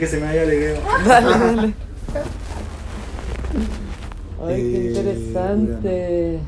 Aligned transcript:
que 0.00 0.06
se 0.06 0.18
me 0.18 0.26
haya 0.26 0.42
alegado. 0.42 0.78
Dale, 1.06 1.26
dale. 1.38 1.74
Ay, 4.42 4.56
qué 4.62 4.76
Eh, 4.76 4.88
interesante. 4.88 6.38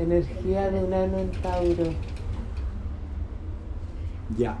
Energía 0.00 0.70
de 0.70 0.82
Urano 0.84 1.18
en 1.18 1.30
Tauro. 1.42 1.92
Ya. 4.38 4.56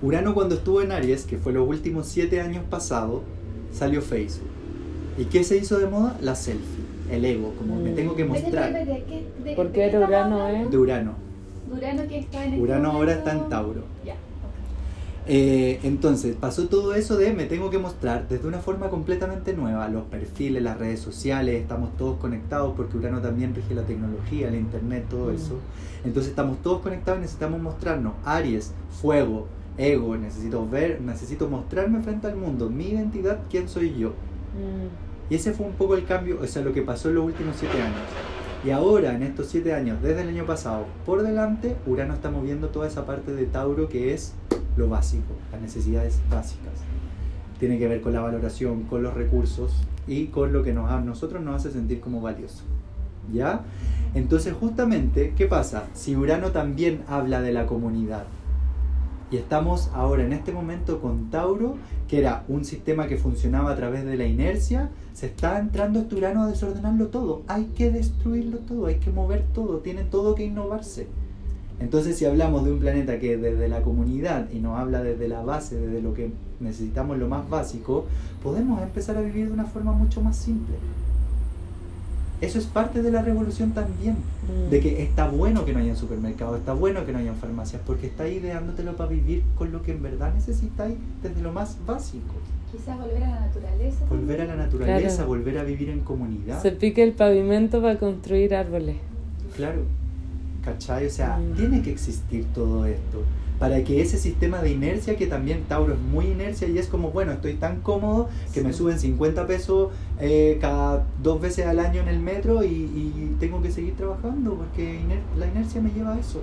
Urano 0.00 0.32
cuando 0.34 0.54
estuvo 0.54 0.80
en 0.80 0.92
Aries, 0.92 1.24
que 1.24 1.36
fue 1.36 1.52
los 1.52 1.68
últimos 1.68 2.06
siete 2.06 2.40
años 2.40 2.64
pasados, 2.70 3.20
salió 3.72 4.00
Facebook. 4.00 4.48
¿Y 5.18 5.26
qué 5.26 5.44
se 5.44 5.56
hizo 5.58 5.78
de 5.78 5.86
moda? 5.86 6.16
La 6.22 6.34
selfie, 6.34 6.84
el 7.10 7.24
ego, 7.24 7.52
como 7.58 7.76
me 7.76 7.90
Mm. 7.90 7.94
tengo 7.96 8.16
que 8.16 8.24
mostrar. 8.24 8.72
¿qué- 8.72 9.26
de- 9.44 9.54
¿Por 9.54 9.66
de 9.66 9.72
qué 9.72 9.80
qué 9.80 9.84
era 9.96 10.00
Urano, 10.06 10.48
eh? 10.48 10.66
De 10.70 10.78
Urano. 10.78 11.12
Urano 11.70 12.08
que 12.08 12.18
está 12.20 12.44
en 12.44 12.50
este 12.54 12.62
Urano 12.62 12.90
ahora 12.92 13.12
está 13.12 13.32
en 13.32 13.48
Tauro. 13.50 13.82
Ya. 14.06 14.14
Eh, 15.30 15.78
entonces, 15.82 16.34
pasó 16.36 16.68
todo 16.68 16.94
eso 16.94 17.18
de 17.18 17.34
me 17.34 17.44
tengo 17.44 17.68
que 17.68 17.78
mostrar 17.78 18.26
desde 18.28 18.48
una 18.48 18.60
forma 18.60 18.88
completamente 18.88 19.52
nueva. 19.52 19.86
Los 19.88 20.04
perfiles, 20.04 20.62
las 20.62 20.78
redes 20.78 21.00
sociales, 21.00 21.60
estamos 21.60 21.94
todos 21.98 22.18
conectados 22.18 22.74
porque 22.74 22.96
Urano 22.96 23.20
también 23.20 23.54
rige 23.54 23.74
la 23.74 23.82
tecnología, 23.84 24.48
el 24.48 24.54
internet, 24.54 25.06
todo 25.10 25.30
eso. 25.30 25.62
Entonces 26.02 26.30
estamos 26.30 26.62
todos 26.62 26.80
conectados 26.80 27.18
y 27.18 27.22
necesitamos 27.22 27.60
mostrarnos. 27.60 28.14
Aries, 28.24 28.72
fuego, 28.90 29.46
ego, 29.76 30.16
necesito 30.16 30.66
ver, 30.66 31.00
necesito 31.02 31.48
mostrarme 31.48 32.02
frente 32.02 32.26
al 32.26 32.36
mundo, 32.36 32.70
mi 32.70 32.88
identidad, 32.88 33.40
quién 33.50 33.68
soy 33.68 33.94
yo. 33.98 34.10
Mm, 34.54 34.88
Y 35.30 35.34
ese 35.34 35.52
fue 35.52 35.66
un 35.66 35.74
poco 35.74 35.94
el 35.94 36.06
cambio, 36.06 36.40
o 36.40 36.46
sea, 36.46 36.62
lo 36.62 36.72
que 36.72 36.80
pasó 36.82 37.10
en 37.10 37.16
los 37.16 37.24
últimos 37.26 37.56
siete 37.56 37.82
años. 37.82 38.00
Y 38.64 38.70
ahora, 38.70 39.14
en 39.14 39.22
estos 39.22 39.46
siete 39.46 39.72
años, 39.72 40.02
desde 40.02 40.22
el 40.22 40.30
año 40.30 40.44
pasado 40.44 40.86
por 41.06 41.22
delante, 41.22 41.76
Urano 41.86 42.14
está 42.14 42.30
moviendo 42.30 42.68
toda 42.70 42.88
esa 42.88 43.06
parte 43.06 43.32
de 43.32 43.46
Tauro 43.46 43.88
que 43.88 44.12
es 44.12 44.34
lo 44.76 44.88
básico, 44.88 45.32
las 45.52 45.60
necesidades 45.60 46.18
básicas. 46.28 46.72
Tiene 47.60 47.78
que 47.78 47.86
ver 47.86 48.00
con 48.00 48.12
la 48.12 48.20
valoración, 48.20 48.82
con 48.84 49.04
los 49.04 49.14
recursos 49.14 49.76
y 50.08 50.26
con 50.26 50.52
lo 50.52 50.64
que 50.64 50.72
nos, 50.72 50.90
a 50.90 51.00
nosotros 51.00 51.40
nos 51.42 51.54
hace 51.54 51.70
sentir 51.70 52.00
como 52.00 52.20
valioso. 52.20 52.64
¿Ya? 53.32 53.60
Entonces, 54.14 54.54
justamente, 54.58 55.34
¿qué 55.36 55.46
pasa? 55.46 55.84
Si 55.92 56.16
Urano 56.16 56.50
también 56.50 57.02
habla 57.06 57.40
de 57.42 57.52
la 57.52 57.66
comunidad, 57.66 58.24
y 59.30 59.36
estamos 59.36 59.90
ahora 59.94 60.24
en 60.24 60.32
este 60.32 60.52
momento 60.52 61.00
con 61.00 61.30
Tauro, 61.30 61.76
que 62.08 62.18
era 62.18 62.44
un 62.48 62.64
sistema 62.64 63.06
que 63.06 63.18
funcionaba 63.18 63.72
a 63.72 63.76
través 63.76 64.04
de 64.04 64.16
la 64.16 64.24
inercia, 64.24 64.90
se 65.12 65.26
está 65.26 65.58
entrando 65.58 66.00
este 66.00 66.14
Urano 66.14 66.42
a 66.42 66.46
desordenarlo 66.46 67.08
todo. 67.08 67.42
Hay 67.46 67.66
que 67.76 67.90
destruirlo 67.90 68.58
todo, 68.58 68.86
hay 68.86 68.96
que 68.96 69.10
mover 69.10 69.44
todo, 69.52 69.78
tiene 69.78 70.04
todo 70.04 70.34
que 70.34 70.44
innovarse. 70.44 71.06
Entonces 71.80 72.16
si 72.16 72.24
hablamos 72.24 72.64
de 72.64 72.72
un 72.72 72.80
planeta 72.80 73.18
que 73.20 73.36
desde 73.36 73.68
la 73.68 73.82
comunidad 73.82 74.50
y 74.50 74.58
nos 74.58 74.78
habla 74.78 75.02
desde 75.02 75.28
la 75.28 75.42
base, 75.42 75.78
desde 75.78 76.02
lo 76.02 76.14
que 76.14 76.32
necesitamos 76.58 77.18
lo 77.18 77.28
más 77.28 77.48
básico, 77.48 78.06
podemos 78.42 78.82
empezar 78.82 79.16
a 79.16 79.20
vivir 79.20 79.46
de 79.46 79.52
una 79.52 79.64
forma 79.64 79.92
mucho 79.92 80.20
más 80.20 80.36
simple. 80.36 80.74
Eso 82.40 82.58
es 82.58 82.66
parte 82.66 83.02
de 83.02 83.10
la 83.10 83.22
revolución 83.22 83.72
también 83.72 84.14
mm. 84.14 84.70
de 84.70 84.80
que 84.80 85.02
está 85.02 85.28
bueno 85.28 85.64
que 85.64 85.72
no 85.72 85.80
haya 85.80 85.96
supermercados, 85.96 86.58
está 86.60 86.72
bueno 86.72 87.04
que 87.04 87.12
no 87.12 87.18
haya 87.18 87.34
farmacias, 87.34 87.82
porque 87.84 88.06
está 88.06 88.28
ideándotelo 88.28 88.96
para 88.96 89.10
vivir 89.10 89.42
con 89.56 89.72
lo 89.72 89.82
que 89.82 89.90
en 89.92 90.02
verdad 90.02 90.32
necesitáis 90.34 90.94
desde 91.22 91.42
lo 91.42 91.52
más 91.52 91.76
básico. 91.84 92.34
Quizás 92.70 92.96
volver 92.98 93.24
a 93.24 93.30
la 93.30 93.40
naturaleza. 93.40 94.04
Volver 94.08 94.40
a 94.42 94.44
la 94.44 94.56
naturaleza, 94.56 95.16
Claro. 95.16 95.28
volver 95.28 95.58
a 95.58 95.64
vivir 95.64 95.88
en 95.88 96.00
comunidad. 96.00 96.62
Se 96.62 96.70
pica 96.70 97.02
el 97.02 97.12
pavimento 97.12 97.80
para 97.82 97.98
construir 97.98 98.54
árboles. 98.54 98.96
Claro, 99.56 99.82
¿cachai? 100.64 101.06
O 101.06 101.10
sea, 101.10 101.38
Mm. 101.38 101.56
tiene 101.56 101.82
que 101.82 101.90
existir 101.90 102.44
todo 102.54 102.84
esto. 102.86 103.22
Para 103.58 103.82
que 103.82 104.00
ese 104.00 104.18
sistema 104.18 104.62
de 104.62 104.70
inercia, 104.70 105.16
que 105.16 105.26
también 105.26 105.64
Tauro 105.64 105.94
es 105.94 105.98
muy 106.00 106.26
inercia 106.26 106.68
y 106.68 106.78
es 106.78 106.86
como, 106.86 107.10
bueno, 107.10 107.32
estoy 107.32 107.54
tan 107.54 107.80
cómodo 107.80 108.28
que 108.54 108.62
me 108.62 108.72
suben 108.72 108.98
50 109.00 109.46
pesos 109.48 109.88
eh, 110.20 110.58
cada 110.60 111.04
dos 111.22 111.40
veces 111.40 111.66
al 111.66 111.80
año 111.80 112.00
en 112.02 112.08
el 112.08 112.20
metro 112.20 112.62
y, 112.62 112.68
y 112.68 113.36
tengo 113.40 113.60
que 113.60 113.72
seguir 113.72 113.96
trabajando 113.96 114.54
porque 114.54 115.00
iner- 115.00 115.38
la 115.38 115.46
inercia 115.48 115.80
me 115.80 115.90
lleva 115.90 116.14
a 116.14 116.18
eso. 116.20 116.38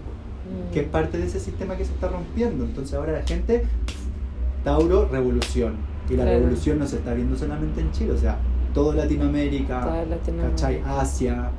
Mm. 0.45 0.73
que 0.73 0.81
es 0.81 0.87
parte 0.87 1.17
de 1.17 1.25
ese 1.25 1.39
sistema 1.39 1.75
que 1.75 1.85
se 1.85 1.91
está 1.93 2.07
rompiendo. 2.07 2.65
Entonces 2.65 2.93
ahora 2.93 3.13
la 3.13 3.23
gente, 3.23 3.63
Tauro, 4.63 5.07
revolución. 5.11 5.75
Y 6.09 6.15
la 6.15 6.23
Claro. 6.23 6.39
revolución 6.39 6.79
no 6.79 6.85
se 6.87 6.97
está 6.97 7.13
viendo 7.13 7.35
solamente 7.35 7.81
en 7.81 7.91
Chile, 7.91 8.11
o 8.11 8.17
sea, 8.17 8.37
todo 8.73 8.93
Latinoamérica, 8.93 9.81
Toda 9.81 10.05
Latinoamérica. 10.05 10.49
¿cachai? 10.51 10.81
Asia, 10.85 11.49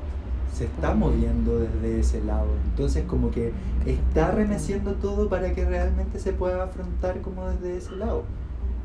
se 0.57 0.65
está 0.65 0.95
moviendo 0.95 1.59
desde 1.59 1.99
ese 1.99 2.23
lado. 2.23 2.47
Entonces 2.71 3.03
como 3.05 3.29
que 3.29 3.53
está 3.85 4.31
remeciendo 4.31 4.93
todo 4.95 5.29
para 5.29 5.53
que 5.53 5.63
realmente 5.63 6.19
se 6.19 6.33
pueda 6.33 6.63
afrontar 6.63 7.21
como 7.21 7.47
desde 7.47 7.77
ese 7.77 7.95
lado. 7.95 8.23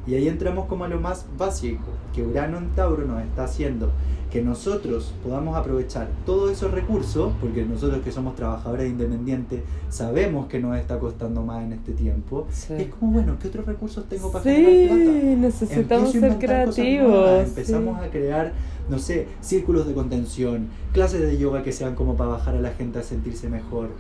Y 0.07 0.15
ahí 0.15 0.29
entramos 0.29 0.67
como 0.67 0.85
a 0.85 0.89
lo 0.89 1.01
más 1.01 1.27
básico, 1.39 1.85
que 2.13 2.23
Urano 2.23 2.59
en 2.59 2.71
Tauro 2.71 3.07
nos 3.07 3.23
está 3.23 3.45
haciendo 3.45 3.91
que 4.33 4.41
nosotros 4.41 5.13
podamos 5.23 5.55
aprovechar 5.59 6.09
todos 6.25 6.51
esos 6.51 6.71
recursos, 6.71 7.35
porque 7.39 7.67
nosotros 7.67 8.01
que 8.03 8.11
somos 8.11 8.35
trabajadores 8.35 8.91
independientes 8.91 9.61
sabemos 9.91 10.47
que 10.47 10.59
nos 10.59 10.79
está 10.79 10.99
costando 10.99 11.43
más 11.43 11.63
en 11.63 11.75
este 11.75 11.93
tiempo. 11.93 12.47
Sí. 12.51 12.73
Y 12.79 12.83
es 12.83 12.89
como, 12.95 13.13
bueno, 13.13 13.37
¿qué 13.39 13.49
otros 13.49 13.67
recursos 13.67 14.09
tengo 14.09 14.33
para 14.33 14.43
generar 14.43 14.89
plata? 14.89 15.21
Sí, 15.21 15.37
necesitamos 15.37 16.13
ser 16.13 16.39
creativos. 16.39 17.09
nuevas, 17.11 17.45
sí. 17.45 17.61
Empezamos 17.61 18.01
a 18.01 18.11
crear, 18.11 18.53
no 18.89 18.99
sé, 18.99 19.29
círculos 19.43 19.87
de 19.87 19.93
contención, 19.93 20.69
clases 20.95 21.21
de 21.21 21.37
yoga 21.37 21.63
que 21.63 21.73
sean 21.73 21.95
como 21.95 22.17
para 22.17 22.31
bajar 22.31 22.57
a 22.57 22.61
la 22.63 22.71
gente 22.71 23.01
a 23.01 23.03
sentirse 23.03 23.51
mejor, 23.51 23.91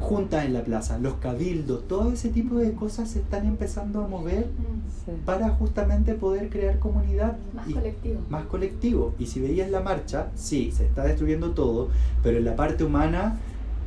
juntas 0.00 0.44
en 0.46 0.54
la 0.54 0.62
plaza, 0.64 0.98
los 0.98 1.14
cabildos, 1.14 1.86
todo 1.86 2.12
ese 2.12 2.30
tipo 2.30 2.56
de 2.56 2.72
cosas 2.72 3.08
se 3.10 3.20
están 3.20 3.46
empezando 3.46 4.02
a 4.02 4.08
mover 4.08 4.46
Sí. 5.04 5.12
para 5.24 5.50
justamente 5.50 6.14
poder 6.14 6.48
crear 6.50 6.78
comunidad 6.78 7.36
Más 7.54 7.68
y 7.68 7.72
colectivo. 7.74 8.20
más 8.28 8.44
colectivo. 8.46 9.14
Y 9.18 9.26
si 9.26 9.40
veías 9.40 9.70
la 9.70 9.80
marcha, 9.80 10.28
sí, 10.34 10.72
se 10.72 10.86
está 10.86 11.04
destruyendo 11.04 11.50
todo, 11.52 11.88
pero 12.22 12.38
en 12.38 12.44
la 12.44 12.56
parte 12.56 12.84
humana, 12.84 13.38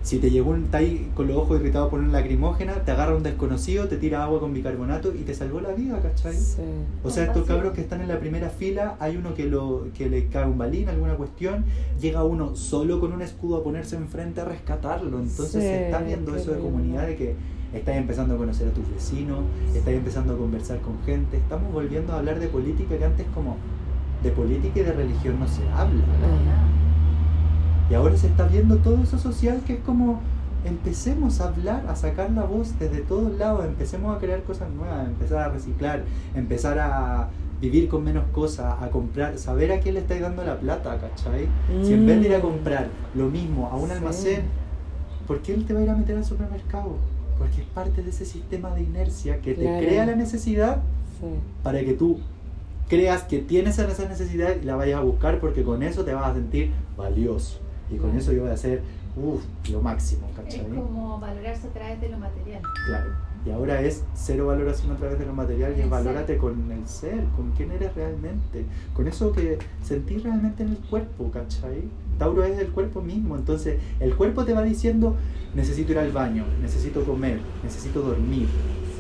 si 0.04 0.20
te 0.20 0.30
llegó 0.30 0.52
un, 0.52 0.66
está 0.66 0.80
ahí 0.80 1.10
con 1.16 1.28
los 1.28 1.38
ojos 1.38 1.60
irritados 1.60 1.90
por 1.90 2.00
una 2.00 2.12
lacrimógena, 2.12 2.74
te 2.74 2.92
agarra 2.92 3.16
un 3.16 3.24
desconocido, 3.24 3.88
te 3.88 3.96
tira 3.98 4.24
agua 4.24 4.40
con 4.42 4.54
bicarbonato 4.54 5.14
y 5.16 5.20
te 5.20 5.34
salvó 5.34 5.62
la 5.62 5.72
vida, 5.72 6.00
¿cachai? 6.02 6.36
Sí. 6.36 6.62
O 7.04 7.10
sea, 7.10 7.24
estos 7.24 7.46
cabros 7.48 7.72
que 7.74 7.82
están 7.82 8.02
en 8.02 8.10
la 8.10 8.20
primera 8.20 8.50
fila, 8.50 8.96
hay 9.00 9.16
uno 9.16 9.34
que, 9.34 9.46
lo, 9.46 9.88
que 9.98 10.10
le 10.10 10.28
cae 10.28 10.46
un 10.46 10.58
balín, 10.58 10.90
alguna 10.90 11.16
cuestión, 11.16 11.64
llega 12.02 12.24
uno 12.24 12.56
solo 12.56 13.00
con 13.00 13.14
un 13.14 13.22
escudo 13.22 13.58
a 13.58 13.64
ponerse 13.64 13.96
enfrente 13.96 14.42
a 14.42 14.46
rescatarlo. 14.46 15.20
Entonces 15.20 15.52
Sí, 15.54 15.62
se 15.62 15.86
está 15.86 16.00
viendo 16.00 16.36
eso 16.36 16.52
de 16.52 16.58
lindo. 16.58 16.70
comunidad, 16.72 17.08
de 17.08 17.16
que 17.16 17.36
estás 17.74 17.96
empezando 17.96 18.36
a 18.36 18.38
conocer 18.38 18.68
a 18.68 18.72
tus 18.72 18.88
vecinos, 18.90 19.40
estás 19.74 19.94
empezando 19.94 20.34
a 20.34 20.38
conversar 20.38 20.80
con 20.82 21.02
gente, 21.06 21.38
estamos 21.38 21.72
volviendo 21.74 22.14
a 22.14 22.18
hablar 22.20 22.40
de 22.40 22.48
política 22.48 22.98
que 22.98 23.06
antes 23.06 23.26
como 23.34 23.56
de 24.22 24.32
política 24.32 24.82
y 24.82 24.84
de 24.84 24.94
religión 24.94 25.40
no 25.40 25.48
se 25.48 25.62
habla. 25.70 26.04
Y 27.94 27.96
ahora 27.96 28.18
se 28.18 28.26
está 28.26 28.48
viendo 28.48 28.78
todo 28.78 29.04
eso 29.04 29.20
social 29.20 29.62
que 29.68 29.74
es 29.74 29.80
como 29.82 30.20
empecemos 30.66 31.40
a 31.40 31.50
hablar, 31.50 31.86
a 31.88 31.96
sacar 31.96 32.32
la 32.32 32.42
voz 32.44 32.74
desde 32.80 33.02
todos 33.02 33.38
lados, 33.38 33.66
empecemos 33.68 34.18
a 34.18 34.20
crear 34.20 34.42
cosas 34.42 34.68
nuevas, 34.72 35.06
empezar 35.06 35.38
a 35.44 35.50
reciclar, 35.50 36.04
empezar 36.34 36.80
a 36.80 37.30
vivir 37.62 37.88
con 37.90 38.04
menos 38.04 38.24
cosas, 38.32 38.82
a 38.82 38.90
comprar, 38.90 39.38
saber 39.38 39.72
a 39.72 39.80
quién 39.80 39.94
le 39.94 40.00
estáis 40.00 40.22
dando 40.22 40.44
la 40.44 40.58
plata, 40.60 40.98
¿cachai? 41.00 41.48
Si 41.84 41.94
en 41.94 42.08
vez 42.08 42.20
de 42.20 42.30
ir 42.30 42.34
a 42.34 42.40
Mm. 42.40 42.42
comprar 42.42 42.88
lo 43.14 43.30
mismo 43.30 43.70
a 43.72 43.76
un 43.76 43.86
Sí. 43.90 43.94
almacén, 43.94 44.42
¿por 45.28 45.42
qué 45.44 45.54
él 45.54 45.64
te 45.66 45.76
va 45.76 45.82
a 45.82 45.84
ir 45.84 45.90
a 45.92 45.96
meter 45.96 46.18
al 46.18 46.26
supermercado? 46.26 46.96
Porque 47.38 47.62
es 47.62 47.68
parte 47.76 48.02
de 48.02 48.10
ese 48.10 48.26
sistema 48.26 48.74
de 48.74 48.82
inercia 48.82 49.40
que 49.40 49.54
te 49.54 49.78
crea 49.78 50.08
la 50.08 50.16
necesidad 50.16 50.78
Sí. 51.20 51.28
para 51.62 51.82
que 51.82 51.94
tú 51.94 52.20
creas 52.90 53.22
que 53.22 53.38
tienes 53.38 53.78
esa 53.78 54.10
necesidad 54.10 54.50
y 54.60 54.66
la 54.66 54.76
vayas 54.76 54.98
a 55.00 55.04
buscar 55.04 55.40
porque 55.40 55.62
con 55.62 55.84
eso 55.84 56.04
te 56.04 56.16
vas 56.16 56.32
a 56.32 56.34
sentir 56.34 56.72
valioso. 56.98 57.60
Y 57.92 57.98
con 57.98 58.16
eso 58.18 58.32
yo 58.32 58.42
voy 58.42 58.52
a 58.52 58.54
hacer 58.54 58.82
lo 59.72 59.82
máximo, 59.82 60.28
Es 60.32 60.36
¿cachai? 60.36 60.66
como 60.70 61.20
valorarse 61.20 61.68
a 61.68 61.70
través 61.72 62.02
de 62.02 62.10
lo 62.10 62.18
material. 62.18 62.62
Claro. 62.88 63.12
Y 63.46 63.52
ahora 63.52 63.82
es 63.82 64.04
cero 64.16 64.48
valoración 64.48 64.92
a 64.94 64.96
través 64.96 65.20
de 65.20 65.26
lo 65.26 65.34
material 65.34 65.74
y 65.78 65.82
es 65.82 65.90
valórate 65.90 66.38
con 66.38 66.72
el 66.72 66.88
ser, 66.88 67.26
con 67.36 67.52
quién 67.52 67.72
eres 67.72 67.94
realmente, 67.94 68.66
con 68.94 69.08
eso 69.08 69.34
que 69.34 69.60
sentís 69.84 70.24
realmente 70.24 70.64
en 70.64 70.70
el 70.70 70.78
cuerpo, 70.78 71.30
¿cachai? 71.30 71.84
Tauro 72.18 72.44
es 72.46 72.58
el 72.58 72.70
cuerpo 72.70 73.02
mismo, 73.02 73.36
entonces 73.36 73.80
el 74.00 74.16
cuerpo 74.16 74.46
te 74.46 74.54
va 74.54 74.64
diciendo, 74.64 75.18
necesito 75.54 75.92
ir 75.92 76.00
al 76.00 76.12
baño, 76.14 76.46
necesito 76.62 77.04
comer, 77.04 77.40
necesito 77.64 78.02
dormir. 78.02 78.48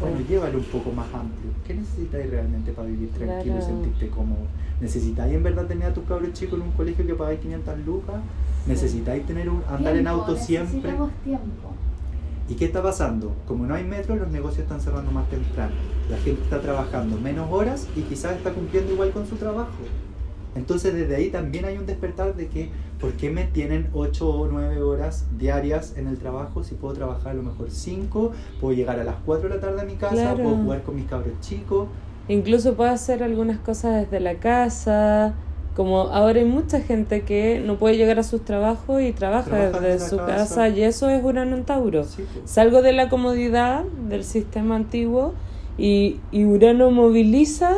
Bueno, 0.01 0.17
Sí. 0.17 0.25
llévalo 0.27 0.57
un 0.57 0.65
poco 0.65 0.91
más 0.91 1.05
amplio. 1.13 1.51
¿Qué 1.65 1.73
necesitáis 1.75 2.29
realmente 2.29 2.73
para 2.73 2.89
vivir 2.89 3.09
tranquilo 3.11 3.57
y 3.59 3.61
sentirte 3.61 4.09
cómodo? 4.09 4.41
¿Necesitáis 4.81 5.33
en 5.33 5.43
verdad 5.43 5.65
tener 5.67 5.87
a 5.87 5.93
tus 5.93 6.03
cabros 6.03 6.33
chicos 6.33 6.59
en 6.59 6.65
un 6.65 6.71
colegio 6.73 7.07
que 7.07 7.13
pagáis 7.15 7.39
500 7.39 7.79
lucas? 7.85 8.15
¿Necesitáis 8.67 9.25
tener 9.25 9.49
un, 9.49 9.61
andar 9.69 9.95
en 9.95 10.03
Tiempo, 10.03 10.21
auto 10.21 10.37
siempre? 10.37 10.81
Tiempo. 10.81 11.09
¿Y 12.49 12.55
qué 12.55 12.65
está 12.65 12.81
pasando? 12.83 13.33
Como 13.47 13.65
no 13.65 13.73
hay 13.75 13.83
metro, 13.83 14.15
los 14.15 14.29
negocios 14.29 14.63
están 14.63 14.81
cerrando 14.81 15.11
más 15.11 15.29
temprano. 15.29 15.73
La 16.09 16.17
gente 16.17 16.41
está 16.43 16.61
trabajando 16.61 17.17
menos 17.17 17.49
horas 17.51 17.87
y 17.95 18.01
quizás 18.01 18.33
está 18.37 18.51
cumpliendo 18.51 18.93
igual 18.93 19.11
con 19.11 19.25
su 19.27 19.35
trabajo. 19.35 19.71
Entonces 20.55 20.93
desde 20.93 21.15
ahí 21.15 21.29
también 21.29 21.65
hay 21.65 21.77
un 21.77 21.85
despertar 21.85 22.35
de 22.35 22.47
que, 22.47 22.69
¿por 22.99 23.13
qué 23.13 23.31
me 23.31 23.45
tienen 23.45 23.87
8 23.93 24.29
o 24.29 24.47
9 24.47 24.81
horas 24.83 25.25
diarias 25.37 25.93
en 25.97 26.07
el 26.07 26.17
trabajo 26.19 26.63
si 26.63 26.75
puedo 26.75 26.93
trabajar 26.93 27.31
a 27.31 27.33
lo 27.33 27.43
mejor 27.43 27.71
5? 27.71 28.31
Puedo 28.61 28.75
llegar 28.75 28.99
a 28.99 29.03
las 29.03 29.15
4 29.25 29.49
de 29.49 29.55
la 29.55 29.61
tarde 29.61 29.81
a 29.81 29.85
mi 29.85 29.95
casa, 29.95 30.13
Claro. 30.15 30.43
puedo 30.43 30.55
jugar 30.57 30.83
con 30.83 30.95
mis 30.95 31.05
cabros 31.05 31.33
chicos. 31.41 31.87
Incluso 32.27 32.75
puede 32.75 32.91
hacer 32.91 33.23
algunas 33.23 33.59
cosas 33.59 34.01
desde 34.01 34.19
la 34.19 34.35
casa. 34.35 35.33
Como 35.75 36.01
ahora 36.01 36.39
hay 36.39 36.45
mucha 36.45 36.81
gente 36.81 37.21
que 37.21 37.59
no 37.65 37.77
puede 37.77 37.97
llegar 37.97 38.19
a 38.19 38.23
sus 38.23 38.45
trabajos 38.45 39.01
y 39.01 39.11
trabaja, 39.11 39.71
desde 39.79 40.07
su 40.07 40.17
casa. 40.17 40.35
casa. 40.35 40.69
y 40.69 40.83
eso 40.83 41.09
es 41.09 41.23
Urano 41.23 41.55
en 41.55 41.63
Tauro. 41.63 42.03
Sí, 42.03 42.23
pues. 42.31 42.49
Salgo 42.49 42.81
de 42.83 42.93
la 42.93 43.09
comodidad 43.09 43.83
del 44.07 44.23
sistema 44.23 44.75
antiguo 44.75 45.33
y, 45.77 46.19
y 46.31 46.45
Urano 46.45 46.91
moviliza 46.91 47.77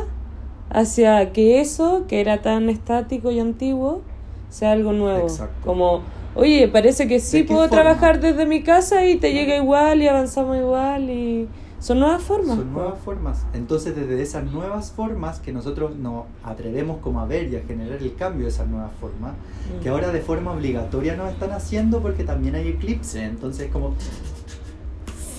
hacia 0.70 1.32
que 1.32 1.62
eso, 1.62 2.04
que 2.10 2.20
era 2.20 2.42
tan 2.42 2.70
estático 2.70 3.32
y 3.32 3.40
antiguo, 3.40 4.02
sea 4.50 4.74
algo 4.74 4.92
nuevo. 4.92 5.28
Exacto. 5.28 5.56
Como, 5.64 6.02
oye, 6.36 6.68
parece 6.68 7.08
que 7.08 7.22
sí 7.22 7.38
¿De 7.40 7.46
qué 7.46 7.54
puedo 7.54 7.70
forma? 7.70 7.82
trabajar 7.84 8.20
desde 8.20 8.46
mi 8.46 8.62
casa 8.62 9.06
y 9.06 9.16
te 9.16 9.32
llega 9.32 9.56
igual 9.56 10.02
y 10.02 10.08
avanzamos 10.10 10.58
igual 10.58 11.10
y 11.10 11.48
son 11.86 12.00
nuevas 12.00 12.24
formas. 12.24 12.56
Son 12.58 12.74
nuevas 12.74 12.98
formas. 13.00 13.46
Entonces, 13.54 13.96
desde 13.96 14.20
esas 14.22 14.44
nuevas 14.52 14.92
formas 14.92 15.40
que 15.40 15.52
nosotros 15.54 15.96
nos 15.96 16.24
atrevemos 16.44 16.98
como 17.00 17.20
a 17.20 17.26
ver 17.28 17.48
y 17.52 17.58
a 17.58 17.62
generar 17.62 18.02
el 18.02 18.16
cambio 18.16 18.46
de 18.46 18.50
esas 18.50 18.68
nuevas 18.68 18.92
formas, 19.00 19.34
Mm. 19.34 19.84
que 19.84 19.90
ahora 19.90 20.12
de 20.12 20.22
forma 20.22 20.52
obligatoria 20.52 21.16
nos 21.16 21.32
están 21.32 21.52
haciendo 21.52 22.02
porque 22.02 22.24
también 22.24 22.56
hay 22.56 22.70
eclipse. 22.70 23.24
Entonces, 23.24 23.70
como, 23.72 23.94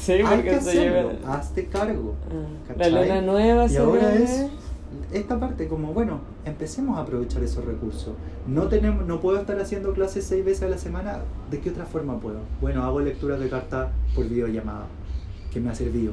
Sí, 0.02 0.12
hay 0.12 0.22
porque 0.22 0.42
que 0.44 0.60
se 0.60 0.70
hacerlo, 0.70 1.10
lleva- 1.12 1.34
hazte 1.34 1.66
cargo. 1.66 2.14
Ah, 2.30 2.74
La 2.76 2.88
luna 2.90 3.20
nueva 3.22 3.66
Y 3.66 3.76
ahora 3.76 4.14
es 4.14 4.46
esta 5.12 5.40
parte 5.40 5.66
como, 5.66 5.92
bueno, 5.92 6.20
empecemos 6.44 6.96
a 6.96 7.00
aprovechar 7.02 7.42
esos 7.42 7.64
recursos. 7.64 8.12
No 8.46 8.68
tenemos, 8.68 9.04
no 9.04 9.20
puedo 9.20 9.38
estar 9.40 9.58
haciendo 9.58 9.92
clases 9.94 10.24
seis 10.24 10.44
veces 10.44 10.62
a 10.62 10.68
la 10.68 10.78
semana. 10.78 11.18
¿De 11.50 11.58
qué 11.58 11.70
otra 11.70 11.86
forma 11.86 12.20
puedo? 12.20 12.38
Bueno, 12.60 12.84
hago 12.84 13.00
lecturas 13.00 13.40
de 13.40 13.48
cartas 13.48 13.88
por 14.14 14.28
videollamada, 14.28 14.86
que 15.52 15.58
me 15.60 15.70
ha 15.70 15.74
servido. 15.74 16.12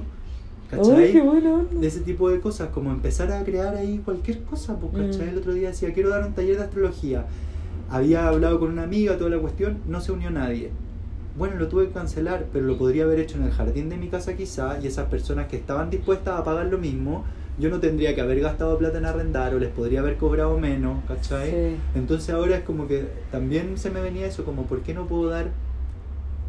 Uy, 0.77 0.89
¿Cachai? 0.89 1.11
qué 1.11 1.21
bueno. 1.21 1.65
de 1.71 1.87
ese 1.87 2.01
tipo 2.01 2.29
de 2.29 2.39
cosas, 2.39 2.69
como 2.69 2.91
empezar 2.91 3.31
a 3.31 3.43
crear 3.43 3.75
ahí 3.75 4.01
cualquier 4.03 4.43
cosa, 4.43 4.77
pues, 4.77 4.91
¿cachai? 4.93 5.27
Mm. 5.27 5.29
El 5.29 5.37
otro 5.37 5.53
día 5.53 5.69
decía, 5.69 5.93
quiero 5.93 6.09
dar 6.09 6.25
un 6.25 6.33
taller 6.33 6.57
de 6.57 6.63
astrología. 6.63 7.25
Había 7.89 8.27
hablado 8.27 8.59
con 8.59 8.71
una 8.71 8.83
amiga, 8.83 9.17
toda 9.17 9.29
la 9.29 9.39
cuestión, 9.39 9.77
no 9.87 10.01
se 10.01 10.11
unió 10.11 10.31
nadie. 10.31 10.71
Bueno, 11.37 11.55
lo 11.57 11.67
tuve 11.67 11.87
que 11.87 11.93
cancelar, 11.93 12.45
pero 12.53 12.65
lo 12.65 12.77
podría 12.77 13.03
haber 13.03 13.19
hecho 13.19 13.37
en 13.37 13.43
el 13.43 13.51
jardín 13.51 13.89
de 13.89 13.97
mi 13.97 14.07
casa 14.07 14.35
quizá, 14.35 14.79
y 14.79 14.87
esas 14.87 15.07
personas 15.07 15.47
que 15.47 15.57
estaban 15.57 15.89
dispuestas 15.89 16.39
a 16.39 16.43
pagar 16.43 16.67
lo 16.67 16.77
mismo, 16.77 17.23
yo 17.59 17.69
no 17.69 17.79
tendría 17.79 18.15
que 18.15 18.21
haber 18.21 18.39
gastado 18.39 18.77
plata 18.77 18.97
en 18.97 19.05
arrendar 19.05 19.53
o 19.53 19.59
les 19.59 19.69
podría 19.69 19.99
haber 19.99 20.17
cobrado 20.17 20.57
menos, 20.57 21.03
¿cachai? 21.07 21.51
Sí. 21.51 21.75
Entonces 21.95 22.29
ahora 22.31 22.57
es 22.57 22.63
como 22.63 22.87
que 22.87 23.05
también 23.31 23.77
se 23.77 23.89
me 23.89 24.01
venía 24.01 24.25
eso, 24.25 24.43
como 24.43 24.63
¿por 24.63 24.81
qué 24.81 24.93
no 24.93 25.05
puedo 25.05 25.29
dar, 25.29 25.51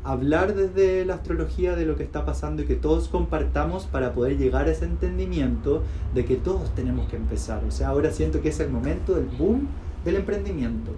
hablar 0.05 0.55
desde 0.55 1.05
la 1.05 1.15
astrología 1.15 1.75
de 1.77 1.87
lo 1.87 1.97
que 1.97 2.03
está 2.03 2.25
pasando 2.25 2.63
y 2.63 2.67
que 2.67 2.77
todos 2.77 3.09
compartamos 3.09 3.87
para 3.87 4.13
poder 4.13 4.37
llegar 4.39 4.67
a 4.67 4.71
ese 4.73 4.85
entendimiento 4.85 5.83
de 6.15 6.25
que 6.25 6.37
todos 6.37 6.75
tenemos 6.75 7.09
que 7.09 7.17
empezar? 7.17 7.63
O 7.67 7.71
sea, 7.71 7.89
ahora 7.89 8.11
siento 8.11 8.41
que 8.43 8.51
es 8.51 8.61
el 8.61 8.71
momento 8.71 9.15
del 9.15 9.27
boom 9.27 9.67
del 10.05 10.17
emprendimiento. 10.17 10.93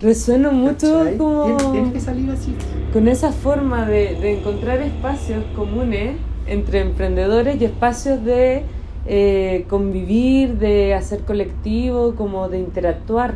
Resueno 0.00 0.52
mucho 0.52 1.04
como 1.18 1.44
Tienes, 1.46 1.72
tienes 1.72 1.92
que 1.92 2.00
salir 2.00 2.30
así. 2.30 2.54
con 2.92 3.08
esa 3.08 3.32
forma 3.32 3.86
de, 3.86 4.14
de 4.20 4.38
encontrar 4.38 4.80
espacios 4.80 5.44
comunes 5.56 6.16
entre 6.46 6.80
emprendedores 6.80 7.60
y 7.60 7.64
espacios 7.64 8.22
de 8.24 8.64
eh, 9.06 9.64
convivir, 9.68 10.58
de 10.58 10.94
hacer 10.94 11.20
colectivo, 11.20 12.14
como 12.16 12.48
de 12.48 12.58
interactuar, 12.58 13.34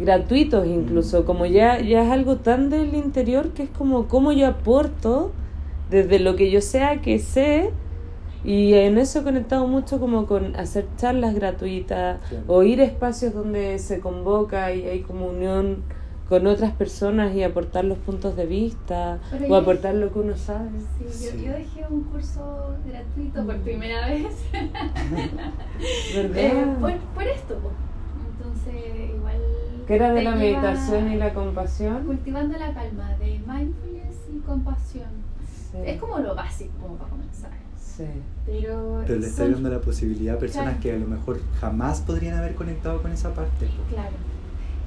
gratuitos 0.00 0.66
incluso, 0.66 1.24
como 1.24 1.46
ya, 1.46 1.80
ya 1.80 2.04
es 2.04 2.10
algo 2.10 2.36
tan 2.36 2.70
del 2.70 2.94
interior 2.94 3.50
que 3.50 3.64
es 3.64 3.70
como 3.70 4.06
cómo 4.08 4.32
yo 4.32 4.46
aporto 4.46 5.32
desde 5.90 6.18
lo 6.18 6.36
que 6.36 6.50
yo 6.50 6.60
sea 6.60 7.00
que 7.00 7.18
sé 7.18 7.70
y 8.44 8.72
en 8.74 8.96
eso 8.96 9.20
he 9.20 9.22
conectado 9.22 9.66
mucho 9.66 10.00
como 10.00 10.26
con 10.26 10.56
hacer 10.56 10.86
charlas 10.96 11.34
gratuitas 11.34 12.18
Claro. 12.28 12.44
o 12.48 12.62
ir 12.62 12.80
a 12.80 12.84
espacios 12.84 13.34
donde 13.34 13.78
se 13.78 14.00
convoca 14.00 14.72
y 14.72 14.86
hay 14.86 15.00
como 15.00 15.26
unión 15.26 15.82
con 16.28 16.46
otras 16.46 16.70
personas 16.72 17.34
y 17.34 17.42
aportar 17.42 17.84
los 17.84 17.98
puntos 17.98 18.36
de 18.36 18.46
vista 18.46 19.18
Pero 19.32 19.48
o 19.52 19.56
aportar 19.56 19.96
lo 19.96 20.12
que 20.12 20.20
uno 20.20 20.36
sabe. 20.36 20.70
Sí, 20.98 21.04
yo, 21.04 21.10
Sí. 21.32 21.44
yo 21.44 21.52
dejé 21.52 21.84
un 21.90 22.04
curso 22.04 22.76
gratuito 22.86 23.44
por 23.44 23.56
Mm. 23.58 23.62
primera 23.62 24.06
vez 24.06 24.26
¿Verdad? 26.14 26.36
eh, 26.36 26.66
por, 26.80 26.92
por 27.14 27.22
esto. 27.24 27.54
Entonces, 28.38 29.19
que 29.90 29.96
era 29.96 30.12
de 30.12 30.22
la 30.22 30.36
meditación 30.36 31.10
y 31.10 31.16
la 31.16 31.34
compasión. 31.34 32.04
Cultivando 32.06 32.56
la 32.56 32.72
calma, 32.72 33.10
de 33.18 33.40
mindfulness 33.40 34.16
y 34.32 34.38
compasión. 34.46 35.08
Sí. 35.72 35.78
Es 35.84 35.98
como 36.00 36.20
lo 36.20 36.32
básico, 36.36 36.70
como 36.80 36.94
para 36.94 37.10
comenzar. 37.10 37.50
Sí. 37.76 38.04
Pero. 38.46 39.02
Pero 39.04 39.18
le 39.18 39.26
está 39.26 39.48
dando 39.48 39.68
la 39.68 39.80
posibilidad 39.80 40.36
a 40.36 40.38
personas 40.38 40.74
Claro. 40.76 40.80
que 40.80 40.92
a 40.92 40.96
lo 40.96 41.06
mejor 41.08 41.40
jamás 41.60 42.00
podrían 42.02 42.36
haber 42.38 42.54
conectado 42.54 43.02
con 43.02 43.10
esa 43.10 43.34
parte. 43.34 43.68
Claro. 43.88 44.12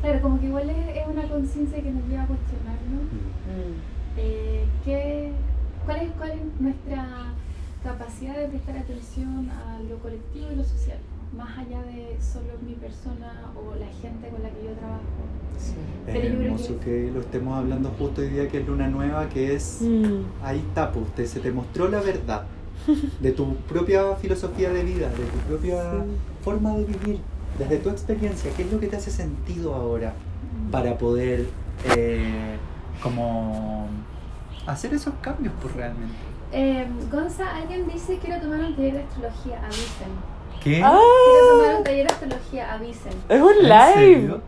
Claro, 0.02 0.22
como 0.22 0.40
que 0.40 0.46
igual 0.46 0.70
es, 0.70 1.08
una 1.08 1.24
conciencia 1.28 1.84
que 1.84 1.92
nos 1.92 2.08
lleva 2.08 2.24
a 2.24 2.28
cuestionarnos. 2.28 3.04
Mm. 3.04 4.18
eh, 4.18 4.66
qué- 4.86 5.32
cuál, 5.86 5.98
es, 6.02 6.12
cuál 6.18 6.32
es 6.32 6.62
nuestra 6.62 7.06
capacidad 7.84 8.38
de 8.38 8.48
prestar 8.48 8.78
atención 8.78 9.50
a 9.50 9.80
lo 9.90 9.98
colectivo 9.98 10.48
y 10.54 10.56
lo 10.56 10.64
social, 10.64 10.98
más 11.38 11.58
allá 11.58 11.82
de 11.84 12.18
solo 12.22 12.54
mi 12.66 12.74
persona 12.76 13.52
o 13.56 13.76
la 13.76 13.88
gente 13.88 14.30
con 14.30 14.44
la 14.44 14.50
que 14.50 14.64
yo 14.66 14.72
trabajo. 14.74 15.02
Sí. 15.58 15.74
Es 16.08 16.34
yo 16.34 16.42
hermoso 16.42 16.80
que 16.80 17.12
lo 17.14 17.22
estemos 17.22 17.58
hablando 17.58 17.90
justo 17.98 18.22
hoy 18.22 18.30
día 18.30 18.48
que 18.50 18.60
es 18.60 18.68
luna 18.68 18.88
nueva, 18.88 19.30
que 19.30 19.56
es 19.56 19.80
Mm. 19.82 20.24
ahí 20.44 20.60
está, 20.60 20.92
pues, 20.92 21.08
te, 21.16 21.26
se 21.26 21.40
te 21.40 21.52
mostró 21.52 21.88
la 21.90 22.02
verdad 22.02 22.44
de 23.20 23.32
tu 23.32 23.56
propia 23.56 24.16
filosofía 24.16 24.70
de 24.72 24.84
vida, 24.84 25.08
de 25.10 25.16
tu 25.26 25.38
propia 25.48 25.82
Sí. 25.92 25.98
forma 26.44 26.76
de 26.76 26.84
vivir, 26.86 27.20
desde 27.58 27.78
tu 27.78 27.90
experiencia, 27.90 28.52
qué 28.58 28.64
es 28.64 28.72
lo 28.72 28.80
que 28.80 28.88
te 28.88 28.98
hace 28.98 29.10
sentido 29.12 29.74
ahora 29.74 30.14
para 30.72 30.98
poder 30.98 31.48
eh, 31.96 32.58
como 33.02 33.88
hacer 34.68 34.94
esos 34.94 35.14
cambios, 35.22 35.54
pues 35.62 35.74
realmente. 35.76 36.14
Eh, 36.52 36.86
Gonza, 37.12 37.56
alguien 37.56 37.88
dice 37.88 38.20
quiero 38.24 38.42
tomar 38.42 38.60
un 38.60 38.76
taller 38.76 38.94
de 38.94 39.00
astrología, 39.04 39.60
avisen. 39.66 40.33
¿Qué? 40.64 40.82
¡Ah! 40.84 40.98
Quiero 40.98 41.58
tomar 41.58 41.76
un 41.78 41.84
taller 41.84 42.08
de 42.08 42.14
astrología, 42.14 42.74
avisen. 42.74 43.12
Es 43.28 43.42
un 43.42 43.54
¿En 43.66 43.70
live. 43.70 44.40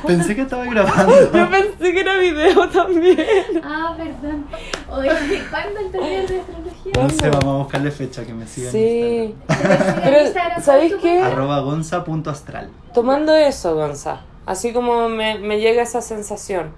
Pensé 0.06 0.34
que 0.34 0.42
estaba 0.42 0.64
grabando. 0.64 1.12
Yo 1.34 1.50
pensé 1.50 1.92
que 1.92 2.00
era 2.00 2.16
video 2.16 2.68
también. 2.70 3.18
Ah, 3.62 3.94
perdón. 3.96 4.46
Oye, 4.90 5.42
¿cuándo 5.50 5.80
el 5.80 5.90
taller 5.92 6.26
de 6.28 6.40
astrología? 6.40 6.92
No 7.02 7.10
sé, 7.10 7.28
vamos 7.28 7.44
a 7.44 7.58
buscarle 7.64 7.90
fecha 7.90 8.24
que 8.24 8.32
me 8.32 8.46
sigan 8.46 8.72
Sí. 8.72 8.78
en 8.80 9.34
Pero, 10.02 10.20
Instagram. 10.22 10.62
¿sabéis 10.62 10.64
¿cuál 10.64 10.82
es 10.84 10.92
tu 10.92 11.00
qué? 11.02 11.22
Arroba 11.22 11.60
gonza.astral. 11.60 12.70
Tomando 12.94 13.34
eso, 13.34 13.74
Gonza, 13.74 14.22
así 14.46 14.72
como 14.72 15.08
me, 15.08 15.38
me 15.38 15.60
llega 15.60 15.82
esa 15.82 16.00
sensación. 16.00 16.72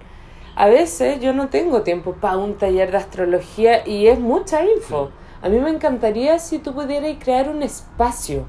A 0.55 0.67
veces 0.67 1.19
yo 1.21 1.33
no 1.33 1.47
tengo 1.47 1.81
tiempo 1.81 2.13
para 2.13 2.37
un 2.37 2.55
taller 2.57 2.91
de 2.91 2.97
astrología 2.97 3.87
y 3.87 4.07
es 4.07 4.19
mucha 4.19 4.63
info. 4.63 5.09
A 5.41 5.49
mí 5.49 5.57
me 5.59 5.69
encantaría 5.69 6.37
si 6.39 6.59
tú 6.59 6.73
pudieras 6.73 7.11
crear 7.19 7.49
un 7.49 7.63
espacio. 7.63 8.45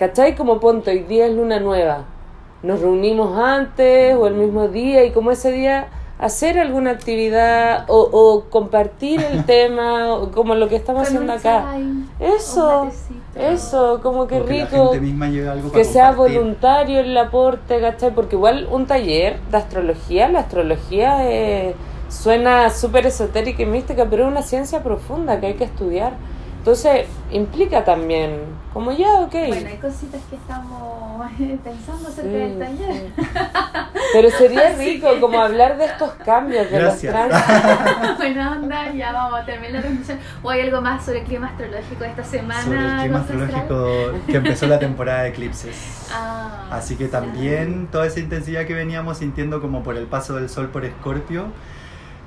¿Cachai? 0.00 0.34
Como 0.34 0.60
ponte, 0.60 0.92
hoy 0.92 1.00
día 1.00 1.26
es 1.26 1.34
luna 1.34 1.60
nueva. 1.60 2.04
Nos 2.62 2.80
reunimos 2.80 3.38
antes 3.38 4.14
o 4.14 4.26
el 4.26 4.32
mismo 4.32 4.66
día 4.68 5.04
y 5.04 5.10
como 5.10 5.30
ese 5.30 5.52
día 5.52 5.88
hacer 6.18 6.58
alguna 6.58 6.92
actividad 6.92 7.84
o, 7.86 8.08
o 8.10 8.44
compartir 8.48 9.20
el 9.22 9.44
tema, 9.46 10.14
o 10.14 10.30
como 10.30 10.54
lo 10.54 10.70
que 10.70 10.76
estamos 10.76 11.02
haciendo 11.02 11.34
acá. 11.34 11.76
Eso, 12.18 12.88
eso, 13.34 14.00
como 14.02 14.26
que 14.26 14.40
O 14.40 14.46
que 14.46 14.54
la 14.54 14.64
rico 14.64 15.70
que 15.70 15.84
sea 15.84 16.14
compartir. 16.14 16.38
voluntario 16.38 17.00
el 17.00 17.18
aporte, 17.18 17.78
¿cachai? 17.78 18.14
Porque 18.14 18.36
igual 18.36 18.68
un 18.70 18.86
taller 18.86 19.38
de 19.50 19.56
astrología, 19.58 20.30
la 20.30 20.38
astrología 20.38 21.30
eh, 21.30 21.74
suena 22.08 22.70
súper 22.70 23.04
esotérica 23.04 23.64
y 23.64 23.66
mística, 23.66 24.06
pero 24.08 24.22
es 24.22 24.30
una 24.30 24.42
ciencia 24.42 24.82
profunda 24.82 25.38
que 25.40 25.48
hay 25.48 25.54
que 25.56 25.64
estudiar. 25.64 26.14
Entonces, 26.60 27.06
implica 27.32 27.82
también, 27.86 28.38
como 28.74 28.92
ya, 28.92 29.14
ok. 29.20 29.32
Bueno, 29.32 29.66
hay 29.66 29.78
cositas 29.78 30.20
que 30.28 30.36
estamos 30.36 31.30
pensando 31.64 32.08
acerca 32.08 32.30
del 32.30 32.52
Sí, 32.52 32.58
taller. 32.58 32.94
sí. 33.16 33.22
Pero 34.12 34.30
sería 34.30 34.68
Así 34.68 34.84
rico 34.96 35.10
que- 35.14 35.20
como 35.20 35.40
hablar 35.40 35.78
de 35.78 35.86
estos 35.86 36.10
cambios, 36.22 36.70
de 36.70 36.78
Gracias. 36.78 37.14
los 37.14 37.28
tránsitos. 37.30 38.16
Buena 38.18 38.52
onda, 38.52 38.92
ya 38.92 39.10
vamos 39.12 39.40
a 39.40 39.44
terminar 39.46 39.72
la 39.76 39.80
transmisión. 39.80 40.18
¿O 40.42 40.50
hay 40.50 40.60
algo 40.60 40.82
más 40.82 41.02
sobre 41.02 41.20
el 41.20 41.24
clima 41.24 41.46
astrológico 41.46 42.04
de 42.04 42.10
esta 42.10 42.24
semana? 42.24 42.62
Sobre 42.62 42.78
el 42.78 43.00
clima 43.00 43.18
astrológico 43.20 43.96
que 44.26 44.36
empezó 44.36 44.66
la 44.66 44.78
temporada 44.78 45.22
de 45.22 45.28
eclipses. 45.30 46.08
Ah, 46.12 46.66
Así 46.70 46.96
que 46.96 47.08
también 47.08 47.86
toda 47.90 48.06
esa 48.06 48.20
intensidad 48.20 48.66
que 48.66 48.74
veníamos 48.74 49.16
sintiendo 49.16 49.62
como 49.62 49.82
por 49.82 49.96
el 49.96 50.04
paso 50.06 50.34
del 50.36 50.50
sol 50.50 50.68
por 50.68 50.84
Escorpio, 50.84 51.46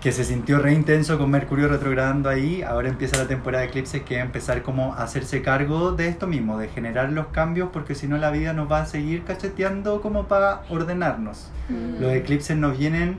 que 0.04 0.12
se 0.12 0.26
sintió 0.26 0.60
re 0.60 0.74
intenso 0.74 1.18
con 1.18 1.32
Mercurio 1.32 1.70
retrogradando 1.70 2.28
ahí, 2.28 2.62
ahora 2.62 2.90
empieza 2.90 3.18
la 3.18 3.26
temporada 3.26 3.62
de 3.62 3.70
eclipses 3.70 4.02
que 4.02 4.16
va 4.16 4.22
a 4.22 4.26
empezar 4.26 4.62
como 4.62 4.94
a 4.94 5.04
hacerse 5.04 5.42
cargo 5.42 5.94
de 5.94 6.10
esto 6.10 6.28
mismo, 6.28 6.58
de 6.58 6.68
generar 6.68 7.10
los 7.14 7.28
cambios, 7.28 7.70
porque 7.72 7.96
si 7.96 8.10
no 8.10 8.18
la 8.18 8.30
vida 8.30 8.52
nos 8.52 8.70
va 8.70 8.82
a 8.82 8.86
seguir 8.86 9.24
cacheteando 9.24 10.02
como 10.02 10.28
para 10.28 10.64
ordenarnos. 10.68 11.50
Mm. 11.70 12.02
Los 12.02 12.12
eclipses 12.12 12.58
nos 12.58 12.78
vienen 12.78 13.18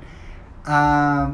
a 0.66 1.32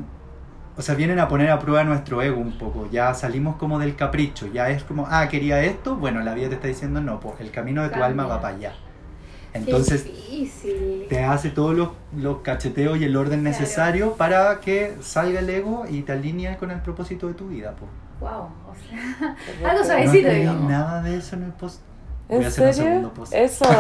o 0.77 0.83
sea, 0.83 0.95
vienen 0.95 1.19
a 1.19 1.27
poner 1.27 1.51
a 1.51 1.59
prueba 1.59 1.83
nuestro 1.83 2.23
ego 2.23 2.41
un 2.41 2.57
poco. 2.57 2.89
Ya 2.89 3.13
salimos 3.13 3.57
como 3.57 3.81
del 3.81 3.97
capricho, 3.97 4.47
ya 4.47 4.71
es 4.71 4.85
como, 4.85 5.09
ah, 5.11 5.27
quería 5.29 5.61
esto, 5.65 5.97
bueno, 5.97 6.21
la 6.21 6.33
vida 6.33 6.49
te 6.49 6.55
está 6.55 6.69
diciendo 6.69 7.01
no, 7.01 7.19
pues 7.19 7.41
el 7.41 7.51
camino 7.51 7.83
de 7.83 7.89
tu 7.89 7.95
Cambia. 7.95 8.07
alma 8.07 8.27
va 8.27 8.41
para 8.41 8.57
allá. 8.57 8.73
Entonces 9.53 10.07
te 11.09 11.25
hace 11.25 11.51
todos 11.51 11.75
los, 11.75 11.89
los 12.17 12.39
cacheteos 12.39 12.99
y 12.99 13.05
el 13.05 13.17
orden 13.17 13.41
Claro. 13.41 13.59
necesario 13.59 14.13
para 14.15 14.61
que 14.61 14.95
salga 15.01 15.41
el 15.41 15.51
ego 15.51 15.85
y 15.89 16.03
te 16.03 16.13
alinee 16.13 16.57
con 16.57 16.71
el 16.71 16.81
propósito 16.81 17.27
de 17.29 17.35
tu 17.35 17.49
vida. 17.49 17.75
Pues. 17.79 17.91
Wow, 18.21 18.31
o 18.43 18.75
sea, 18.89 19.37
Algo. 19.71 19.79
No 19.81 19.85
Suavecito, 19.85 20.17
entendí 20.19 20.41
digamos. 20.41 20.71
nada 20.71 21.03
de 21.03 21.17
eso 21.17 21.37
en 21.37 21.43
el 21.45 21.53
post. 21.53 21.81
Voy 22.29 22.39
a 22.39 22.41
¿En 22.43 22.47
hacer 22.47 22.67
un 22.69 22.75
serio? 22.75 22.91
segundo 22.91 23.15
post. 23.15 23.33
Eso. 23.35 23.65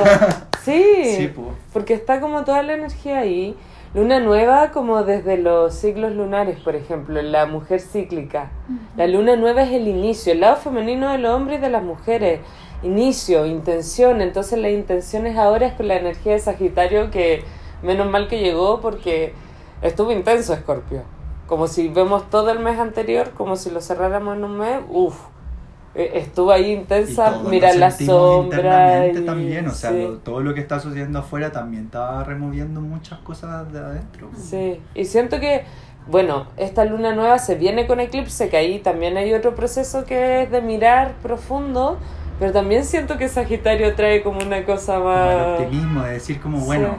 Sí. 0.62 1.14
Sí, 1.16 1.28
pues. 1.34 1.48
Porque 1.72 1.94
está 1.94 2.20
como 2.20 2.44
toda 2.44 2.62
la 2.62 2.74
energía 2.74 3.20
ahí. 3.20 3.56
Luna 3.94 4.20
nueva 4.20 4.70
como 4.72 5.02
desde 5.04 5.38
los 5.38 5.74
siglos 5.74 6.12
lunares, 6.14 6.60
por 6.60 6.76
ejemplo, 6.76 7.20
la 7.22 7.46
mujer 7.46 7.80
cíclica. 7.80 8.50
La 8.94 9.06
luna 9.06 9.36
nueva 9.36 9.62
es 9.62 9.72
el 9.72 9.88
inicio, 9.88 10.32
el 10.34 10.40
lado 10.40 10.56
femenino 10.56 11.10
del 11.12 11.24
hombre 11.24 11.54
y 11.54 11.58
de 11.58 11.70
las 11.70 11.82
mujeres. 11.82 12.40
Inicio, 12.82 13.46
intención. 13.46 14.20
Entonces 14.20 14.58
la 14.58 14.70
intención 14.70 15.26
es 15.26 15.37
ahora 15.37 15.66
es 15.66 15.75
con 15.75 15.88
la 15.88 15.96
energía 15.96 16.32
de 16.32 16.38
Sagitario 16.38 17.10
que 17.10 17.44
menos 17.82 18.08
mal 18.10 18.28
que 18.28 18.40
llegó 18.40 18.80
porque 18.80 19.32
estuvo 19.82 20.12
intenso 20.12 20.52
Escorpio. 20.54 21.02
Como 21.46 21.66
si 21.66 21.88
vemos 21.88 22.30
todo 22.30 22.50
el 22.50 22.60
mes 22.60 22.78
anterior, 22.78 23.30
como 23.30 23.56
si 23.56 23.70
lo 23.70 23.80
cerráramos 23.80 24.37
en 24.37 24.44
un 24.44 24.56
mes, 24.58 24.80
uff. 24.88 25.18
Estuvo 25.92 26.52
ahí 26.52 26.70
intensa, 26.70 27.40
mirar 27.49 27.75
lo 27.75 27.80
la 27.80 27.90
sombra. 27.90 28.58
internamente 28.58 29.20
y- 29.22 29.26
también, 29.26 29.66
o 29.66 29.72
sea, 29.72 29.90
sí. 29.90 30.02
lo- 30.02 30.18
todo 30.18 30.40
lo 30.40 30.54
que 30.54 30.60
está 30.60 30.78
sucediendo 30.78 31.18
afuera 31.18 31.50
también 31.50 31.87
está 31.87 32.22
removiendo 32.22 32.80
muchas 32.80 33.18
cosas 33.18 33.72
de 33.72 33.80
adentro. 33.80 34.30
Sí, 34.37 34.80
y 34.94 35.04
siento 35.04 35.40
que, 35.40 35.64
bueno, 36.06 36.46
esta 36.56 36.84
luna 36.84 37.12
nueva 37.16 37.40
se 37.40 37.56
viene 37.56 37.88
con 37.88 37.99
eclipse, 37.99 38.49
que 38.49 38.56
ahí 38.56 38.78
también 38.78 39.16
hay 39.16 39.34
otro 39.34 39.56
proceso 39.56 40.04
que 40.04 40.42
es 40.42 40.50
de 40.52 40.62
mirar 40.62 41.14
profundo, 41.25 41.99
pero 42.40 42.52
también 42.52 42.85
siento 42.85 43.16
que 43.18 43.28
Sagitario 43.28 43.94
trae 43.94 44.23
como 44.25 44.40
una 44.40 44.64
cosa 44.64 44.94
Como 44.97 45.12
el 45.12 45.37
más... 45.37 45.61
optimismo 45.61 46.02
de 46.02 46.12
decir 46.14 46.40
como, 46.40 46.59
Sí. 46.59 46.66
bueno, 46.66 46.97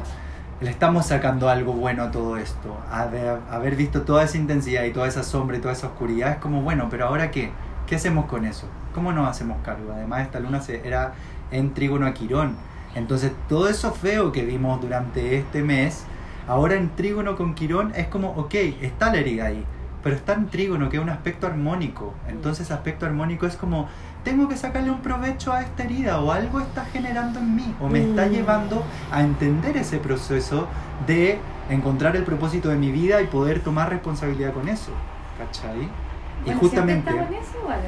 le 0.62 0.70
estamos 0.70 1.08
sacando 1.08 1.50
algo 1.50 1.74
bueno 1.74 2.04
a 2.04 2.12
todo 2.12 2.38
esto. 2.38 2.78
Haber, 2.92 3.40
haber 3.50 3.76
visto 3.76 4.04
toda 4.04 4.24
esa 4.24 4.38
intensidad 4.38 4.84
y 4.84 4.92
toda 4.94 5.08
esa 5.08 5.24
sombra 5.24 5.58
y 5.58 5.60
toda 5.60 5.74
esa 5.74 5.88
oscuridad 5.88 6.32
es 6.34 6.38
como, 6.38 6.62
bueno, 6.62 6.88
pero 6.90 7.08
ahora 7.08 7.32
qué? 7.32 7.52
¿Qué 7.88 7.96
hacemos 7.96 8.26
con 8.28 8.46
eso? 8.46 8.68
¿Cómo 8.94 9.12
nos 9.12 9.28
hacemos 9.28 9.58
cargo? 9.66 9.92
Además, 9.94 10.22
esta 10.22 10.40
luna 10.40 10.62
se, 10.62 10.88
era 10.88 11.14
en 11.52 11.74
trígono 11.74 12.06
a 12.06 12.14
Quirón. 12.14 12.56
Entonces, 12.94 13.32
todo 13.50 13.68
eso 13.70 13.92
feo 13.92 14.32
que 14.32 14.46
vimos 14.46 14.80
durante 14.80 15.36
este 15.38 15.64
mes, 15.64 16.06
ahora 16.48 16.76
en 16.76 16.90
trígono 16.96 17.36
con 17.36 17.56
Quirón 17.56 17.94
es 17.96 18.08
como, 18.08 18.30
ok, 18.32 18.54
está 18.82 19.12
la 19.12 19.18
herida 19.20 19.46
ahí, 19.46 19.66
pero 20.04 20.16
está 20.16 20.34
en 20.34 20.48
trígono, 20.48 20.90
que 20.90 20.98
es 20.98 21.04
un 21.04 21.10
aspecto 21.10 21.48
armónico. 21.48 22.14
Entonces, 22.28 22.70
aspecto 22.70 23.06
armónico 23.08 23.46
es 23.48 23.56
como, 23.56 23.88
tengo 24.24 24.48
que 24.48 24.56
sacarle 24.56 24.92
un 24.92 25.02
provecho 25.02 25.52
a 25.52 25.62
esta 25.62 25.84
herida 25.84 26.20
o 26.22 26.32
algo 26.32 26.60
está 26.60 26.86
generando 26.86 27.40
en 27.40 27.56
mí 27.56 27.76
o 27.82 27.88
me 27.88 28.02
está 28.02 28.26
Mm. 28.28 28.30
llevando 28.30 28.84
a 29.12 29.22
entender 29.22 29.78
ese 29.78 29.98
proceso 29.98 30.68
de 31.08 31.40
encontrar 31.70 32.16
el 32.16 32.24
propósito 32.24 32.70
de 32.70 32.76
mi 32.76 32.92
vida 32.92 33.22
y 33.22 33.28
poder 33.28 33.62
tomar 33.62 33.90
responsabilidad 33.90 34.54
con 34.54 34.68
eso. 34.70 34.92
¿Cachai? 35.40 35.82
Y 35.82 36.46
Bueno, 36.46 36.60
justamente... 36.60 37.12
Siempre 37.12 37.24
estamos 37.24 37.44
en 37.44 37.50
eso 37.50 37.60
igual, 37.62 37.80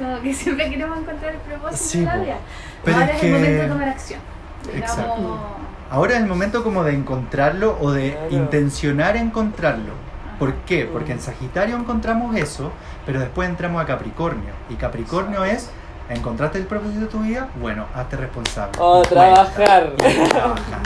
¿no? 0.00 0.06
Como 0.06 0.22
que 0.22 0.34
siempre 0.34 0.70
queremos 0.70 0.98
encontrar 0.98 1.32
el 1.34 1.40
propósito 1.40 1.84
Sí, 1.84 1.98
de 2.00 2.04
la 2.06 2.16
vida. 2.16 2.36
Pero 2.84 2.96
Ahora 2.96 3.08
es 3.10 3.14
es, 3.14 3.20
que- 3.20 3.26
el 3.28 3.32
momento 3.34 3.62
de 3.62 3.68
tomar 3.68 3.88
acción. 3.88 4.20
Exacto. 4.74 5.14
Digamos, 5.16 5.40
Ahora 5.90 6.14
es 6.16 6.20
el 6.20 6.26
momento 6.26 6.62
como 6.64 6.84
de 6.84 6.92
encontrarlo 6.94 7.78
o 7.80 7.90
de 7.92 8.12
Claro. 8.12 8.28
intencionar 8.30 9.16
encontrarlo. 9.16 9.92
¿Por 10.38 10.54
qué? 10.66 10.88
Porque 10.90 11.12
en 11.12 11.20
Sagitario 11.20 11.76
encontramos 11.76 12.36
eso, 12.36 12.70
pero 13.04 13.20
después 13.20 13.48
entramos 13.48 13.82
a 13.82 13.86
Capricornio. 13.86 14.52
Y 14.70 14.74
Capricornio 14.74 15.44
es, 15.44 15.68
¿encontraste 16.10 16.58
el 16.58 16.66
propósito 16.66 17.00
de 17.00 17.06
tu 17.06 17.20
vida? 17.20 17.48
Bueno, 17.60 17.86
hazte 17.94 18.16
responsable. 18.16 18.72
O 18.78 19.02
Y 19.02 19.06
trabajar. 19.08 19.92
hay 20.04 20.14
que 20.14 20.28
trabajar. 20.28 20.78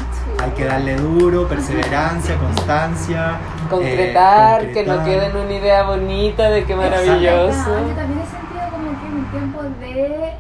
Hay 0.43 0.51
que 0.53 0.65
darle 0.65 0.97
duro, 0.97 1.47
perseverancia, 1.49 2.37
constancia. 2.39 3.37
Concretar, 3.69 4.65
eh, 4.65 4.73
que 4.73 4.85
no 4.85 4.97
concretar. 4.97 5.05
quede 5.05 5.27
en 5.31 5.37
una 5.45 5.53
idea 5.53 5.83
bonita 5.83 6.49
de 6.51 6.65
qué 6.65 6.73
Ah, 6.73 6.77
maravilloso. 6.77 7.69
Yo 7.89 7.95
también 7.95 8.21
he 8.21 8.27
sentido 8.31 8.71
como 8.71 8.91
que 9.01 9.07
un 9.07 9.25
tiempo 9.31 9.63
de 9.81 10.33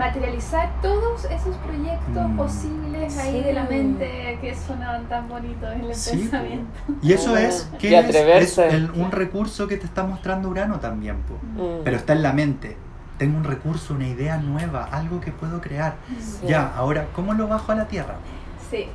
materializar 0.00 0.70
todos 0.80 1.26
esos 1.26 1.54
proyectos 1.58 2.28
Mm. 2.28 2.36
posibles 2.36 3.18
ahí 3.18 3.32
Sí. 3.40 3.42
de 3.44 3.52
la 3.52 3.64
mente 3.64 4.38
que 4.40 4.54
sonaban 4.54 5.04
tan 5.10 5.28
bonitos 5.28 5.70
en 5.74 5.84
el 5.84 5.94
Sí, 5.94 6.16
pensamiento. 6.16 6.70
Y 7.02 7.12
eso 7.12 7.36
es, 7.36 7.68
y 7.74 7.76
que 7.76 7.98
es, 8.38 8.58
el- 8.58 8.90
un 8.92 9.10
recurso 9.10 9.68
que 9.68 9.76
te 9.76 9.84
está 9.84 10.02
mostrando 10.04 10.48
Urano 10.48 10.80
también. 10.80 11.16
po. 11.28 11.34
Mm. 11.62 11.84
Pero 11.84 11.96
está 11.98 12.14
en 12.14 12.22
la 12.22 12.32
mente. 12.32 12.76
Tengo 13.18 13.36
un 13.36 13.44
recurso, 13.44 13.92
una 13.92 14.08
idea 14.08 14.38
nueva, 14.38 14.84
algo 14.90 15.20
que 15.20 15.30
puedo 15.32 15.60
crear. 15.60 15.96
Sí. 16.18 16.46
Ya, 16.48 16.72
ahora, 16.74 17.08
¿cómo 17.14 17.34
lo 17.34 17.46
bajo 17.46 17.70
a 17.72 17.74
la 17.74 17.86
Tierra? 17.86 18.14
Sí. 18.70 18.86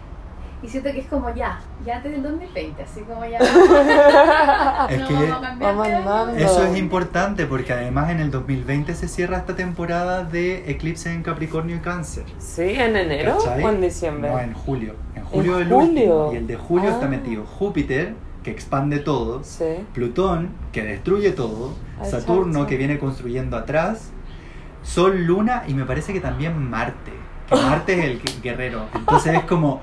Y 0.66 0.68
siento 0.68 0.92
que 0.92 1.00
es 1.02 1.06
como 1.08 1.32
ya, 1.36 1.60
ya 1.86 1.98
antes 1.98 2.12
del 2.12 2.24
2020, 2.24 2.82
así 2.82 3.02
como 3.02 3.24
ya. 3.26 3.38
Es 4.90 5.00
no 5.00 5.08
que 5.08 5.14
vamos 5.60 5.88
vamos 6.06 6.38
eso 6.38 6.64
es 6.66 6.78
importante 6.78 7.46
porque 7.46 7.72
además 7.74 8.10
en 8.10 8.20
el 8.20 8.32
2020 8.32 8.94
se 8.96 9.08
cierra 9.08 9.38
esta 9.38 9.56
temporada 9.56 10.24
de 10.24 10.70
eclipses 10.72 11.08
en 11.14 11.22
Capricornio 11.24 11.76
y 11.76 11.80
Cáncer. 11.80 12.24
Sí, 12.40 12.62
en 12.64 12.96
enero 12.96 13.38
¿Cachai? 13.38 13.64
o 13.64 13.70
en 13.70 13.82
diciembre. 13.82 14.32
No, 14.32 14.40
en 14.40 14.54
julio. 14.54 14.96
En 15.16 15.24
julio 15.24 15.56
¿En 15.60 15.62
el 15.68 15.74
julio? 15.74 15.88
último. 15.90 16.30
Y 16.34 16.36
el 16.38 16.48
de 16.48 16.56
julio 16.56 16.90
está 16.90 17.06
Ah. 17.06 17.10
metido 17.10 17.46
Júpiter, 17.46 18.16
que 18.44 18.52
expande 18.52 19.00
todo. 19.00 19.44
Sí. 19.44 19.66
Plutón, 19.94 20.50
que 20.72 20.84
destruye 20.84 21.32
todo. 21.32 21.74
Ay, 22.02 22.10
Saturno, 22.10 22.66
que 22.68 22.78
viene 22.78 22.98
construyendo 23.00 23.56
atrás. 23.58 24.12
Sol, 24.84 25.26
Luna 25.26 25.64
y 25.68 25.74
me 25.76 25.86
parece 25.86 26.12
que 26.14 26.20
también 26.22 26.58
Marte. 26.70 27.12
Que 27.50 27.56
Marte 27.56 27.94
es 28.00 28.06
el 28.06 28.22
gu- 28.22 28.42
guerrero. 28.42 28.86
Entonces 28.96 29.34
es 29.36 29.44
como. 29.44 29.82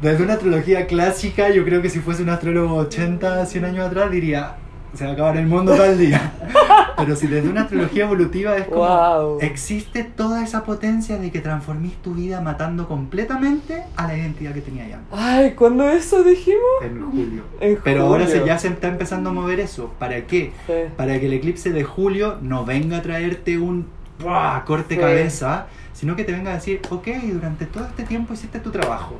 Desde 0.00 0.22
una 0.22 0.34
astrología 0.34 0.86
clásica, 0.86 1.48
yo 1.50 1.64
creo 1.64 1.80
que 1.82 1.88
si 1.90 2.00
fuese 2.00 2.22
un 2.22 2.28
astrólogo 2.28 2.74
80, 2.76 3.46
100 3.46 3.64
años 3.64 3.86
atrás, 3.86 4.10
diría. 4.10 4.56
Se 4.94 5.04
va 5.04 5.10
a 5.10 5.12
acabar 5.14 5.36
el 5.36 5.46
mundo 5.46 5.74
tal 5.74 5.98
día. 5.98 6.32
Pero 6.96 7.16
si 7.16 7.26
desde 7.26 7.50
una 7.50 7.62
astrología 7.62 8.04
evolutiva 8.04 8.56
es 8.56 8.66
como. 8.66 8.86
Wow. 8.86 9.38
Existe 9.42 10.04
toda 10.04 10.42
esa 10.42 10.64
potencia 10.64 11.18
de 11.18 11.30
que 11.30 11.40
transformís 11.40 11.94
tu 11.96 12.14
vida 12.14 12.40
matando 12.40 12.88
completamente 12.88 13.82
a 13.96 14.06
la 14.06 14.16
identidad 14.16 14.54
que 14.54 14.62
tenía 14.62 14.88
ya 14.88 15.00
Ay, 15.12 15.52
¿cuándo 15.52 15.90
eso 15.90 16.22
dijimos? 16.22 16.60
en 16.82 17.10
julio. 17.10 17.42
En 17.60 17.78
Pero 17.84 18.06
ahora 18.06 18.26
se, 18.26 18.42
ya 18.46 18.58
se 18.58 18.68
está 18.68 18.88
empezando 18.88 19.30
a 19.30 19.32
mover 19.34 19.60
eso. 19.60 19.92
¿Para 19.98 20.26
qué? 20.26 20.52
Sí. 20.66 20.72
Para 20.96 21.20
que 21.20 21.26
el 21.26 21.34
eclipse 21.34 21.70
de 21.72 21.84
julio 21.84 22.38
no 22.40 22.64
venga 22.64 22.98
a 22.98 23.02
traerte 23.02 23.58
un 23.58 23.86
¡buah! 24.22 24.64
corte 24.64 24.94
Sí. 24.94 25.00
cabeza, 25.00 25.66
sino 25.92 26.16
que 26.16 26.24
te 26.24 26.32
venga 26.32 26.52
a 26.52 26.54
decir, 26.54 26.80
ok, 26.88 27.06
durante 27.34 27.66
todo 27.66 27.84
este 27.84 28.04
tiempo 28.04 28.32
hiciste 28.32 28.60
tu 28.60 28.70
trabajo, 28.70 29.16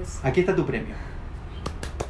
Eso. 0.00 0.20
aquí 0.22 0.40
está 0.40 0.54
tu 0.54 0.64
premio. 0.66 0.94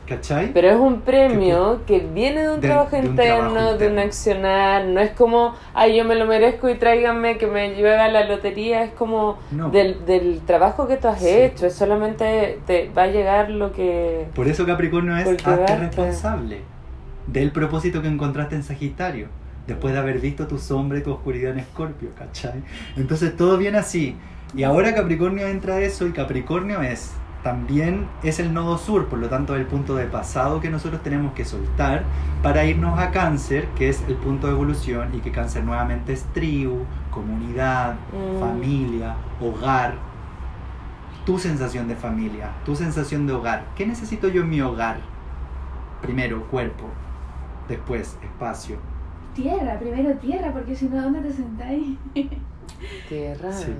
¿Cachai? 0.06 0.52
Pero 0.52 0.68
es 0.68 0.76
un 0.76 1.00
premio 1.02 1.80
que 1.86 2.00
viene 2.00 2.42
de 2.42 2.50
un 2.54 2.60
De- 2.60 2.68
trabajo 2.68 2.90
de 2.96 3.00
un 3.02 3.06
interno, 3.06 3.52
trabajo 3.52 3.78
de 3.78 3.88
un 3.88 3.98
accionar. 4.00 4.84
No 4.86 5.00
es 5.00 5.12
como, 5.12 5.54
ay, 5.74 5.96
yo 5.96 6.04
me 6.04 6.16
lo 6.16 6.26
merezco 6.26 6.68
y 6.68 6.74
tráiganme 6.74 7.38
que 7.38 7.46
me 7.46 7.74
lleve 7.74 7.96
a 7.96 8.08
la 8.08 8.24
lotería. 8.26 8.82
Es 8.82 8.90
como 8.92 9.38
No. 9.52 9.70
del, 9.70 10.04
del 10.04 10.40
trabajo 10.44 10.86
que 10.88 10.96
tú 10.96 11.08
has 11.08 11.20
Sí. 11.20 11.28
hecho. 11.28 11.66
Es 11.66 11.74
solamente 11.74 12.58
te 12.66 12.90
va 12.96 13.04
a 13.04 13.06
llegar 13.06 13.48
lo 13.50 13.72
que. 13.72 14.26
Por 14.34 14.48
eso 14.48 14.66
Capricornio 14.66 15.16
es 15.16 15.26
hazte 15.46 15.76
responsable 15.76 16.60
del 17.28 17.52
propósito 17.52 18.02
que 18.02 18.08
encontraste 18.08 18.56
en 18.56 18.64
Sagitario, 18.64 19.28
después 19.68 19.94
de 19.94 20.00
haber 20.00 20.18
visto 20.18 20.46
tu 20.48 20.58
sombra 20.58 20.98
y 20.98 21.02
tu 21.02 21.12
oscuridad 21.12 21.52
en 21.52 21.60
Escorpio, 21.60 22.10
¿cachai? 22.18 22.60
Entonces 22.96 23.36
todo 23.36 23.56
viene 23.56 23.78
así. 23.78 24.16
Y 24.54 24.64
ahora 24.64 24.94
Capricornio 24.94 25.46
entra 25.46 25.76
a 25.76 25.80
eso 25.80 26.06
y 26.06 26.12
Capricornio 26.12 26.82
es 26.82 27.12
también 27.42 28.06
es 28.22 28.38
el 28.38 28.54
nodo 28.54 28.78
sur, 28.78 29.08
por 29.08 29.18
lo 29.18 29.28
tanto 29.28 29.56
el 29.56 29.66
punto 29.66 29.96
de 29.96 30.06
pasado 30.06 30.60
que 30.60 30.70
nosotros 30.70 31.02
tenemos 31.02 31.32
que 31.32 31.44
soltar 31.44 32.04
para 32.42 32.64
irnos 32.64 32.98
a 32.98 33.10
cáncer, 33.10 33.66
que 33.76 33.88
es 33.88 34.02
el 34.08 34.14
punto 34.14 34.46
de 34.46 34.52
evolución 34.52 35.10
y 35.14 35.18
que 35.18 35.32
cáncer 35.32 35.64
nuevamente 35.64 36.12
es 36.12 36.22
tribu, 36.32 36.84
comunidad, 37.10 37.94
Mm. 38.12 38.40
familia, 38.40 39.14
hogar, 39.40 39.94
tu 41.26 41.38
sensación 41.38 41.88
de 41.88 41.96
familia, 41.96 42.50
tu 42.64 42.74
sensación 42.76 43.26
de 43.26 43.32
hogar. 43.32 43.64
¿Qué 43.76 43.86
necesito 43.86 44.28
yo 44.28 44.42
en 44.42 44.50
mi 44.50 44.60
hogar? 44.60 44.96
Primero, 46.00 46.44
cuerpo. 46.48 46.84
Después, 47.68 48.18
espacio. 48.22 48.76
Tierra, 49.34 49.78
primero 49.78 50.14
tierra, 50.18 50.52
porque 50.52 50.74
si 50.74 50.86
no, 50.88 51.00
¿dónde 51.00 51.20
te 51.20 51.32
sentáis? 51.32 51.96
Tierra. 53.08 53.52
Sí, 53.52 53.72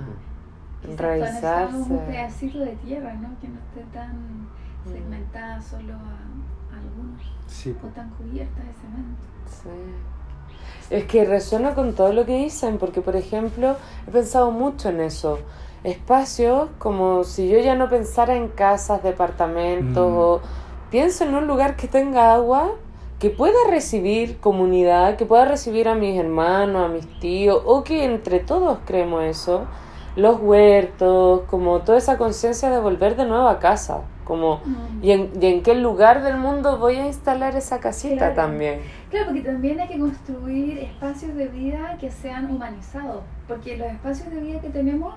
Quizás 0.83 0.99
necesitamos 1.19 1.73
un 1.73 1.81
Enraizarse. 1.97 2.11
pedacito 2.11 2.59
de 2.59 2.75
tierra, 2.77 3.13
¿no? 3.15 3.29
Que 3.41 3.47
no 3.47 3.59
esté 3.59 3.81
tan 3.93 4.43
Mm. 4.85 4.91
segmentada 4.91 5.61
solo 5.61 5.93
a, 5.93 6.75
a 6.75 6.79
algunos 6.79 7.21
Sí, 7.47 7.73
o 7.81 7.87
tan 7.87 8.09
cubierta 8.11 8.59
de 8.61 8.73
cemento. 8.73 9.21
Sí. 9.47 9.69
Es 10.89 11.05
que 11.05 11.23
resuena 11.25 11.73
con 11.73 11.93
todo 11.95 12.11
lo 12.11 12.25
que 12.25 12.35
dicen, 12.37 12.77
porque 12.77 13.01
por 13.01 13.15
ejemplo, 13.15 13.77
he 14.07 14.11
pensado 14.11 14.51
mucho 14.51 14.89
en 14.89 14.99
eso. 15.01 15.39
Espacios 15.85 16.69
como 16.79 17.23
si 17.23 17.49
yo 17.49 17.59
ya 17.59 17.75
no 17.75 17.89
pensara 17.89 18.35
en 18.35 18.49
casas, 18.49 19.01
departamentos, 19.03 20.11
Mm. 20.11 20.17
o 20.17 20.41
pienso 20.91 21.23
en 21.23 21.35
un 21.35 21.47
lugar 21.47 21.75
que 21.77 21.87
tenga 21.87 22.33
agua, 22.33 22.71
que 23.19 23.29
pueda 23.29 23.57
recibir 23.69 24.39
comunidad, 24.39 25.15
que 25.15 25.25
pueda 25.25 25.45
recibir 25.45 25.87
a 25.87 25.95
mis 25.95 26.19
hermanos, 26.19 26.85
a 26.85 26.93
mis 26.93 27.07
tíos, 27.19 27.61
o 27.65 27.83
que 27.83 28.03
entre 28.03 28.39
todos 28.39 28.79
creemos 28.85 29.23
eso, 29.23 29.65
los 30.15 30.39
huertos, 30.41 31.41
como 31.49 31.79
toda 31.79 31.97
esa 31.97 32.17
conciencia 32.17 32.69
de 32.69 32.79
volver 32.79 33.15
de 33.15 33.25
nuevo 33.25 33.47
a 33.47 33.59
casa, 33.59 34.01
como 34.23 34.57
Mm. 34.65 35.03
y 35.03 35.11
en, 35.11 35.31
y 35.41 35.45
en 35.47 35.63
qué 35.63 35.75
lugar 35.75 36.23
del 36.23 36.37
mundo 36.37 36.77
voy 36.77 36.95
a 36.97 37.05
instalar 37.07 37.55
esa 37.55 37.79
casita 37.79 38.17
Claro. 38.17 38.35
también. 38.35 38.79
Claro, 39.09 39.27
porque 39.27 39.41
también 39.41 39.79
hay 39.79 39.87
que 39.87 39.99
construir 39.99 40.77
espacios 40.79 41.35
de 41.35 41.47
vida 41.47 41.97
que 41.99 42.09
sean 42.11 42.49
humanizados, 42.49 43.21
porque 43.47 43.75
los 43.77 43.87
espacios 43.87 44.29
de 44.29 44.39
vida 44.39 44.59
que 44.61 44.69
tenemos 44.69 45.13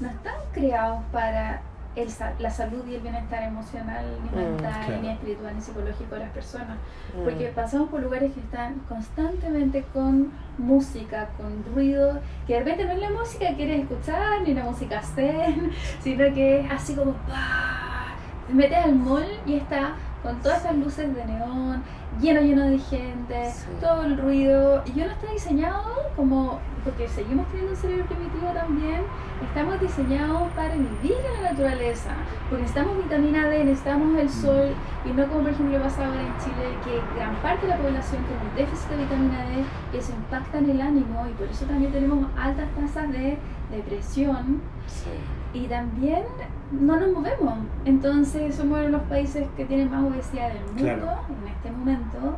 no 0.00 0.08
están 0.08 0.34
creados 0.52 1.00
para 1.12 1.60
el 1.96 2.08
la 2.38 2.50
salud 2.50 2.84
y 2.86 2.94
el 2.94 3.00
bienestar 3.00 3.42
emocional, 3.42 4.04
ni 4.22 4.30
Mm, 4.30 4.42
mental, 4.44 4.84
claro. 4.86 5.02
ni 5.02 5.08
espiritual, 5.08 5.54
ni 5.56 5.60
psicológico 5.60 6.14
de 6.14 6.20
las 6.20 6.30
personas. 6.30 6.76
Mm. 7.16 7.24
Porque 7.24 7.46
pasamos 7.54 7.88
por 7.88 8.02
lugares 8.02 8.32
que 8.32 8.40
están 8.40 8.74
constantemente 8.88 9.84
con 9.92 10.30
música, 10.58 11.28
con 11.36 11.64
ruido, 11.74 12.20
que 12.46 12.54
de 12.54 12.58
repente 12.60 12.84
no 12.84 12.92
es 12.92 13.00
la 13.00 13.10
música 13.10 13.48
que 13.48 13.56
quieres 13.56 13.80
escuchar, 13.80 14.42
ni 14.42 14.54
la 14.54 14.64
música 14.64 15.02
zen, 15.02 15.70
sino 16.02 16.32
que 16.34 16.60
es 16.60 16.70
así 16.70 16.94
como 16.94 17.12
¡pah! 17.26 18.14
Te 18.46 18.54
metes 18.54 18.78
al 18.78 18.94
mall 18.94 19.26
y 19.44 19.56
está 19.56 19.92
con 20.22 20.36
todas 20.40 20.60
esas 20.60 20.76
luces 20.76 21.14
de 21.14 21.24
neón, 21.24 21.82
lleno, 22.20 22.40
lleno 22.40 22.64
de 22.66 22.78
gente, 22.78 23.50
Sí. 23.52 23.66
todo 23.80 24.02
el 24.02 24.18
ruido. 24.18 24.82
Y 24.86 24.92
yo 24.94 25.06
no 25.06 25.12
está 25.12 25.30
diseñado 25.32 25.84
como, 26.16 26.58
porque 26.84 27.06
seguimos 27.08 27.46
teniendo 27.48 27.72
un 27.72 27.76
cerebro 27.76 28.06
primitivo 28.06 28.48
también, 28.52 29.02
estamos 29.42 29.80
diseñados 29.80 30.50
para 30.52 30.74
vivir 30.74 31.14
en 31.36 31.42
la 31.42 31.50
naturaleza, 31.52 32.10
porque 32.48 32.62
necesitamos 32.62 32.96
vitamina 32.98 33.46
D, 33.48 33.64
necesitamos 33.64 34.18
el 34.18 34.28
sol, 34.30 34.74
y 35.04 35.10
no 35.10 35.26
como 35.28 35.42
por 35.42 35.50
ejemplo 35.50 35.80
pasa 35.82 36.06
ahora 36.06 36.20
en 36.20 36.36
Chile, 36.38 36.76
que 36.84 37.00
gran 37.16 37.36
parte 37.36 37.66
de 37.66 37.72
la 37.74 37.78
población 37.78 38.22
tiene 38.24 38.42
un 38.50 38.56
déficit 38.56 38.88
de 38.90 38.96
vitamina 38.96 39.38
D, 39.44 39.64
y 39.94 39.96
eso 39.98 40.12
impacta 40.12 40.58
en 40.58 40.70
el 40.70 40.80
ánimo, 40.80 41.26
y 41.28 41.32
por 41.34 41.46
eso 41.48 41.64
también 41.66 41.92
tenemos 41.92 42.26
altas 42.36 42.68
tasas 42.74 43.12
de 43.12 43.38
depresión, 43.70 44.60
Sí. 44.86 45.10
y 45.54 45.66
también 45.66 46.24
no 46.72 46.98
nos 47.00 47.10
movemos. 47.12 47.54
Entonces 47.84 48.54
somos 48.54 48.72
uno 48.78 48.86
de 48.86 48.90
los 48.90 49.02
países 49.02 49.46
que 49.56 49.64
tienen 49.64 49.90
más 49.90 50.04
obesidad 50.04 50.48
del 50.52 50.62
mundo 50.64 50.82
Claro. 50.82 51.10
en 51.42 51.48
este 51.48 51.70
momento. 51.70 52.36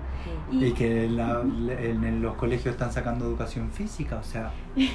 Y, 0.52 0.64
Y 0.66 0.72
que 0.72 1.08
la- 1.08 1.42
en, 1.42 2.04
en 2.04 2.22
los 2.22 2.34
colegios 2.36 2.74
están 2.74 2.92
sacando 2.92 3.24
educación 3.24 3.70
física, 3.70 4.16
o 4.16 4.22
sea, 4.24 4.50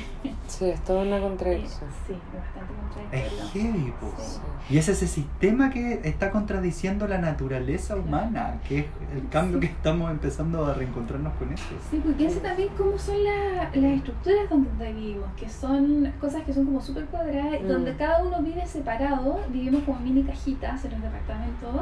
Sí, 0.48 0.66
es 0.70 0.84
toda 0.84 1.02
una 1.04 1.20
contradicción. 1.20 1.90
sí, 2.08 2.14
es 2.14 2.40
bastante 2.40 2.74
es 3.18 3.32
contradictorio. 3.34 3.74
heavy, 3.74 3.94
po. 4.00 4.14
Sí. 4.18 4.40
Y 4.70 4.78
es 4.78 4.88
ese 4.90 5.08
sistema 5.08 5.70
que 5.72 6.02
está 6.04 6.30
contradiciendo 6.32 7.08
la 7.08 7.18
naturaleza 7.18 7.96
humana, 7.96 8.60
que 8.68 8.80
es 8.80 8.86
el 9.16 9.28
cambio 9.30 9.60
que 9.60 9.66
estamos 9.66 10.10
empezando 10.12 10.66
a 10.66 10.74
reencontrarnos 10.76 11.34
con 11.34 11.52
eso. 11.52 11.64
Sí, 11.90 12.00
porque 12.04 12.28
ese 12.28 12.40
también 12.42 12.70
cómo 12.78 12.98
son 12.98 13.24
la- 13.24 13.70
las 13.74 13.92
estructuras 13.98 14.50
donde 14.50 14.94
vivimos, 14.94 15.28
que 15.36 15.50
son 15.50 16.14
cosas 16.22 16.44
que 16.44 16.54
son 16.54 16.66
como 16.66 16.80
súper 16.82 17.06
cuadradas, 17.06 17.62
Mm. 17.62 17.68
donde 17.68 17.96
cada 17.96 18.24
uno 18.24 18.42
vive 18.42 18.66
separado, 18.68 19.40
vivimos 19.50 19.84
como 19.84 20.00
mini 20.00 20.24
cajitas 20.24 20.86
en 20.86 20.92
los 20.92 21.02
departamentos, 21.02 21.82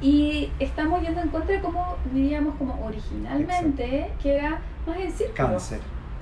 Sí. 0.00 0.06
y 0.06 0.52
estamos 0.60 1.02
yendo 1.02 1.20
en 1.20 1.28
contra 1.28 1.56
de 1.56 1.60
cómo 1.60 1.96
vivíamos 2.12 2.54
como 2.56 2.78
originalmente, 2.84 4.10
que 4.22 4.36
era 4.36 4.60
más 4.86 4.96
en 4.98 5.12
círculo. 5.12 5.48
Cáncer. 5.48 5.80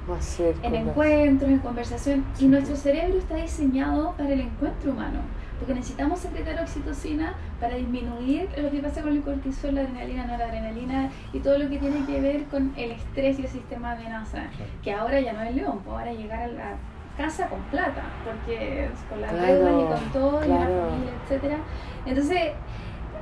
Más 0.09 0.41
en 0.41 0.75
encuentros, 0.75 1.51
en 1.51 1.59
conversación, 1.59 2.25
y 2.39 2.47
nuestro 2.47 2.77
cerebro 2.77 3.19
está 3.19 3.35
diseñado 3.37 4.13
para 4.13 4.31
el 4.31 4.41
encuentro 4.41 4.93
humano, 4.93 5.19
porque 5.59 5.75
necesitamos 5.75 6.21
secretar 6.21 6.63
oxitocina 6.63 7.35
para 7.59 7.75
disminuir 7.75 8.49
lo 8.57 8.71
que 8.71 8.79
pasa 8.79 9.03
con 9.03 9.13
el 9.13 9.23
cortisol, 9.23 9.75
la 9.75 9.81
adrenalina, 9.81 10.27
noradrenalina 10.27 11.11
y 11.33 11.41
todo 11.41 11.59
lo 11.59 11.69
que 11.69 11.79
tiene 11.79 12.07
que 12.07 12.21
ver 12.21 12.45
con 12.45 12.73
el 12.77 12.93
estrés 12.93 13.39
y 13.41 13.43
el 13.43 13.49
sistema 13.49 13.93
amenaza, 13.93 14.45
que 14.83 14.93
ahora 14.93 15.21
ya 15.21 15.33
no 15.33 15.43
es 15.43 15.55
león, 15.57 15.81
pues 15.85 15.99
ahora 15.99 16.13
llegar 16.13 16.43
a 16.43 16.49
la 16.49 16.77
casa 17.17 17.49
con 17.49 17.61
plata, 17.63 18.03
porque 18.25 18.89
con 19.09 19.21
la 19.21 19.29
Claro, 19.29 19.81
y 19.81 19.87
con 19.87 20.13
todo, 20.13 20.45
y 20.45 20.49
la 20.49 20.59
familia, 20.59 21.13
etcétera. 21.25 21.57
Entonces, 22.05 22.53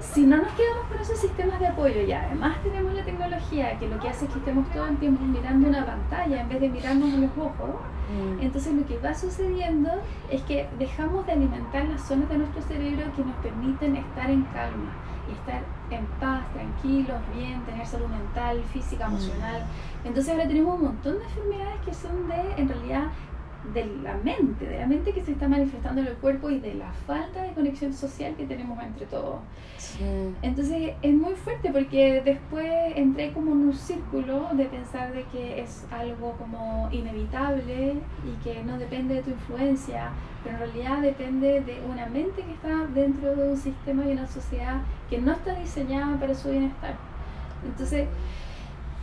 si 0.01 0.27
no 0.27 0.37
nos 0.37 0.53
quedamos 0.53 0.87
con 0.89 0.99
esos 0.99 1.19
sistemas 1.19 1.59
de 1.61 1.67
apoyo 1.69 2.01
y 2.03 2.13
además 2.13 2.57
tenemos 2.63 2.93
la 2.95 3.05
tecnología 3.05 3.79
que 3.79 3.89
lo 3.89 3.99
que 3.99 4.09
hace 4.09 4.27
es 4.27 4.31
que 4.33 4.39
estemos 4.39 4.69
todo 4.71 4.87
el 4.87 4.97
tiempo 4.99 5.25
mirando 5.25 5.69
una 5.69 5.85
pantalla 5.87 6.41
en 6.41 6.49
vez 6.49 6.61
de 6.61 6.69
mirarnos 6.69 7.13
a 7.15 7.17
los 7.17 7.31
ojos, 7.39 7.71
Mm. 8.05 8.43
entonces 8.43 8.75
lo 8.75 8.85
que 8.87 8.99
va 8.99 9.15
sucediendo 9.15 9.89
es 10.31 10.43
que 10.43 10.69
dejamos 10.79 11.25
de 11.25 11.33
alimentar 11.33 11.87
las 11.87 12.03
zonas 12.03 12.29
de 12.29 12.37
nuestro 12.37 12.61
cerebro 12.61 13.11
que 13.17 13.25
nos 13.25 13.35
permiten 13.37 13.97
estar 13.97 14.31
en 14.31 14.43
calma 14.53 14.93
y 15.27 15.33
estar 15.33 15.63
en 15.91 16.05
paz, 16.21 16.43
tranquilos, 16.53 17.17
bien, 17.35 17.63
tener 17.65 17.87
salud 17.87 18.09
mental, 18.09 18.63
física, 18.75 19.07
emocional. 19.07 19.65
Entonces 20.05 20.31
ahora 20.33 20.47
tenemos 20.47 20.75
un 20.75 20.85
montón 20.85 21.19
de 21.19 21.25
enfermedades 21.25 21.81
que 21.87 21.95
son 21.95 22.29
de, 22.29 22.61
en 22.61 22.69
realidad, 22.69 23.05
de 23.73 23.87
la 24.03 24.15
mente, 24.19 24.67
de 24.67 24.79
la 24.79 24.87
mente 24.87 25.13
que 25.13 25.23
se 25.23 25.33
está 25.33 25.49
manifestando 25.49 26.03
en 26.03 26.09
el 26.09 26.15
cuerpo 26.15 26.51
y 26.51 26.61
de 26.61 26.75
la 26.75 26.93
falta 27.07 27.43
de 27.43 27.53
conexión 27.53 27.95
social 27.95 28.35
que 28.37 28.45
tenemos 28.45 28.83
entre 28.83 29.07
todos. 29.07 29.37
Sí. 29.79 30.05
Entonces 30.43 30.93
es 31.01 31.15
muy 31.15 31.35
fuerte 31.35 31.71
porque 31.73 32.21
después 32.23 32.67
entré 32.95 33.33
como 33.33 33.53
en 33.53 33.69
un 33.69 33.75
círculo 33.75 34.49
de 34.53 34.67
pensar 34.67 35.13
de 35.13 35.25
que 35.25 35.61
es 35.61 35.87
algo 35.91 36.33
como 36.33 36.89
inevitable 36.93 37.95
y 38.25 38.45
que 38.45 38.63
no 38.65 38.79
depende 38.79 39.15
de 39.15 39.23
tu 39.23 39.31
influencia, 39.31 40.11
pero 40.43 40.57
en 40.57 40.61
realidad 40.61 40.99
depende 41.01 41.61
de 41.63 41.81
una 41.91 42.07
mente 42.07 42.43
que 42.43 42.53
está 42.53 42.87
dentro 42.95 43.35
de 43.35 43.49
un 43.49 43.57
sistema 43.57 44.05
y 44.05 44.13
una 44.13 44.27
sociedad 44.27 44.83
que 45.09 45.19
no 45.19 45.33
está 45.33 45.55
diseñada 45.55 46.19
para 46.19 46.35
su 46.35 46.51
bienestar. 46.51 46.95
Entonces, 47.65 48.07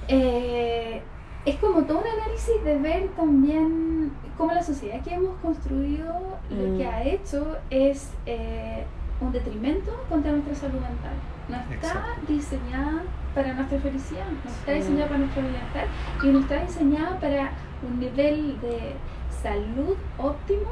eh, 0.08 1.02
es 1.46 1.56
como 1.58 1.84
todo 1.84 2.00
un 2.00 2.08
análisis 2.22 2.64
de 2.64 2.78
ver 2.78 3.08
también 3.16 4.12
cómo 4.38 4.54
la 4.54 4.62
sociedad 4.64 5.02
que 5.02 5.14
hemos 5.14 5.36
construido 5.42 6.14
lo 6.50 6.78
que 6.78 6.86
Mm. 6.86 6.90
ha 6.90 7.04
hecho 7.04 7.58
es 7.70 8.12
eh, 8.26 8.84
un 9.20 9.32
detrimento 9.32 9.92
contra 10.10 10.32
nuestra 10.32 10.56
salud 10.56 10.80
mental. 10.82 11.14
No 11.50 11.58
está 11.58 11.74
Exacto. 11.76 12.22
diseñada 12.28 13.04
para 13.36 13.54
nuestra 13.54 13.80
felicidad, 13.80 14.26
no 14.44 14.50
está 14.52 14.72
Sí. 14.74 14.78
diseñada 14.80 15.08
para 15.08 15.20
nuestro 15.20 15.42
bienestar 15.42 15.86
y 16.24 16.28
no 16.28 16.40
está 16.40 16.62
diseñada 16.66 17.20
para 17.20 17.52
un 17.88 18.00
nivel 18.00 18.60
de 18.62 18.94
salud 19.42 19.96
óptimo 20.18 20.70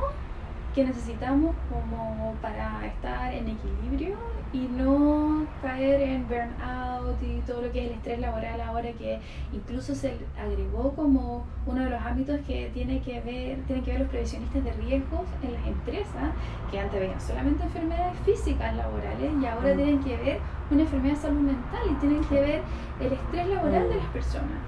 que 0.76 0.84
necesitamos 0.84 1.56
como 1.70 2.36
para 2.42 2.86
estar 2.86 3.34
en 3.34 3.48
equilibrio 3.50 4.16
y 4.54 4.68
no 4.68 5.46
caer 5.62 6.02
en 6.02 6.28
burnout 6.28 7.22
y 7.22 7.40
todo 7.46 7.62
lo 7.64 7.72
que 7.72 7.82
es 7.86 7.88
el 7.92 7.94
estrés 7.98 8.20
laboral 8.20 8.62
ahora 8.62 8.92
que 8.94 9.20
incluso 9.54 9.94
se 9.96 10.16
agregó 10.40 10.94
como 10.96 11.46
uno 11.66 11.84
de 11.84 11.90
los 11.90 12.02
ámbitos 12.02 12.40
que 12.48 12.70
tiene 12.74 13.00
que 13.02 13.20
ver 13.22 13.60
tienen 13.68 13.84
que 13.84 13.92
ver 13.92 14.00
los 14.02 14.10
previsionistas 14.10 14.64
de 14.64 14.72
riesgos 14.74 15.22
en 15.44 15.54
las 15.54 15.68
empresas 15.68 16.32
que 16.72 16.80
antes 16.80 17.00
veían 17.00 17.22
solamente 17.22 17.64
enfermedades 17.64 18.18
físicas 18.26 18.76
laborales 18.76 19.32
y 19.42 19.46
ahora 19.46 19.74
Mm. 19.74 19.78
tienen 19.78 20.00
que 20.04 20.18
ver 20.18 20.40
una 20.72 20.82
enfermedad 20.82 21.16
de 21.16 21.22
salud 21.22 21.42
mental 21.42 21.82
y 21.92 21.94
tienen 21.96 22.24
que 22.26 22.36
ver 22.42 22.62
el 23.02 23.14
estrés 23.14 23.48
laboral 23.48 23.86
Mm. 23.86 23.90
de 23.90 23.96
las 23.96 24.06
personas 24.08 24.60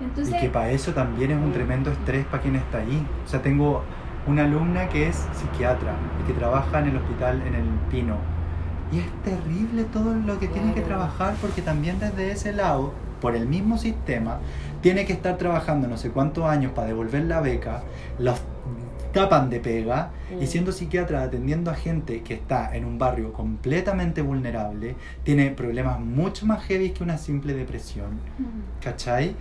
entonces 0.00 0.34
Y 0.34 0.38
que 0.38 0.48
para 0.48 0.70
eso 0.70 0.92
también 0.92 1.30
es 1.32 1.36
un 1.38 1.52
tremendo 1.52 1.90
estrés 1.90 2.24
para 2.26 2.42
quien 2.42 2.56
está 2.56 2.78
ahí. 2.78 3.06
O 3.22 3.28
sea, 3.28 3.42
tengo 3.42 3.82
una 4.26 4.44
alumna 4.44 4.88
que 4.88 5.08
es 5.08 5.16
psiquiatra 5.32 5.94
y 6.22 6.26
que 6.26 6.32
trabaja 6.38 6.78
en 6.80 6.88
el 6.88 6.96
hospital 6.96 7.42
en 7.46 7.54
el 7.54 7.64
Pino. 7.90 8.16
Y 8.92 8.98
es 8.98 9.06
terrible 9.22 9.84
todo 9.84 10.14
lo 10.14 10.38
que 10.38 10.48
tiene 10.48 10.74
que 10.74 10.80
trabajar 10.80 11.34
porque 11.40 11.62
también 11.62 11.98
desde 12.00 12.32
ese 12.32 12.52
lado, 12.52 12.92
por 13.20 13.36
el 13.36 13.46
mismo 13.46 13.78
sistema, 13.78 14.38
tiene 14.80 15.04
que 15.04 15.12
estar 15.12 15.36
trabajando 15.38 15.86
no 15.88 15.96
sé 15.96 16.10
cuántos 16.10 16.44
años 16.44 16.72
para 16.72 16.88
devolver 16.88 17.24
la 17.24 17.40
beca, 17.40 17.82
los 18.18 18.40
tapan 19.12 19.50
de 19.50 19.58
pega 19.60 20.10
y 20.40 20.44
Mm. 20.44 20.46
siendo 20.46 20.72
psiquiatra 20.72 21.22
atendiendo 21.22 21.70
a 21.70 21.74
gente 21.74 22.22
que 22.22 22.34
está 22.34 22.74
en 22.76 22.84
un 22.84 22.96
barrio 22.98 23.32
completamente 23.32 24.22
vulnerable, 24.22 24.94
tiene 25.24 25.50
problemas 25.50 25.98
mucho 26.00 26.46
más 26.46 26.62
heavy 26.64 26.90
que 26.90 27.02
una 27.02 27.18
simple 27.18 27.54
depresión. 27.54 28.10
mm, 28.38 28.82
¿cachai? 28.82 29.34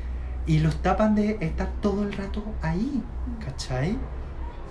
Y 0.47 0.59
los 0.59 0.75
tapan 0.81 1.13
de 1.15 1.37
estar 1.41 1.69
todo 1.81 2.03
el 2.03 2.13
rato 2.13 2.43
ahí, 2.63 3.03
¿cachai? 3.45 3.95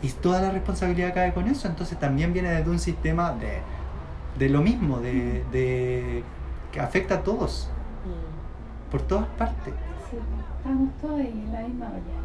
Y 0.03 0.09
toda 0.11 0.41
la 0.41 0.51
responsabilidad 0.51 1.13
cae 1.13 1.33
con 1.33 1.49
eso, 1.49 1.67
entonces 1.69 1.99
también 1.99 2.33
viene 2.33 2.51
desde 2.51 2.71
un 2.71 2.79
sistema 2.79 3.33
de, 3.33 3.59
de 4.39 4.49
lo 4.49 4.61
mismo, 4.63 4.99
de, 5.01 5.45
de- 5.51 6.23
que 6.73 6.81
afecta 6.81 7.17
a 7.17 7.23
todos, 7.23 7.69
Mm. 8.05 8.91
por 8.91 9.03
todas 9.03 9.27
partes. 9.39 9.75
Sí, 10.11 10.17
estamos 10.59 10.91
todos 11.01 11.19
ahí 11.21 11.43
en 11.47 11.53
la 11.53 11.61
misma 11.63 11.87
olla. 11.87 12.19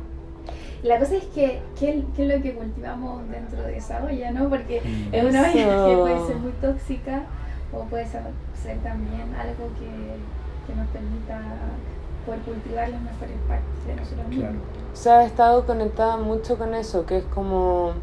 La 0.84 1.00
cosa 1.00 1.16
es 1.16 1.24
que, 1.26 1.62
¿qué, 1.80 2.04
qué 2.16 2.28
es 2.30 2.36
lo 2.38 2.44
que 2.44 2.54
cultivamos 2.54 3.28
dentro 3.30 3.64
de 3.64 3.78
esa 3.78 4.04
olla, 4.04 4.32
no? 4.32 4.50
Porque 4.50 4.82
Mm. 4.82 5.14
es 5.16 5.24
una 5.24 5.42
olla 5.42 5.54
que 5.88 5.96
puede 5.98 6.28
ser 6.28 6.36
muy 6.38 6.52
tóxica 6.62 7.24
o 7.74 7.86
puede 7.86 8.06
ser, 8.06 8.22
ser 8.62 8.78
también 8.80 9.34
algo 9.40 9.70
que, 9.80 9.90
que 10.68 10.76
nos 10.78 10.88
permita 10.90 11.40
poder 12.26 12.42
cultivar 12.42 12.90
las 12.90 13.02
mejores 13.02 13.38
partes 13.48 13.88
de 13.88 13.96
nosotros 13.96 14.28
mismos. 14.28 14.50
Claro. 14.50 14.60
O 14.92 14.96
sea, 14.96 15.24
he 15.24 15.26
estado 15.26 15.66
conectada 15.66 16.18
mucho 16.18 16.58
con 16.58 16.74
eso, 16.74 17.06
que 17.06 17.18
es 17.18 17.26
como, 17.26 17.94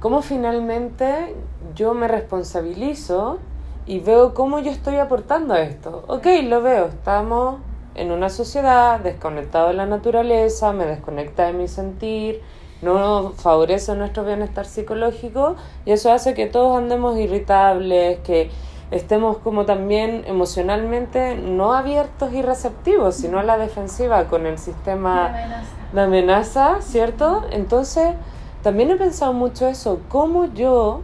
como 0.00 0.22
finalmente 0.22 1.34
yo 1.74 1.94
me 1.94 2.08
responsabilizo 2.08 3.38
y 3.86 4.00
veo 4.00 4.34
cómo 4.34 4.58
yo 4.58 4.70
estoy 4.70 4.96
aportando 4.96 5.54
a 5.54 5.60
esto. 5.60 6.04
Ok, 6.08 6.26
lo 6.44 6.62
veo, 6.62 6.86
estamos 6.86 7.60
en 7.94 8.10
una 8.10 8.28
sociedad, 8.28 9.00
desconectado 9.00 9.68
de 9.68 9.74
la 9.74 9.86
naturaleza, 9.86 10.72
me 10.72 10.84
desconecta 10.84 11.46
de 11.46 11.52
mi 11.52 11.68
sentir, 11.68 12.42
no 12.82 13.30
favorece 13.30 13.94
nuestro 13.94 14.24
bienestar 14.24 14.66
psicológico 14.66 15.56
y 15.84 15.92
eso 15.92 16.12
hace 16.12 16.34
que 16.34 16.46
todos 16.46 16.76
andemos 16.76 17.16
irritables, 17.18 18.18
que 18.20 18.50
estemos 18.90 19.38
como 19.38 19.64
también 19.64 20.24
emocionalmente 20.26 21.36
no 21.36 21.72
abiertos 21.74 22.32
y 22.32 22.42
receptivos, 22.42 23.14
sino 23.16 23.38
a 23.38 23.42
la 23.42 23.58
defensiva 23.58 24.24
con 24.24 24.46
el 24.46 24.58
sistema 24.58 25.14
La 25.14 25.26
amenaza. 25.28 25.66
de 25.92 26.00
amenaza, 26.00 26.76
¿cierto? 26.80 27.42
Entonces, 27.50 28.14
también 28.62 28.90
he 28.90 28.96
pensado 28.96 29.32
mucho 29.32 29.66
eso, 29.66 30.00
cómo 30.08 30.46
yo 30.54 31.00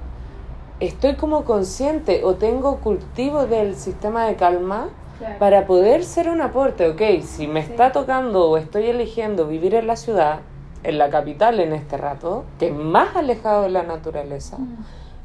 estoy 0.78 1.14
como 1.16 1.44
consciente 1.44 2.24
o 2.24 2.34
tengo 2.34 2.76
cultivo 2.78 3.46
del 3.46 3.74
sistema 3.76 4.26
de 4.26 4.36
calma 4.36 4.88
Claro. 5.18 5.38
para 5.38 5.66
poder 5.66 6.02
ser 6.04 6.30
un 6.30 6.40
aporte, 6.40 6.88
ok, 6.88 7.22
si 7.22 7.46
me 7.46 7.62
Sí. 7.62 7.72
está 7.72 7.92
tocando 7.92 8.48
o 8.48 8.56
estoy 8.56 8.86
eligiendo 8.86 9.46
vivir 9.46 9.74
en 9.74 9.86
la 9.86 9.96
ciudad, 9.96 10.38
en 10.82 10.96
la 10.96 11.10
capital 11.10 11.60
en 11.60 11.74
este 11.74 11.98
rato, 11.98 12.44
que 12.58 12.68
es 12.68 12.74
más 12.74 13.14
alejado 13.14 13.64
de 13.64 13.68
la 13.68 13.82
naturaleza, 13.82 14.56
Mm. 14.56 14.76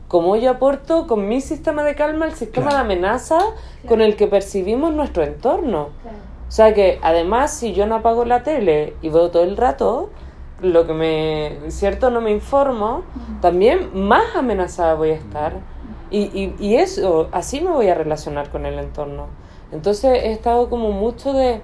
¿Cómo 0.07 0.35
yo 0.35 0.51
aporto 0.51 1.07
con 1.07 1.27
mi 1.27 1.41
sistema 1.41 1.83
de 1.83 1.95
calma 1.95 2.25
el 2.25 2.33
sistema 2.33 2.67
Claro. 2.69 2.87
de 2.87 2.93
amenaza 2.93 3.39
con 3.87 4.01
el 4.01 4.15
que 4.15 4.27
percibimos 4.27 4.93
nuestro 4.93 5.23
entorno? 5.23 5.89
Claro. 6.01 6.17
O 6.47 6.51
sea 6.51 6.73
que 6.73 6.99
además 7.01 7.51
si 7.51 7.73
yo 7.73 7.85
no 7.87 7.95
apago 7.95 8.23
la 8.25 8.43
tele 8.43 8.93
y 9.01 9.09
veo 9.09 9.31
todo 9.31 9.43
el 9.43 9.57
rato, 9.57 10.09
lo 10.61 10.85
que 10.87 10.93
me, 10.93 11.71
cierto, 11.71 12.11
no 12.11 12.21
me 12.21 12.31
informo, 12.31 13.01
también 13.41 13.89
más 13.93 14.35
amenazada 14.35 14.93
voy 14.95 15.09
a 15.11 15.15
estar. 15.15 15.53
Y, 16.11 16.19
y, 16.39 16.55
y 16.59 16.75
eso, 16.75 17.27
así 17.31 17.59
me 17.61 17.71
voy 17.71 17.89
a 17.89 17.95
relacionar 17.95 18.49
con 18.51 18.65
el 18.65 18.77
entorno. 18.79 19.25
Entonces 19.71 20.23
he 20.23 20.31
estado 20.31 20.69
como 20.69 20.91
mucho 20.91 21.33
de 21.33 21.61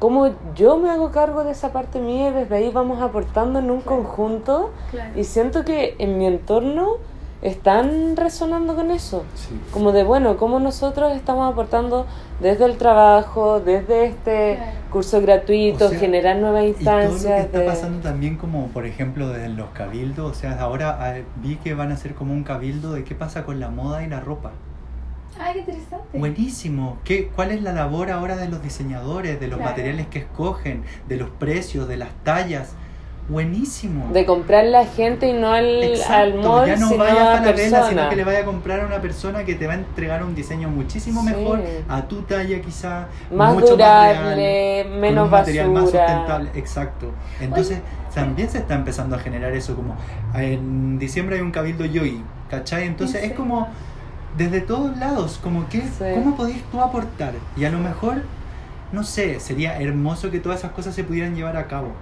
cómo 0.00 0.30
yo 0.56 0.78
me 0.78 0.90
hago 0.90 1.12
cargo 1.12 1.44
de 1.44 1.52
esa 1.52 1.72
parte 1.72 2.00
mía 2.00 2.30
y 2.30 2.32
desde 2.32 2.56
ahí 2.56 2.70
vamos 2.70 3.00
aportando 3.00 3.60
en 3.60 3.70
un 3.70 3.82
Claro. 3.82 4.02
conjunto 4.02 4.70
Claro. 4.90 5.10
y 5.20 5.22
siento 5.24 5.64
que 5.64 5.94
en 5.98 6.18
mi 6.18 6.26
entorno 6.26 6.94
están 7.42 8.16
resonando 8.16 8.74
con 8.76 8.90
eso. 8.90 9.24
Sí. 9.34 9.48
Como 9.72 9.92
de, 9.92 10.04
bueno, 10.04 10.36
cómo 10.36 10.60
nosotros 10.60 11.12
estamos 11.14 11.50
aportando 11.52 12.06
desde 12.40 12.64
el 12.64 12.76
trabajo, 12.78 13.58
desde 13.60 14.06
este 14.06 14.58
curso 14.90 15.20
gratuito, 15.20 15.86
O 15.86 15.88
sea, 15.88 15.98
generar 15.98 16.36
nuevas 16.36 16.64
Y 16.64 16.84
todo 16.84 16.94
lo 16.94 16.98
que 17.00 17.04
instancias. 17.06 17.40
está 17.46 17.58
de- 17.58 17.66
pasando 17.66 17.98
también 18.00 18.36
como, 18.36 18.68
por 18.68 18.86
ejemplo, 18.86 19.28
de 19.28 19.48
los 19.48 19.70
cabildos, 19.70 20.30
o 20.30 20.34
sea, 20.34 20.60
ahora 20.60 20.98
ah, 21.00 21.14
vi 21.42 21.56
que 21.56 21.74
van 21.74 21.90
a 21.90 21.94
hacer 21.94 22.14
como 22.14 22.32
un 22.32 22.44
cabildo 22.44 22.92
de 22.92 23.02
qué 23.04 23.14
pasa 23.14 23.44
con 23.44 23.58
la 23.58 23.68
moda 23.70 24.02
y 24.04 24.08
la 24.08 24.20
ropa. 24.20 24.52
Ay, 25.40 25.54
qué 25.54 25.58
interesante. 25.60 26.18
Buenísimo. 26.18 26.98
¿Qué, 27.04 27.28
¿Cuál 27.34 27.52
es 27.52 27.62
la 27.62 27.72
labor 27.72 28.10
ahora 28.10 28.36
de 28.36 28.48
los 28.48 28.62
diseñadores, 28.62 29.40
de 29.40 29.48
los 29.48 29.56
Claro. 29.56 29.70
materiales 29.70 30.06
que 30.08 30.18
escogen, 30.20 30.84
de 31.08 31.16
los 31.16 31.30
precios, 31.30 31.88
de 31.88 31.96
las 31.96 32.10
tallas? 32.22 32.74
Buenísimo. 33.28 34.12
De 34.12 34.26
comprar 34.26 34.64
la 34.64 34.84
gente 34.84 35.28
y 35.28 35.32
no 35.32 35.52
al, 35.52 35.82
Exacto, 35.82 36.12
al 36.14 36.34
mall, 36.34 36.66
ya 36.66 36.76
no 36.76 36.88
sino 36.88 36.98
vaya 37.04 37.12
a 37.12 37.34
a 37.34 37.36
Falabella, 37.38 37.54
persona. 37.54 37.88
sino 37.88 38.08
que 38.10 38.16
le 38.16 38.24
vaya 38.24 38.40
a 38.40 38.44
comprar 38.44 38.80
a 38.80 38.86
una 38.86 39.00
persona 39.00 39.44
que 39.44 39.54
te 39.54 39.66
va 39.68 39.74
a 39.74 39.76
entregar 39.76 40.24
un 40.24 40.34
diseño 40.34 40.68
muchísimo 40.68 41.22
Sí. 41.22 41.28
mejor, 41.28 41.60
a 41.88 42.02
tu 42.08 42.22
talla 42.22 42.60
quizá, 42.60 43.06
más 43.32 43.54
mucho 43.54 43.68
durable, 43.68 44.18
más 44.20 44.34
real, 44.36 44.86
con 44.90 45.00
menos 45.00 45.24
un 45.26 45.30
material 45.30 45.70
más 45.70 45.82
basura. 45.84 46.06
sustentable, 46.08 46.50
exacto. 46.54 47.12
Entonces 47.40 47.78
también 48.12 48.50
se 48.50 48.58
está 48.58 48.74
empezando 48.74 49.14
a 49.16 49.18
generar 49.20 49.52
eso, 49.52 49.76
como 49.76 49.96
en 50.34 50.98
diciembre 50.98 51.36
hay 51.36 51.42
un 51.42 51.52
cabildo 51.52 51.84
yogi, 51.84 52.22
¿cachai? 52.50 52.86
Entonces 52.86 53.22
¿En 53.22 53.30
es 53.30 53.36
como 53.36 53.68
desde 54.36 54.60
todos 54.62 54.96
lados, 54.98 55.38
como 55.42 55.68
que, 55.68 55.80
Sí. 55.82 56.04
¿cómo 56.14 56.36
podés 56.36 56.60
tú 56.72 56.80
aportar? 56.80 57.34
Y 57.56 57.64
a 57.66 57.70
lo 57.70 57.78
mejor, 57.78 58.22
no 58.90 59.04
sé, 59.04 59.38
sería 59.40 59.78
hermoso 59.80 60.30
que 60.30 60.40
todas 60.40 60.58
esas 60.58 60.72
cosas 60.72 60.94
se 60.94 61.04
pudieran 61.04 61.36
llevar 61.36 61.56
a 61.56 61.68
cabo. 61.68 61.92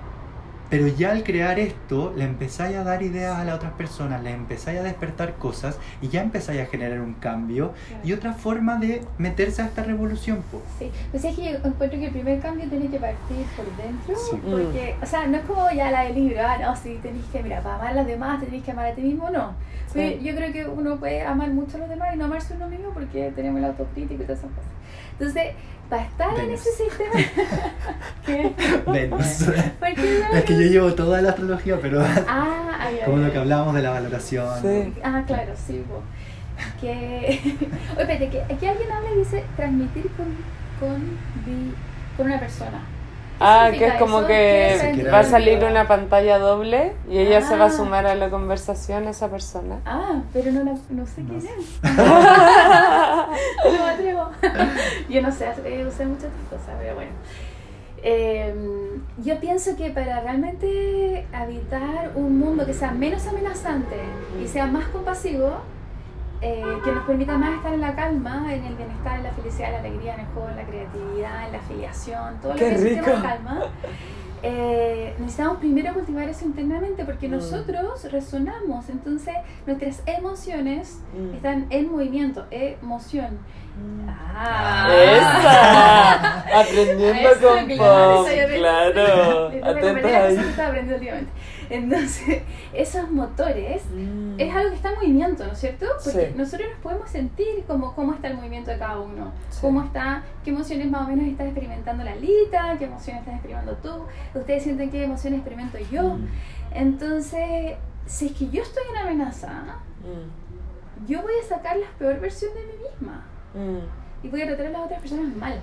Pero 0.70 0.86
ya 0.86 1.10
al 1.10 1.24
crear 1.24 1.58
esto, 1.58 2.12
le 2.16 2.24
empezáis 2.24 2.76
a 2.76 2.84
dar 2.84 3.02
ideas 3.02 3.36
a 3.36 3.44
las 3.44 3.56
otras 3.56 3.72
personas, 3.72 4.22
le 4.22 4.30
empezáis 4.30 4.78
a 4.78 4.82
despertar 4.84 5.34
cosas 5.34 5.76
y 6.00 6.08
ya 6.08 6.22
empezáis 6.22 6.60
a 6.60 6.66
generar 6.66 7.00
un 7.00 7.14
cambio 7.14 7.72
Claro. 7.88 8.02
y 8.06 8.12
otra 8.12 8.32
forma 8.34 8.76
de 8.76 9.02
meterse 9.18 9.62
a 9.62 9.66
esta 9.66 9.82
revolución. 9.82 10.42
po. 10.50 10.62
Sí, 10.78 10.90
pues 11.10 11.24
es 11.24 11.34
que 11.36 11.42
yo 11.44 11.50
encuentro 11.58 11.98
que 11.98 12.06
el 12.06 12.12
primer 12.12 12.38
cambio 12.40 12.68
tiene 12.68 12.86
que 12.88 12.98
partir 12.98 13.44
por 13.56 13.66
dentro, 13.76 14.14
Sí. 14.16 14.36
porque, 14.48 14.94
o 15.02 15.06
sea, 15.06 15.26
no 15.26 15.38
es 15.38 15.44
como 15.44 15.68
ya 15.72 15.90
la 15.90 16.02
del 16.04 16.14
libro, 16.14 16.38
ah, 16.46 16.56
no, 16.60 16.76
si 16.76 16.94
tenéis 16.96 17.24
que, 17.32 17.42
mira, 17.42 17.60
para 17.62 17.74
amar 17.74 17.88
a 17.88 17.94
los 17.94 18.06
demás 18.06 18.40
tenéis 18.40 18.62
que 18.62 18.70
amar 18.70 18.86
a 18.86 18.94
ti 18.94 19.00
mismo, 19.02 19.28
no. 19.28 19.52
Pero 19.92 20.18
Sí. 20.20 20.24
yo 20.24 20.36
creo 20.36 20.52
que 20.52 20.66
uno 20.66 20.96
puede 20.98 21.22
amar 21.22 21.50
mucho 21.50 21.78
a 21.78 21.80
los 21.80 21.88
demás 21.88 22.10
y 22.14 22.16
no 22.16 22.26
amarse 22.26 22.54
a 22.54 22.56
uno 22.56 22.68
mismo 22.68 22.90
porque 22.94 23.32
tenemos 23.34 23.58
el 23.58 23.64
autocrítico 23.64 24.22
y 24.22 24.26
todas 24.26 24.38
esas 24.38 24.50
cosas. 24.52 24.70
Entonces, 25.18 25.48
para 25.90 26.02
estar 26.04 26.38
en 26.38 26.50
ese 26.52 26.70
sistema... 26.70 27.10
¿Qué? 28.24 28.54
Venus. 28.86 29.44
¿Por 29.80 29.94
qué 29.94 30.20
es 30.32 30.44
que 30.44 30.54
yo 30.54 30.60
llevo 30.70 30.94
toda 30.94 31.20
la 31.20 31.30
astrología, 31.30 31.78
pero 31.82 32.00
Ah, 32.00 32.78
ay, 32.80 32.96
ay, 33.00 33.04
como 33.04 33.18
lo 33.18 33.26
ay. 33.26 33.30
que 33.32 33.38
hablábamos 33.38 33.74
de 33.74 33.82
la 33.82 33.90
valoración. 33.90 34.62
Sí. 34.62 34.94
Ah, 35.02 35.22
claro, 35.26 35.52
sí. 35.66 35.82
Que. 36.80 37.40
Oye, 37.96 38.02
espérate, 38.02 38.28
que 38.30 38.40
aquí 38.42 38.66
alguien 38.66 38.90
habla 38.92 39.10
y 39.14 39.18
dice 39.18 39.44
transmitir 39.56 40.08
con, 40.16 40.26
con, 40.78 41.00
vi- 41.44 41.74
con 42.16 42.26
una 42.26 42.38
persona. 42.38 42.80
¿Qué 43.40 43.46
Ah, 43.46 43.70
que 43.72 43.86
es 43.86 43.94
como 43.94 44.18
eso? 44.18 44.26
que 44.28 44.78
¿Qué 44.82 44.90
quiere 44.96 45.10
va 45.10 45.20
a 45.20 45.24
salir 45.24 45.64
una 45.64 45.88
pantalla 45.88 46.38
doble 46.38 46.92
y 47.08 47.18
ella 47.18 47.40
se 47.40 47.56
va 47.56 47.64
a 47.64 47.68
Ah. 47.68 47.72
sumar 47.72 48.06
a 48.06 48.14
la 48.14 48.28
conversación 48.28 49.08
esa 49.08 49.28
persona. 49.30 49.80
Ah, 49.86 50.20
pero 50.32 50.52
no, 50.52 50.62
la, 50.62 50.72
no 50.90 51.06
sé 51.06 51.22
No 51.22 51.28
quién 51.38 51.46
es. 51.46 51.80
no 53.64 53.84
me 53.84 53.90
atrevo. 53.90 54.28
Yo 55.08 55.22
no 55.22 55.32
sé, 55.32 55.46
eh, 55.64 55.86
usé 55.88 56.04
muchas 56.04 56.30
cosas, 56.50 56.74
pero 56.78 56.94
bueno. 56.96 57.10
Eh, 58.02 58.54
yo 59.22 59.38
pienso 59.40 59.76
que 59.76 59.90
para 59.90 60.20
realmente 60.20 61.26
habitar 61.34 62.12
un 62.14 62.38
mundo 62.38 62.64
que 62.64 62.72
sea 62.72 62.92
menos 62.92 63.26
amenazante 63.26 63.96
y 64.42 64.48
sea 64.48 64.66
más 64.66 64.86
compasivo, 64.88 65.50
eh, 66.42 66.62
que 66.84 66.92
nos 66.92 67.04
permita 67.04 67.36
más 67.36 67.54
estar 67.54 67.72
en 67.74 67.80
la 67.80 67.94
calma, 67.94 68.46
en 68.54 68.64
el 68.64 68.74
bienestar, 68.74 69.18
en 69.18 69.24
la 69.24 69.32
felicidad, 69.32 69.68
en 69.68 69.72
la 69.74 69.78
alegría, 69.88 70.14
en 70.14 70.20
el 70.20 70.26
juego, 70.28 70.48
en 70.48 70.56
la 70.56 70.64
creatividad, 70.64 71.46
en 71.46 71.52
la 71.52 71.58
afiliación, 71.58 72.40
todo 72.40 72.52
lo 72.52 72.58
¡Qué 72.58 72.64
que 72.68 72.74
es 72.74 72.82
rico! 72.82 73.10
calma. 73.22 73.62
eh, 74.42 75.14
necesitamos 75.18 75.58
primero 75.58 75.92
cultivar 75.92 76.26
eso 76.28 76.46
internamente 76.46 77.04
porque 77.04 77.28
Mm. 77.28 77.32
nosotros 77.32 78.10
resonamos, 78.10 78.88
entonces 78.88 79.34
nuestras 79.66 80.02
emociones 80.06 81.00
Mm. 81.14 81.34
están 81.34 81.66
en 81.68 81.92
movimiento, 81.92 82.46
emoción. 82.50 83.38
Ah. 84.08 84.88
¡Esa! 84.90 86.40
Aprendiendo 86.60 87.28
Eso, 87.30 87.48
con 87.48 87.66
claro, 87.66 88.16
Pop, 88.16 88.26
claro. 88.56 89.50
Que 89.50 89.56
ahí. 89.56 90.38
aprendiendo 90.58 90.94
últimamente. 90.94 91.30
Entonces, 91.74 92.42
esos 92.72 93.10
motores 93.10 93.82
Mm. 93.94 94.38
es 94.38 94.54
algo 94.54 94.70
que 94.70 94.76
está 94.76 94.88
en 94.90 94.94
movimiento, 94.96 95.46
¿no 95.46 95.52
es 95.52 95.58
cierto? 95.58 95.86
Porque 96.04 96.26
Sí. 96.26 96.34
nosotros 96.36 96.68
nos 96.70 96.80
podemos 96.80 97.08
sentir 97.08 97.64
como 97.66 97.94
cómo 97.94 98.12
está 98.14 98.28
el 98.28 98.36
movimiento 98.36 98.70
de 98.72 98.78
cada 98.78 98.98
uno, 98.98 99.32
Sí. 99.50 99.58
cómo 99.62 99.82
está, 99.84 100.22
qué 100.44 100.50
emociones 100.50 100.90
más 100.90 101.06
o 101.06 101.10
menos 101.10 101.26
está 101.26 101.44
experimentando 101.44 102.02
la 102.04 102.14
Lita, 102.16 102.76
qué 102.78 102.84
emociones 102.86 103.20
estás 103.22 103.34
experimentando 103.36 103.76
tú, 103.82 104.38
ustedes 104.38 104.62
sienten 104.64 104.90
qué 104.90 105.04
emociones 105.04 105.38
experimento 105.40 105.78
yo. 105.90 106.16
Mm. 106.16 106.26
Entonces, 106.72 107.76
si 108.06 108.26
es 108.26 108.32
que 108.32 108.48
yo 108.50 108.62
estoy 108.62 108.82
en 108.90 108.96
amenaza, 108.98 109.52
Mm. 110.00 111.06
yo 111.06 111.22
voy 111.22 111.32
a 111.44 111.48
sacar 111.48 111.76
la 111.76 111.86
peor 111.98 112.18
versión 112.20 112.52
de 112.54 112.60
mí 112.60 112.72
misma 112.90 113.24
Mm. 113.54 114.26
y 114.26 114.28
voy 114.28 114.42
a 114.42 114.46
tratar 114.46 114.66
a 114.66 114.70
las 114.70 114.82
otras 114.82 115.00
personas 115.00 115.36
mal, 115.36 115.60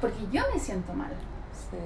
porque 0.00 0.18
yo 0.32 0.42
me 0.52 0.58
siento 0.58 0.92
mal. 0.94 1.12
Sí. 1.52 1.76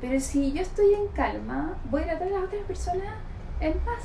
Pero 0.00 0.20
si 0.20 0.52
yo 0.52 0.62
estoy 0.62 0.94
en 0.94 1.08
calma, 1.08 1.74
voy 1.90 2.02
a 2.02 2.06
tratar 2.06 2.28
a 2.28 2.30
las 2.32 2.44
otras 2.44 2.62
personas 2.62 3.14
en 3.60 3.72
paz. 3.74 4.04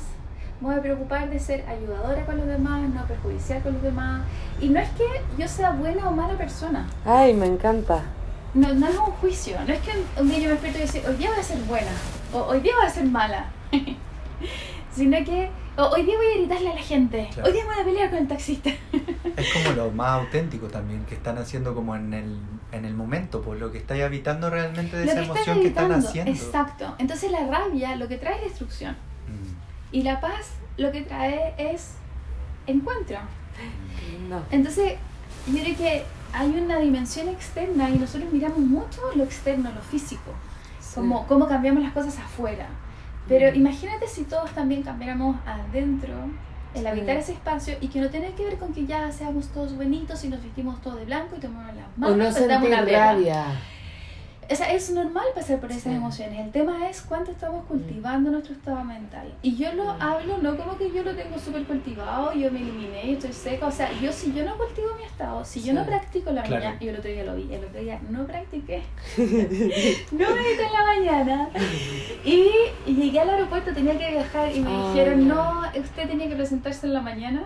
Me 0.60 0.68
voy 0.68 0.76
a 0.76 0.82
preocupar 0.82 1.28
de 1.28 1.38
ser 1.38 1.64
ayudadora 1.68 2.24
con 2.24 2.36
los 2.36 2.46
demás, 2.46 2.88
no 2.88 3.04
perjudicial 3.06 3.62
con 3.62 3.74
los 3.74 3.82
demás. 3.82 4.22
Y 4.60 4.68
no 4.68 4.80
es 4.80 4.88
que 4.90 5.04
yo 5.36 5.48
sea 5.48 5.70
buena 5.70 6.08
o 6.08 6.12
mala 6.12 6.38
persona. 6.38 6.88
Ay, 7.04 7.34
me 7.34 7.46
encanta. 7.46 8.02
No, 8.54 8.72
no 8.72 8.88
es 8.88 8.96
un 8.96 9.12
juicio. 9.12 9.56
No 9.66 9.72
es 9.72 9.80
que 9.80 9.90
un 10.20 10.28
día 10.28 10.38
yo 10.38 10.44
me 10.44 10.52
despierto 10.52 10.78
y 10.78 10.82
decir, 10.82 11.02
hoy 11.06 11.16
día 11.16 11.30
voy 11.30 11.40
a 11.40 11.42
ser 11.42 11.58
buena. 11.64 11.90
O 12.32 12.42
hoy 12.42 12.60
día 12.60 12.72
voy 12.76 12.86
a 12.86 12.90
ser 12.90 13.04
mala. 13.04 13.46
Sino 14.94 15.16
que 15.24 15.50
o, 15.76 15.84
hoy 15.84 16.02
día 16.02 16.16
voy 16.16 16.26
a 16.26 16.36
gritarle 16.36 16.70
a 16.70 16.74
la 16.74 16.82
gente. 16.82 17.28
Claro. 17.32 17.48
Hoy 17.48 17.54
día 17.54 17.64
voy 17.64 17.74
a 17.80 17.84
pelear 17.84 18.10
con 18.10 18.18
el 18.18 18.28
taxista. 18.28 18.70
Es 19.36 19.52
como 19.52 19.70
lo 19.76 19.90
más 19.90 20.20
auténtico 20.20 20.68
también, 20.68 21.04
que 21.06 21.14
están 21.14 21.38
haciendo 21.38 21.74
como 21.74 21.96
en 21.96 22.12
el, 22.12 22.38
en 22.72 22.84
el 22.84 22.94
momento, 22.94 23.42
por 23.42 23.56
lo 23.58 23.70
que 23.70 23.78
estáis 23.78 24.02
habitando 24.02 24.50
realmente 24.50 24.96
de 24.96 25.04
Lo 25.04 25.12
esa 25.12 25.20
que 25.20 25.26
emoción 25.26 25.60
que 25.60 25.68
están 25.68 25.92
haciendo. 25.92 26.30
Exacto. 26.30 26.94
Entonces 26.98 27.30
la 27.30 27.46
rabia 27.46 27.94
lo 27.96 28.08
que 28.08 28.16
trae 28.18 28.36
es 28.38 28.44
destrucción. 28.44 28.92
Mm. 28.92 29.94
Y 29.96 30.02
la 30.02 30.20
paz 30.20 30.50
lo 30.78 30.90
que 30.90 31.02
trae 31.02 31.54
es 31.58 31.94
encuentro. 32.66 33.18
No. 34.28 34.42
Entonces, 34.50 34.94
yo 35.46 35.62
creo 35.62 35.76
que 35.76 36.04
hay 36.32 36.50
una 36.50 36.78
dimensión 36.78 37.28
externa 37.28 37.90
y 37.90 37.98
nosotros 37.98 38.32
miramos 38.32 38.58
mucho 38.58 39.00
lo 39.14 39.24
externo, 39.24 39.70
lo 39.74 39.80
físico, 39.82 40.32
como 40.94 41.26
cómo 41.26 41.46
cambiamos 41.46 41.82
las 41.82 41.92
cosas 41.92 42.18
afuera. 42.18 42.66
Pero 43.28 43.52
Mm. 43.52 43.56
imagínate 43.56 44.08
si 44.08 44.24
todos 44.24 44.50
también 44.52 44.82
cambiáramos 44.82 45.36
adentro, 45.46 46.14
el 46.74 46.86
habitar 46.86 47.16
ese 47.16 47.32
espacio 47.32 47.76
y 47.80 47.88
que 47.88 48.00
no 48.00 48.08
tiene 48.08 48.32
que 48.32 48.44
ver 48.44 48.58
con 48.58 48.72
que 48.72 48.86
ya 48.86 49.10
seamos 49.12 49.48
todos 49.48 49.76
bonitos 49.76 50.24
y 50.24 50.28
nos 50.28 50.42
vestimos 50.42 50.80
todos 50.80 50.98
de 51.00 51.04
blanco 51.04 51.36
y 51.36 51.40
tomamos 51.40 51.74
las 51.74 51.84
O 51.86 52.00
manos 52.00 52.16
no 52.16 52.32
sentir 52.32 52.68
una 52.68 52.82
vela. 52.82 53.12
rabia. 53.12 53.44
O 54.52 54.56
sea, 54.56 54.72
es 54.72 54.90
normal 54.90 55.24
pasar 55.34 55.58
por 55.60 55.70
esas 55.70 55.84
Sí. 55.84 55.90
emociones. 55.90 56.38
El 56.40 56.50
tema 56.52 56.88
es 56.88 57.02
cuánto 57.02 57.30
estamos 57.30 57.64
cultivando 57.66 58.30
nuestro 58.30 58.54
estado 58.54 58.84
mental. 58.84 59.32
Y 59.42 59.56
yo 59.56 59.72
lo 59.72 59.84
Mm. 59.94 60.02
hablo 60.02 60.38
no 60.38 60.56
como 60.56 60.76
que 60.76 60.90
yo 60.92 61.02
lo 61.02 61.14
tengo 61.14 61.38
súper 61.38 61.64
cultivado, 61.64 62.32
yo 62.34 62.50
me 62.50 62.60
eliminé 62.60 63.06
y 63.06 63.12
estoy 63.14 63.32
seca. 63.32 63.66
O 63.66 63.70
sea, 63.72 63.90
yo 64.00 64.12
si 64.12 64.32
yo 64.32 64.44
no 64.44 64.56
cultivo 64.56 64.88
mi 64.98 65.04
estado, 65.04 65.44
si 65.44 65.62
yo 65.62 65.72
no 65.72 65.84
practico 65.86 66.30
la 66.32 66.42
Claro. 66.42 66.62
mañana, 66.64 66.80
yo 66.80 66.90
el 66.90 66.96
otro 66.98 67.10
día 67.10 67.24
lo 67.24 67.34
vi, 67.36 67.52
el 67.52 67.64
otro 67.64 67.80
día 67.80 68.00
no 68.10 68.26
practiqué. 68.26 68.82
no 70.12 70.30
medité 70.36 70.66
en 70.66 70.72
la 70.72 70.84
mañana. 70.84 71.48
Y, 72.24 72.48
y 72.86 72.94
llegué 72.94 73.20
al 73.20 73.30
aeropuerto, 73.30 73.72
tenía 73.72 73.96
que 73.98 74.10
viajar 74.10 74.54
y 74.54 74.60
me 74.60 74.70
Ah. 74.70 74.88
dijeron, 74.92 75.26
no, 75.28 75.62
usted 75.78 76.08
tenía 76.08 76.28
que 76.28 76.36
presentarse 76.36 76.86
en 76.86 76.94
la 76.94 77.00
mañana. 77.00 77.42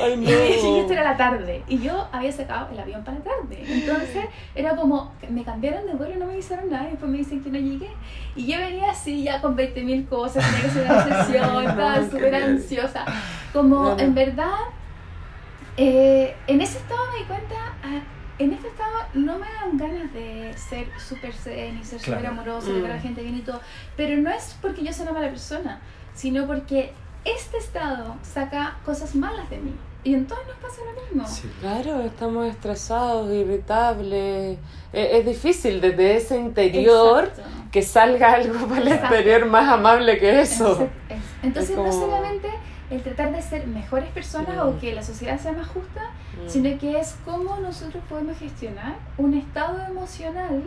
Ay, 0.00 0.12
Y, 0.22 0.26
y 0.66 0.78
esto 0.80 0.92
era 0.92 1.04
la 1.04 1.16
tarde. 1.16 1.62
Y 1.68 1.78
yo 1.78 2.08
había 2.12 2.32
sacado 2.32 2.68
el 2.72 2.78
avión 2.80 3.02
para 3.04 3.18
la 3.18 3.24
tarde. 3.24 3.64
Entonces 3.68 4.24
era 4.54 4.74
como, 4.76 5.12
me 5.30 5.44
cambiaron 5.44 5.86
de 5.86 5.94
vuelo 5.94 6.14
y 6.14 6.18
no 6.18 6.26
me 6.26 6.32
avisaron 6.34 6.68
nada. 6.70 6.86
Y 6.86 6.90
después 6.90 7.10
me 7.10 7.18
dicen 7.18 7.42
que 7.42 7.50
no 7.50 7.58
llegué. 7.58 7.90
Y 8.34 8.46
yo 8.46 8.58
venía 8.58 8.90
así 8.90 9.22
ya 9.22 9.40
con 9.40 9.56
20.000 9.56 10.06
cosas, 10.08 10.44
tenía 10.44 10.60
que 10.62 10.68
hacer 10.68 10.84
una 10.84 11.04
sesión, 11.24 11.64
estaba 11.68 11.98
No, 11.98 12.10
súper 12.10 12.34
ansiosa. 12.34 13.04
Como 13.52 13.82
Claro. 13.84 14.00
en 14.00 14.14
verdad, 14.14 14.54
eh, 15.76 16.34
en 16.46 16.60
ese 16.60 16.78
estado 16.78 17.00
me 17.12 17.18
di 17.18 17.24
cuenta, 17.24 17.54
ah, 17.82 18.00
en 18.38 18.52
este 18.52 18.68
estado 18.68 18.92
no 19.14 19.38
me 19.38 19.46
dan 19.46 19.76
ganas 19.78 20.12
de 20.12 20.52
ser 20.56 20.86
súper 20.98 21.32
zen 21.32 21.78
y 21.78 21.84
ser 21.84 22.00
súper 22.00 22.20
Claro. 22.20 22.34
amorosa, 22.34 22.68
de 22.72 22.80
ver 22.80 22.90
a 22.90 22.94
la 22.94 23.00
Mm. 23.00 23.02
gente 23.02 23.22
bien 23.22 23.36
y 23.36 23.40
todo. 23.42 23.60
Pero 23.96 24.16
no 24.20 24.30
es 24.30 24.56
porque 24.60 24.84
yo 24.84 24.92
sea 24.92 25.04
una 25.04 25.12
mala 25.12 25.28
persona, 25.28 25.80
sino 26.14 26.46
porque 26.46 26.92
este 27.36 27.58
estado 27.58 28.16
saca 28.22 28.76
cosas 28.84 29.14
malas 29.14 29.48
de 29.50 29.58
mí. 29.58 29.74
Y 30.04 30.14
entonces 30.14 30.46
nos 30.46 30.56
pasa 30.58 30.80
lo 30.84 31.02
mismo. 31.02 31.28
Sí. 31.28 31.50
Claro, 31.60 32.00
estamos 32.02 32.46
estresados, 32.46 33.28
irritables. 33.32 34.58
E- 34.92 35.18
Es, 35.18 35.26
difícil 35.26 35.80
desde 35.80 36.16
ese 36.16 36.38
interior 36.38 37.24
Exacto. 37.24 37.42
que 37.72 37.82
salga 37.82 38.34
algo 38.34 38.66
para 38.68 38.80
el 38.82 38.88
Exacto. 38.88 39.14
exterior 39.14 39.46
más 39.46 39.68
amable 39.68 40.18
que 40.18 40.40
eso. 40.40 40.68
Entonces, 40.68 40.88
es- 41.08 41.44
Entonces 41.44 41.70
Es 41.70 41.76
no 41.76 41.92
solamente 41.92 42.48
el 42.90 43.02
tratar 43.02 43.32
de 43.32 43.42
ser 43.42 43.66
mejores 43.66 44.08
personas 44.10 44.58
o 44.58 44.78
que 44.78 44.94
la 44.94 45.02
sociedad 45.02 45.40
sea 45.40 45.52
más 45.52 45.66
justa, 45.66 46.02
Mm. 46.44 46.48
sino 46.48 46.78
que 46.78 47.00
es 47.00 47.16
cómo 47.24 47.58
nosotros 47.58 48.02
podemos 48.08 48.38
gestionar 48.38 48.94
un 49.18 49.34
estado 49.34 49.82
emocional 49.88 50.62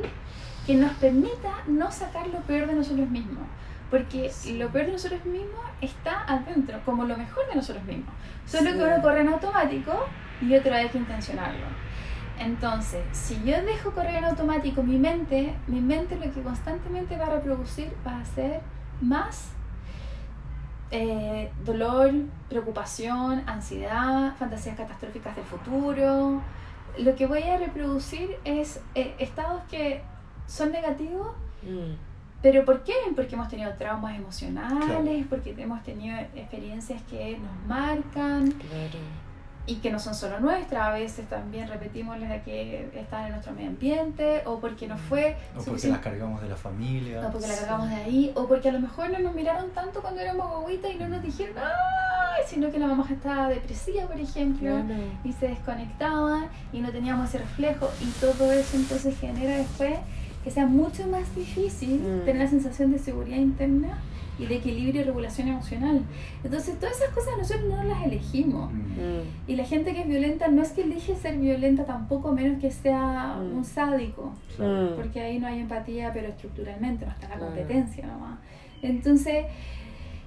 que 0.67 0.75
nos 0.75 0.91
permita 0.95 1.63
no 1.67 1.89
sacar 1.91 2.27
lo 2.27 2.39
peor 2.41 2.67
de 2.67 2.73
nosotros 2.73 3.09
mismos. 3.09 3.43
Porque 3.89 4.31
lo 4.57 4.69
peor 4.69 4.85
de 4.85 4.91
nosotros 4.93 5.25
mismos 5.25 5.61
está 5.81 6.23
adentro, 6.27 6.79
como 6.85 7.05
lo 7.05 7.17
mejor 7.17 7.47
de 7.49 7.55
nosotros 7.55 7.83
mismos. 7.85 8.13
Solo 8.45 8.71
Sí. 8.71 8.77
que 8.77 8.83
uno 8.83 9.01
corre 9.01 9.21
en 9.21 9.29
automático 9.29 10.05
y 10.41 10.55
otro 10.55 10.73
hay 10.75 10.89
que 10.89 10.97
intencionarlo. 10.99 11.65
Entonces, 12.39 13.03
si 13.11 13.35
yo 13.43 13.61
dejo 13.63 13.91
correr 13.91 14.15
en 14.15 14.25
automático 14.25 14.81
mi 14.83 14.97
mente, 14.97 15.53
mi 15.67 15.81
mente 15.81 16.15
lo 16.15 16.31
que 16.31 16.41
constantemente 16.41 17.17
va 17.17 17.25
a 17.25 17.29
reproducir 17.31 17.91
va 18.05 18.19
a 18.19 18.25
ser 18.25 18.61
más 19.01 19.51
eh, 20.91 21.51
dolor, 21.65 22.11
preocupación, 22.49 23.43
ansiedad, 23.47 24.35
fantasías 24.37 24.75
catastróficas 24.75 25.35
del 25.35 25.45
futuro. 25.45 26.41
Lo 26.97 27.15
que 27.15 27.27
voy 27.27 27.43
a 27.43 27.57
reproducir 27.57 28.37
es 28.43 28.81
eh, 28.95 29.15
estados 29.19 29.61
que 29.69 30.01
son 30.47 30.71
negativos, 30.71 31.27
Mm. 31.61 31.91
Pero 32.41 32.63
¿por 32.65 32.83
qué? 32.83 32.93
Porque 33.15 33.35
hemos 33.35 33.49
tenido 33.49 33.73
traumas 33.73 34.15
emocionales, 34.17 34.85
Claro. 34.85 35.03
porque 35.29 35.53
hemos 35.57 35.83
tenido 35.83 36.17
experiencias 36.35 37.01
que 37.09 37.37
nos 37.37 37.67
marcan 37.67 38.51
Claro. 38.51 38.99
y 39.65 39.75
que 39.75 39.91
no 39.91 39.99
son 39.99 40.15
solo 40.15 40.39
nuestras, 40.39 40.87
a 40.87 40.91
veces 40.91 41.27
también 41.29 41.67
repetimos 41.67 42.17
las 42.19 42.41
que 42.43 42.89
están 42.95 43.25
en 43.25 43.31
nuestro 43.33 43.51
medio 43.53 43.69
ambiente, 43.69 44.41
o 44.45 44.59
porque 44.59 44.87
no 44.87 44.97
fue 44.97 45.35
O 45.55 45.61
porque 45.63 45.89
las 45.89 45.99
cargamos 45.99 46.41
de 46.41 46.49
la 46.49 46.55
familia. 46.55 47.19
o 47.27 47.31
porque 47.31 47.47
la 47.47 47.53
Sí. 47.53 47.59
cargamos 47.59 47.89
de 47.89 47.95
ahí, 47.95 48.31
o 48.35 48.47
porque 48.47 48.69
a 48.69 48.71
lo 48.71 48.79
mejor 48.79 49.09
no 49.11 49.19
nos 49.19 49.33
miraron 49.35 49.69
tanto 49.71 50.01
cuando 50.01 50.21
éramos 50.21 50.49
guaguitas 50.61 50.91
y 50.91 50.95
no 50.95 51.07
nos 51.09 51.21
dijeron 51.21 51.55
¡ay! 51.57 52.43
sino 52.47 52.71
que 52.71 52.79
la 52.79 52.87
mamá 52.87 53.05
estaba 53.11 53.49
depresiva, 53.49 54.05
por 54.07 54.17
ejemplo, 54.19 54.69
Claro. 54.85 55.01
y 55.25 55.33
se 55.33 55.49
desconectaba 55.49 56.45
y 56.71 56.79
no 56.79 56.89
teníamos 56.89 57.27
ese 57.29 57.39
reflejo, 57.39 57.89
y 58.01 58.05
todo 58.21 58.51
eso 58.51 58.77
entonces 58.77 59.19
genera 59.19 59.57
después 59.57 59.99
que 60.43 60.51
sea 60.51 60.65
mucho 60.65 61.07
más 61.07 61.35
difícil 61.35 61.99
Mm. 62.01 62.25
tener 62.25 62.37
la 62.43 62.47
sensación 62.49 62.91
de 62.91 62.99
seguridad 62.99 63.37
interna 63.37 63.99
y 64.37 64.45
de 64.45 64.55
equilibrio 64.55 65.01
y 65.01 65.03
regulación 65.03 65.49
emocional. 65.49 66.01
Entonces, 66.45 66.79
todas 66.79 66.95
esas 66.95 67.09
cosas 67.13 67.33
nosotros 67.37 67.65
no 67.69 67.83
las 67.83 68.05
elegimos. 68.05 68.71
Mm. 68.71 69.49
Y 69.51 69.55
la 69.57 69.65
gente 69.65 69.93
que 69.93 70.01
es 70.01 70.07
violenta 70.07 70.47
no 70.47 70.61
es 70.61 70.71
que 70.71 70.83
elige 70.83 71.13
ser 71.17 71.37
violenta 71.37 71.83
tampoco, 71.85 72.31
menos 72.31 72.59
que 72.61 72.71
sea 72.71 73.35
Mm. 73.37 73.57
un 73.57 73.65
sádico. 73.65 74.33
Porque 74.95 75.19
ahí 75.19 75.39
no 75.39 75.47
hay 75.47 75.59
empatía, 75.59 76.11
pero 76.13 76.27
estructuralmente 76.29 77.05
no 77.05 77.11
está 77.11 77.27
la 77.29 77.37
competencia 77.39 78.07
nomás. 78.07 78.39
Entonces, 78.81 79.45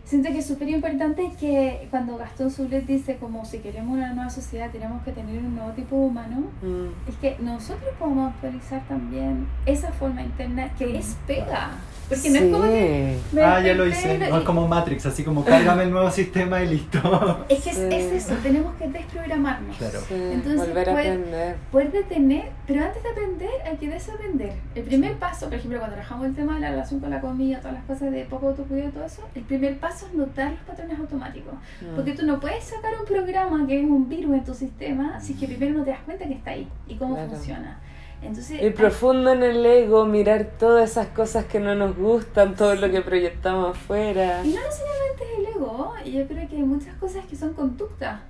siento 0.05 0.29
que 0.31 0.39
es 0.39 0.47
súper 0.47 0.69
importante 0.69 1.33
que 1.39 1.87
cuando 1.91 2.17
Gastón 2.19 2.51
Zulet 2.51 2.87
dice 2.87 3.17
como 3.17 3.45
si 3.45 3.59
queremos 3.59 3.97
una 3.97 4.13
nueva 4.13 4.31
sociedad 4.31 4.71
tenemos 4.71 5.03
que 5.05 5.13
tener 5.13 5.39
un 5.43 5.55
nuevo 5.55 5.71
tipo 5.73 5.97
humano, 5.97 6.51
Mm. 6.63 7.09
es 7.09 7.17
que 7.17 7.37
nosotros 7.41 7.91
podemos 7.99 8.33
actualizar 8.35 8.83
también 8.89 9.47
esa 9.67 9.91
forma 9.93 10.23
interna 10.23 10.75
que 10.75 10.97
es 10.99 11.17
pega. 11.27 11.71
Porque 12.15 12.31
no 12.31 12.37
es 12.39 12.53
como 12.53 12.65
que... 12.65 13.19
Ah, 13.43 13.61
ya 13.61 13.75
lo 13.75 13.87
hice. 13.87 14.19
No 14.19 14.39
es 14.39 14.45
como 14.45 14.69
Matrix, 14.69 15.07
así 15.07 15.25
como 15.25 15.45
cárgame 15.45 15.85
el 15.85 15.91
nuevo 15.91 16.11
sistema 16.11 16.63
y 16.63 16.69
listo. 16.69 16.99
Es 17.49 17.63
que 17.63 17.71
es, 17.71 17.77
Sí. 17.77 17.83
es 17.91 18.13
eso, 18.27 18.35
tenemos 18.43 18.75
que 18.77 18.89
desprogramarnos. 18.89 19.77
Claro. 19.77 20.01
Sí, 20.09 20.15
Entonces, 20.15 20.69
volver 20.69 20.89
a 20.89 20.93
aprender. 20.93 21.57
Poder 21.71 21.93
detener, 21.93 22.51
pero 22.67 22.85
antes 22.85 23.03
de 23.03 23.09
aprender 23.11 23.51
hay 23.67 23.77
que 23.77 23.89
desaprender. 23.89 24.53
El 24.75 24.83
primer 24.85 25.15
paso, 25.17 25.47
por 25.47 25.55
ejemplo, 25.55 25.79
cuando 25.79 25.95
trabajamos 25.97 26.27
el 26.27 26.35
tema 26.35 26.55
de 26.55 26.61
la 26.61 26.71
relación 26.71 27.01
con 27.01 27.11
la 27.11 27.21
comida, 27.21 27.59
todas 27.59 27.75
las 27.75 27.85
cosas 27.85 28.11
de 28.13 28.25
poco 28.25 28.49
autocuidado 28.49 28.89
y 28.89 28.93
todo 28.93 29.05
eso, 29.05 29.23
el 29.35 29.43
primer 29.43 29.79
paso 29.79 30.07
es 30.07 30.15
notar 30.15 30.51
los 30.53 30.61
patrones 30.61 30.99
automáticos. 30.99 31.55
Mm. 31.81 31.95
Porque 31.97 32.13
tú 32.13 32.25
no 32.27 32.39
puedes 32.41 32.65
sacar 32.65 32.93
un 33.01 33.07
programa 33.07 33.67
que 33.67 33.81
es 33.81 33.85
un 33.89 34.09
virus 34.09 34.33
en 34.35 34.45
tu 34.45 34.55
sistema 34.55 35.21
si 35.21 35.33
es 35.35 35.39
que 35.41 35.47
primero 35.47 35.79
no 35.79 35.85
te 35.85 35.91
das 35.91 36.01
cuenta 36.05 36.27
que 36.27 36.35
está 36.35 36.51
ahí 36.53 36.69
y 36.89 36.95
cómo 36.97 37.15
Claro. 37.15 37.31
funciona. 37.31 37.79
Entonces, 38.23 38.63
Ir 38.63 38.75
profundo 38.75 39.33
en 39.33 39.43
el 39.43 39.65
ego, 39.67 40.05
mirar 40.07 40.45
todas 40.59 40.91
esas 40.93 41.09
cosas 41.09 41.45
que 41.47 41.59
no 41.61 41.75
nos 41.75 41.97
gustan, 41.97 42.55
todo 42.55 42.75
lo 42.77 42.91
que 42.91 43.01
proyectamos 43.01 43.77
afuera. 43.77 44.43
y 44.45 44.51
no 44.55 44.61
necesariamente 44.61 45.25
es 45.25 45.39
el 45.39 45.57
ego, 45.57 45.95
y 46.05 46.13
yo 46.13 46.27
creo 46.29 46.49
que 46.49 46.57
hay 46.57 46.63
muchas 46.63 46.95
cosas 46.97 47.25
que 47.27 47.37
son 47.37 47.53
conductas. 47.55 48.21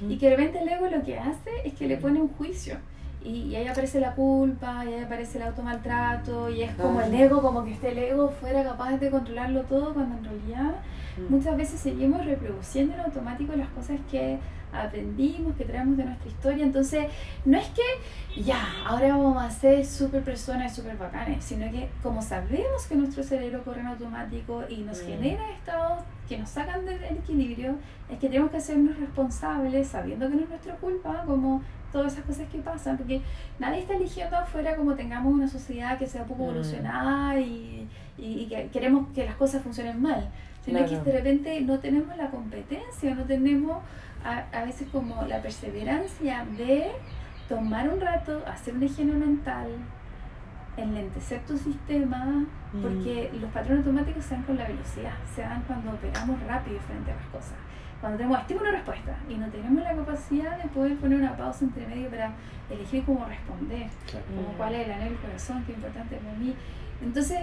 Y 0.00 0.16
Mm. 0.16 0.18
que 0.18 0.30
de 0.30 0.36
repente 0.36 0.58
el 0.60 0.68
ego 0.68 0.86
lo 0.88 1.02
que 1.04 1.18
hace 1.18 1.50
es 1.64 1.74
que 1.74 1.86
le 1.86 1.96
pone 1.98 2.20
un 2.20 2.28
juicio. 2.28 2.76
Y, 3.22 3.42
y 3.48 3.56
ahí 3.56 3.66
aparece 3.66 4.00
la 4.00 4.14
culpa, 4.14 4.84
y 4.84 4.92
ahí 4.94 5.02
aparece 5.02 5.38
el 5.38 5.44
automaltrato, 5.44 6.50
y 6.50 6.62
es 6.62 6.74
como 6.74 7.00
Ah. 7.00 7.06
el 7.06 7.14
ego, 7.14 7.40
como 7.42 7.64
que 7.64 7.72
este 7.72 7.90
el 7.90 7.98
ego 7.98 8.30
fuera 8.40 8.62
capaz 8.64 8.96
de 8.98 9.10
controlarlo 9.10 9.62
todo, 9.62 9.94
cuando 9.94 10.16
en 10.18 10.24
realidad 10.24 10.74
Mm. 11.16 11.32
muchas 11.32 11.56
veces 11.56 11.80
seguimos 11.80 12.24
reproduciendo 12.26 12.94
en 12.94 13.00
automático 13.00 13.54
las 13.56 13.68
cosas 13.68 13.98
que 14.10 14.38
aprendimos, 14.74 15.54
que 15.56 15.64
traemos 15.64 15.96
de 15.96 16.04
nuestra 16.04 16.28
historia. 16.28 16.64
Entonces, 16.64 17.06
no 17.44 17.56
es 17.58 17.68
que 17.68 18.42
ya, 18.42 18.60
ahora 18.86 19.08
vamos 19.16 19.42
a 19.42 19.50
ser 19.50 19.84
súper 19.86 20.22
personas 20.22 20.72
y 20.72 20.76
súper 20.76 20.96
bacanes, 20.96 21.44
sino 21.44 21.70
que 21.70 21.88
como 22.02 22.20
sabemos 22.22 22.86
que 22.88 22.96
nuestro 22.96 23.22
cerebro 23.22 23.62
corre 23.64 23.80
en 23.80 23.86
automático 23.88 24.64
y 24.68 24.78
nos 24.82 25.02
Mm. 25.02 25.06
genera 25.06 25.50
estados 25.50 26.02
que 26.28 26.38
nos 26.38 26.48
sacan 26.50 26.84
del 26.86 27.02
equilibrio, 27.04 27.76
es 28.10 28.18
que 28.18 28.28
tenemos 28.28 28.50
que 28.50 28.56
hacernos 28.56 28.98
responsables, 28.98 29.88
sabiendo 29.88 30.28
que 30.28 30.36
no 30.36 30.42
es 30.42 30.48
nuestra 30.48 30.74
culpa, 30.76 31.22
como 31.26 31.62
todas 31.92 32.14
esas 32.14 32.24
cosas 32.24 32.48
que 32.50 32.58
pasan, 32.58 32.96
porque 32.96 33.20
nadie 33.58 33.80
está 33.80 33.94
eligiendo 33.94 34.36
afuera 34.36 34.74
como 34.74 34.94
tengamos 34.94 35.32
una 35.32 35.46
sociedad 35.48 35.96
que 35.98 36.06
sea 36.06 36.24
poco 36.24 36.42
Mm. 36.44 36.48
evolucionada 36.48 37.38
y, 37.40 37.86
y- 38.18 38.40
y 38.42 38.46
que 38.46 38.68
queremos 38.72 39.06
que 39.14 39.24
las 39.24 39.36
cosas 39.36 39.62
funcionen 39.62 40.00
mal, 40.02 40.28
sino 40.64 40.78
Claro. 40.84 41.04
que 41.04 41.10
de 41.10 41.16
repente 41.18 41.60
no 41.60 41.78
tenemos 41.78 42.16
la 42.16 42.30
competencia, 42.30 43.14
no 43.14 43.24
tenemos 43.24 43.82
a, 44.24 44.44
a 44.52 44.64
veces 44.64 44.88
como 44.90 45.22
la 45.22 45.40
perseverancia 45.42 46.44
de 46.56 46.90
tomar 47.48 47.88
un 47.88 48.00
rato, 48.00 48.42
hacer 48.46 48.74
una 48.74 48.86
higiene 48.86 49.12
mental, 49.12 49.68
enlentecer 50.76 51.40
tu 51.46 51.56
sistema, 51.56 52.44
Mm. 52.72 52.82
porque 52.82 53.30
los 53.40 53.48
patrones 53.52 53.86
automáticos 53.86 54.24
se 54.24 54.34
dan 54.34 54.42
con 54.42 54.56
la 54.56 54.66
velocidad, 54.66 55.12
se 55.32 55.42
dan 55.42 55.62
cuando 55.62 55.92
operamos 55.92 56.42
rápido 56.42 56.80
frente 56.80 57.12
a 57.12 57.14
las 57.14 57.26
cosas. 57.26 57.54
Cuando 58.00 58.18
tenemos 58.18 58.40
estímulo 58.40 58.68
y 58.68 58.72
respuesta 58.72 59.16
y 59.28 59.34
no 59.36 59.46
tenemos 59.48 59.82
la 59.84 59.94
capacidad 59.94 60.58
de 60.60 60.68
poder 60.70 60.96
poner 60.96 61.18
una 61.20 61.36
pausa 61.36 61.64
entre 61.64 61.86
medio 61.86 62.10
para 62.10 62.32
elegir 62.68 63.04
cómo 63.04 63.24
responder, 63.26 63.86
como 64.34 64.48
Mm. 64.52 64.56
cuál 64.56 64.74
es 64.74 64.86
el 64.86 64.92
anhelo 64.92 65.10
del 65.12 65.20
corazón, 65.20 65.62
qué 65.64 65.72
importante 65.74 66.16
para 66.16 66.36
mí. 66.36 66.54
Entonces, 67.02 67.40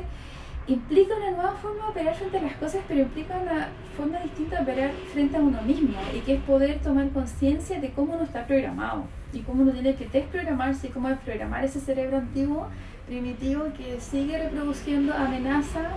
implica 0.68 1.16
una 1.16 1.32
nueva 1.32 1.54
forma 1.54 1.86
de 1.86 1.90
operar 1.92 2.16
frente 2.16 2.38
a 2.38 2.42
las 2.44 2.54
cosas, 2.54 2.82
pero 2.88 3.02
implica 3.02 3.36
una 3.38 3.68
forma 3.98 4.20
distinta 4.20 4.58
de 4.58 4.62
operar 4.64 4.92
frente 5.12 5.38
a 5.38 5.40
uno 5.42 5.62
mismo, 5.64 5.96
y 6.16 6.20
que 6.20 6.36
es 6.36 6.42
poder 6.44 6.80
tomar 6.80 7.10
conciencia 7.10 7.80
de 7.80 7.90
cómo 7.92 8.14
uno 8.14 8.24
está 8.24 8.46
programado, 8.46 9.04
y 9.34 9.40
cómo 9.40 9.64
uno 9.64 9.72
tiene 9.72 9.96
que 9.96 10.08
desprogramarse, 10.08 10.88
y 10.88 10.90
cómo 10.92 11.10
desprogramar 11.10 11.66
ese 11.66 11.80
cerebro 11.80 12.18
antiguo, 12.18 12.68
primitivo, 13.08 13.66
que 13.78 14.00
sigue 14.00 14.38
reproduciendo 14.38 15.14
amenaza, 15.14 15.90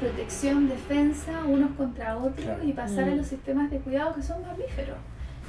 protección, 0.00 0.68
defensa, 0.68 1.44
unos 1.46 1.70
contra 1.76 2.16
otros, 2.18 2.44
Claro. 2.44 2.64
y 2.64 2.72
pasar 2.72 3.04
a 3.04 3.12
Mm. 3.12 3.16
los 3.16 3.26
sistemas 3.26 3.70
de 3.70 3.78
cuidado 3.78 4.14
que 4.14 4.22
son 4.22 4.42
mamíferos. 4.42 4.96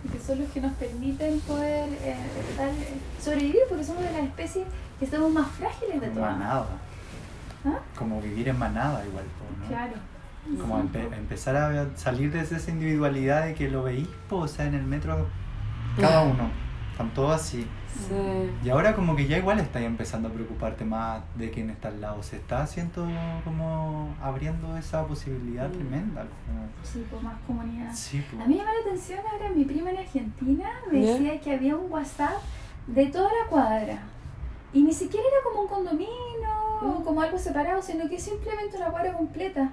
porque 0.03 0.19
son 0.19 0.39
los 0.39 0.49
que 0.51 0.61
nos 0.61 0.73
permiten 0.73 1.39
poder 1.39 1.89
eh, 2.03 2.15
dar- 2.55 2.69
sobrevivir, 3.19 3.61
porque 3.67 3.83
somos 3.83 4.03
de 4.03 4.11
las 4.11 4.23
especies 4.25 4.65
que 4.99 5.05
estamos 5.05 5.31
más 5.31 5.47
frágiles 5.53 5.99
de 5.99 6.07
todas. 6.09 6.37
¿Ah? 7.65 7.79
Como 7.97 8.21
vivir 8.21 8.47
en 8.49 8.57
manada 8.59 9.05
igual, 9.05 9.25
¿no? 9.61 9.67
Claro. 9.67 9.93
Como 10.61 10.79
empe- 10.81 11.13
empezar 11.17 11.55
a 11.57 11.97
salir 11.97 12.31
desde 12.31 12.55
esa 12.55 12.71
individualidad 12.71 13.45
de 13.45 13.53
que 13.53 13.69
lo 13.69 13.83
veís, 13.83 14.07
po, 14.29 14.37
o 14.37 14.47
sea, 14.47 14.65
en 14.65 14.75
el 14.75 14.83
metro 14.83 15.27
cada 15.99 16.21
uno, 16.21 16.49
están 16.91 17.13
todos 17.13 17.31
así. 17.35 17.67
Sí. 17.93 18.51
Y 18.63 18.69
ahora 18.69 18.95
como 18.95 19.15
que 19.15 19.27
ya 19.27 19.37
igual 19.39 19.59
estás 19.59 19.81
empezando 19.81 20.29
a 20.29 20.31
preocuparte 20.31 20.85
más 20.85 21.21
de 21.35 21.49
quién 21.49 21.69
está 21.71 21.87
al 21.89 21.99
lado. 21.99 22.21
Se 22.23 22.35
está 22.37 22.61
haciendo 22.61 23.07
como 23.43 24.15
abriendo 24.21 24.77
esa 24.77 25.05
posibilidad 25.05 25.69
tremenda. 25.69 26.21
como- 26.21 26.67
Sí, 26.83 27.05
con 27.11 27.23
más 27.23 27.35
comunidad. 27.45 27.91
Sí, 27.93 28.23
po. 28.31 28.41
A 28.41 28.45
mí 28.45 28.53
me 28.53 28.59
llama 28.59 28.71
la 28.73 28.79
atención 28.81 29.19
ahora 29.29 29.49
mi 29.49 29.65
prima 29.65 29.89
en 29.91 29.97
Argentina 29.97 30.69
me 30.91 30.99
decía 30.99 31.41
que 31.41 31.53
había 31.53 31.75
un 31.75 31.91
WhatsApp 31.91 32.37
de 32.87 33.07
toda 33.07 33.29
la 33.29 33.49
cuadra. 33.49 33.99
Y 34.73 34.83
ni 34.83 34.93
siquiera 34.93 35.25
era 35.27 35.43
como 35.43 35.63
un 35.63 35.67
condominio 35.67 36.47
o 36.81 36.85
Mm. 36.85 37.03
como 37.03 37.21
algo 37.21 37.37
separado, 37.37 37.81
sino 37.81 38.07
que 38.09 38.19
simplemente 38.19 38.77
una 38.77 38.87
cuadra 38.91 39.13
completa. 39.13 39.71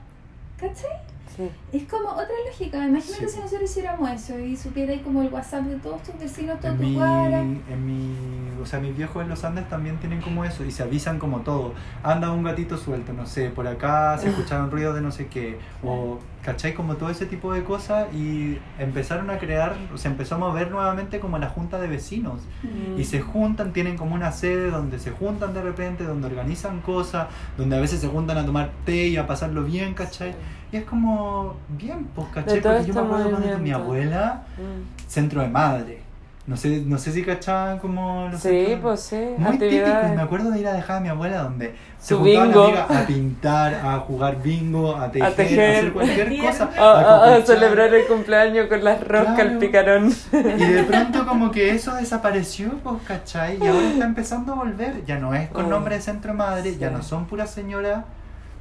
¿Cachai? 0.59 0.91
Sí. 1.37 1.51
Es 1.73 1.83
como 1.85 2.11
otra 2.11 2.27
lógica. 2.49 2.79
Imagínate 2.87 3.29
Sí. 3.29 3.35
si 3.35 3.41
nosotros 3.41 3.63
hiciéramos 3.71 4.11
eso 4.11 4.39
y 4.39 4.57
supiera 4.57 4.93
ahí 4.93 5.01
como 5.01 5.23
el 5.23 5.29
WhatsApp 5.33 5.65
de 5.65 5.77
todos 5.77 6.03
tus 6.03 6.19
vecinos, 6.19 6.61
toda 6.61 6.73
En 6.75 6.79
tu 6.79 6.85
mi, 6.87 6.95
cuadra. 6.97 7.41
en 7.41 7.87
mi, 7.87 8.15
o 8.63 8.67
sea, 8.67 8.79
mis 8.81 8.97
viejos 8.97 9.23
en 9.23 9.29
los 9.29 9.43
Andes 9.45 9.69
también 9.69 9.97
tienen 9.99 10.21
como 10.21 10.45
eso 10.45 10.65
y 10.65 10.71
se 10.71 10.83
avisan 10.85 11.19
como 11.19 11.41
todo. 11.41 11.75
Anda 12.03 12.31
un 12.31 12.45
gatito 12.45 12.77
suelto, 12.77 13.13
no 13.13 13.27
sé, 13.27 13.51
por 13.51 13.67
acá 13.67 14.17
se 14.19 14.29
escucharon 14.29 14.71
ruidos 14.71 14.95
de 14.95 15.01
no 15.01 15.11
sé 15.11 15.27
qué, 15.27 15.59
o 15.83 16.19
¿cachai? 16.45 16.75
Como 16.75 16.97
todo 16.97 17.09
ese 17.11 17.25
tipo 17.27 17.53
de 17.55 17.65
cosas 17.65 18.13
y 18.15 18.59
empezaron 18.79 19.31
a 19.31 19.39
crear, 19.39 19.75
o 19.93 19.99
se 19.99 20.09
empezó 20.09 20.35
a 20.37 20.39
mover 20.39 20.71
nuevamente 20.71 21.19
como 21.19 21.39
la 21.39 21.49
junta 21.49 21.81
de 21.81 21.89
vecinos. 21.89 22.43
Mm. 22.63 23.01
Y 23.01 23.05
se 23.05 23.21
juntan, 23.23 23.73
tienen 23.73 23.97
como 23.97 24.15
una 24.15 24.31
sede 24.31 24.71
donde 24.71 24.99
se 24.99 25.11
juntan 25.11 25.53
de 25.55 25.63
repente, 25.63 26.05
donde 26.05 26.27
organizan 26.29 26.81
cosas, 26.83 27.29
donde 27.57 27.77
a 27.77 27.81
veces 27.81 28.01
se 28.01 28.09
juntan 28.09 28.37
a 28.39 28.45
tomar 28.47 28.71
té 28.85 29.09
y 29.09 29.17
a 29.17 29.27
pasarlo 29.27 29.65
bien, 29.65 29.95
¿cachai? 29.95 30.35
Y 30.71 30.77
es 30.77 30.85
como 30.85 31.24
bien, 31.69 32.07
pues, 32.15 32.27
¿cachai? 32.35 32.61
Porque 32.61 32.85
yo 32.87 32.95
me 32.95 33.01
acuerdo 33.01 33.31
cuando 33.31 33.59
mi 33.59 33.73
abuela, 33.73 34.43
Mm. 34.59 35.09
centro 35.09 35.41
de 35.43 35.49
madre. 35.49 36.05
No 36.47 36.59
sé, 36.59 36.83
no 36.85 36.99
sé 36.99 37.11
si 37.11 37.23
cachaban 37.25 37.79
como 37.79 38.29
los 38.31 38.39
Sí, 38.39 38.49
centros- 38.51 38.81
pues 38.83 39.01
sí. 39.01 39.17
Muy 39.39 39.53
típico, 39.53 39.65
y 39.65 39.79
actividades. 39.79 40.15
me 40.17 40.21
acuerdo 40.21 40.51
de 40.51 40.61
ir 40.61 40.67
a 40.69 40.75
dejar 40.75 40.99
a 40.99 41.01
mi 41.01 41.09
abuela 41.09 41.39
donde 41.43 41.75
se 41.99 42.09
Su 42.09 42.19
juntaban 42.19 42.49
bingo. 42.49 42.65
amigas 42.65 42.91
a 42.91 43.07
pintar, 43.07 43.75
a 43.83 43.99
jugar 44.01 44.43
bingo, 44.43 44.95
a 44.95 45.11
tejer, 45.11 45.27
a, 45.27 45.35
tejer. 45.35 45.77
hacer 45.79 45.93
cualquier 45.95 46.39
cosa. 46.45 46.71
A, 46.77 46.83
a- 47.01 47.35
a 47.37 47.41
celebrar 47.47 47.95
el 47.95 48.07
cumpleaños 48.07 48.67
con 48.67 48.85
las 48.85 49.01
roscas 49.01 49.35
Claro. 49.37 49.51
al 49.53 49.59
picarón. 49.59 50.13
Y 50.35 50.65
de 50.65 50.83
pronto 50.83 51.27
como 51.27 51.51
que 51.51 51.71
eso 51.71 51.95
desapareció, 51.95 52.73
pues, 52.83 52.97
¿cachai? 53.07 53.57
Y 53.59 53.67
ahora 53.67 53.89
está 53.89 54.05
empezando 54.05 54.53
a 54.53 54.57
volver. 54.57 55.03
Ya 55.07 55.19
no 55.19 55.33
es 55.33 55.49
con 55.49 55.65
Oh. 55.65 55.69
nombre 55.71 55.95
de 55.95 56.03
centro 56.03 56.35
madre, 56.35 56.77
ya 56.77 56.89
Sí. 56.91 56.95
no 56.95 57.03
son 57.03 57.25
puras 57.25 57.51
señoras, 57.53 58.05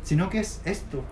sino 0.03 0.29
que 0.29 0.39
es 0.39 0.61
esto. 0.63 1.03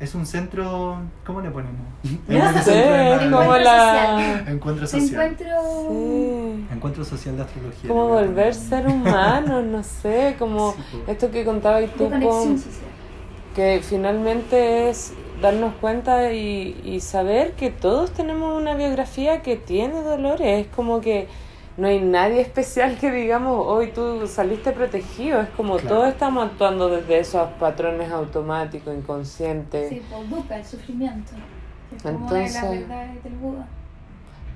Es 0.00 0.14
un 0.14 0.24
centro, 0.24 0.98
¿cómo 1.26 1.42
le 1.42 1.50
ponemos? 1.50 1.76
En 2.04 2.20
vez 2.26 2.42
de 2.42 2.52
No 2.52 2.62
centro 2.62 3.38
como 3.38 3.56
la... 3.58 4.44
Encuentro 4.48 4.86
social. 4.86 5.10
encuentro. 5.12 5.46
Sí. 5.90 6.66
Encuentro 6.72 7.04
social 7.04 7.36
de 7.36 7.42
astrología. 7.42 7.88
Como 7.90 8.02
a 8.04 8.06
volver 8.06 8.32
poner. 8.32 8.54
ser 8.54 8.86
humano, 8.86 9.60
no 9.60 9.82
sé, 9.82 10.36
como 10.38 10.72
Sí, 10.72 10.82
po. 11.04 11.12
esto 11.12 11.30
que 11.30 11.44
contabas 11.44 11.84
tú 11.98 12.08
con, 12.08 12.58
social. 12.58 12.84
que 13.54 13.80
finalmente 13.82 14.88
es 14.88 15.12
darnos 15.42 15.74
cuenta 15.80 16.32
y, 16.32 16.80
y 16.82 17.00
saber 17.00 17.52
que 17.52 17.70
todos 17.70 18.10
tenemos 18.12 18.58
una 18.58 18.74
biografía 18.76 19.42
que 19.42 19.56
tiene 19.56 20.00
dolores, 20.02 20.66
es 20.66 20.72
como 20.74 21.02
que 21.02 21.28
no 21.80 21.88
hay 21.88 21.98
nadie 22.00 22.40
especial 22.42 22.96
que 22.98 23.10
digamos, 23.10 23.66
hoy 23.66 23.90
tú 23.92 24.26
saliste 24.26 24.72
protegido, 24.72 25.40
es 25.40 25.48
como 25.50 25.76
Claro. 25.78 25.96
todos 25.96 26.08
estamos 26.10 26.44
actuando 26.46 26.88
desde 26.90 27.18
esos 27.20 27.48
patrones 27.58 28.10
automáticos, 28.12 28.94
inconscientes. 28.94 29.88
Sí, 29.88 30.02
por 30.10 30.28
dukkha, 30.28 30.58
el 30.58 30.64
sufrimiento. 30.64 31.32
que 31.90 31.96
Es 31.96 32.02
como 32.02 32.18
una 32.26 32.32
de 32.34 32.42
las 32.42 32.54
Entonces- 32.54 32.80
verdades 32.88 33.24
del 33.24 33.32
Buda. 33.34 33.66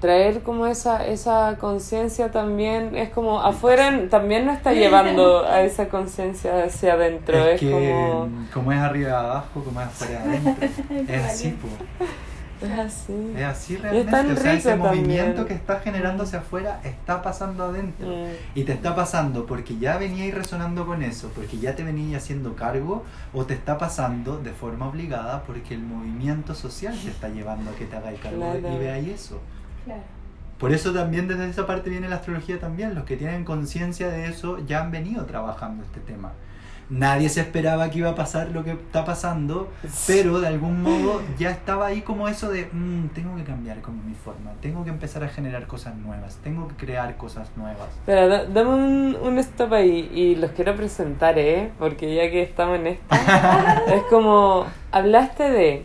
traer 0.00 0.42
como 0.42 0.66
esa 0.66 1.06
esa 1.06 1.56
conciencia 1.58 2.30
también 2.30 2.94
es 2.94 3.08
como 3.08 3.40
afuera 3.40 3.90
también 4.10 4.44
nos 4.44 4.56
está 4.58 4.74
llevando 4.74 5.46
a 5.46 5.62
esa 5.62 5.88
conciencia 5.88 6.64
hacia 6.64 6.92
adentro 6.92 7.38
Es 7.38 7.54
es, 7.54 7.60
que 7.60 7.70
como 7.70 8.28
como 8.52 8.72
es 8.72 8.78
arriba 8.80 9.18
abajo, 9.20 9.64
como 9.64 9.80
es 9.80 9.86
afuera 9.86 10.20
adentro. 10.22 10.66
es 11.08 11.24
así, 11.24 11.48
po. 11.52 11.68
Es 12.64 12.78
así 12.78 13.32
Es 13.36 13.44
así 13.44 13.74
es 13.74 13.82
realmente. 13.82 14.10
tan 14.10 14.30
o 14.30 14.36
sea, 14.36 14.52
ese 14.54 14.76
movimiento 14.76 15.46
que 15.46 15.54
está 15.54 15.80
generándose 15.80 16.36
afuera 16.36 16.80
está 16.84 17.22
pasando 17.22 17.64
adentro. 17.64 18.06
Mm. 18.08 18.30
Y 18.58 18.64
te 18.64 18.72
está 18.72 18.94
pasando 18.94 19.46
porque 19.46 19.76
ya 19.78 19.98
veníais 19.98 20.34
resonando 20.34 20.86
con 20.86 21.02
eso, 21.02 21.30
porque 21.34 21.58
ya 21.58 21.74
te 21.74 21.84
venías 21.84 22.22
haciendo 22.22 22.54
cargo, 22.56 23.04
o 23.32 23.44
te 23.44 23.54
está 23.54 23.78
pasando 23.78 24.38
de 24.38 24.50
forma 24.52 24.88
obligada 24.88 25.42
porque 25.44 25.74
el 25.74 25.82
movimiento 25.82 26.54
social 26.54 26.94
te 27.02 27.10
está 27.10 27.28
llevando 27.28 27.70
a 27.70 27.74
que 27.74 27.84
te 27.86 27.96
hagáis 27.96 28.20
cargo 28.20 28.52
de- 28.52 28.60
Claro. 28.60 28.74
y 28.74 28.78
veáis 28.78 29.08
eso. 29.08 29.40
Claro. 29.84 30.02
Por 30.58 30.72
eso 30.72 30.92
también 30.92 31.26
desde 31.28 31.50
esa 31.50 31.66
parte 31.66 31.90
viene 31.90 32.08
la 32.08 32.16
astrología 32.16 32.58
también. 32.60 32.94
Los 32.94 33.04
que 33.04 33.16
tienen 33.16 33.44
conciencia 33.44 34.08
de 34.08 34.28
eso 34.28 34.58
ya 34.66 34.82
han 34.82 34.90
venido 34.92 35.24
trabajando 35.26 35.82
este 35.82 36.00
tema. 36.00 36.32
Nadie 36.96 37.28
se 37.28 37.40
esperaba 37.40 37.90
que 37.90 37.98
iba 37.98 38.10
a 38.10 38.14
pasar 38.14 38.50
lo 38.52 38.62
que 38.62 38.70
está 38.70 39.04
pasando, 39.04 39.68
pero 40.06 40.38
de 40.40 40.46
algún 40.46 40.80
modo 40.82 41.20
ya 41.38 41.50
estaba 41.50 41.86
ahí 41.86 42.02
como 42.02 42.28
eso 42.28 42.48
de, 42.50 42.68
"Mm, 42.72 43.08
tengo 43.14 43.34
que 43.36 43.42
cambiar 43.42 43.80
como 43.80 44.00
mi 44.04 44.14
forma, 44.14 44.52
tengo 44.62 44.84
que 44.84 44.90
empezar 44.90 45.24
a 45.24 45.28
generar 45.28 45.66
cosas 45.66 45.96
nuevas, 45.96 46.36
tengo 46.44 46.68
que 46.68 46.76
crear 46.76 47.16
cosas 47.16 47.48
nuevas. 47.56 47.88
pero 48.06 48.28
da- 48.28 48.44
dame 48.44 48.70
un, 48.70 49.16
un 49.22 49.38
stop 49.38 49.72
ahí 49.72 50.08
y 50.14 50.36
los 50.36 50.52
quiero 50.52 50.76
presentar 50.76 51.36
eh 51.38 51.72
porque 51.80 52.14
ya 52.14 52.30
que 52.30 52.42
estamos 52.42 52.78
en 52.78 52.86
esta 52.86 53.08
es 53.96 54.02
como 54.04 54.64
hablaste 54.92 55.50
de 55.50 55.82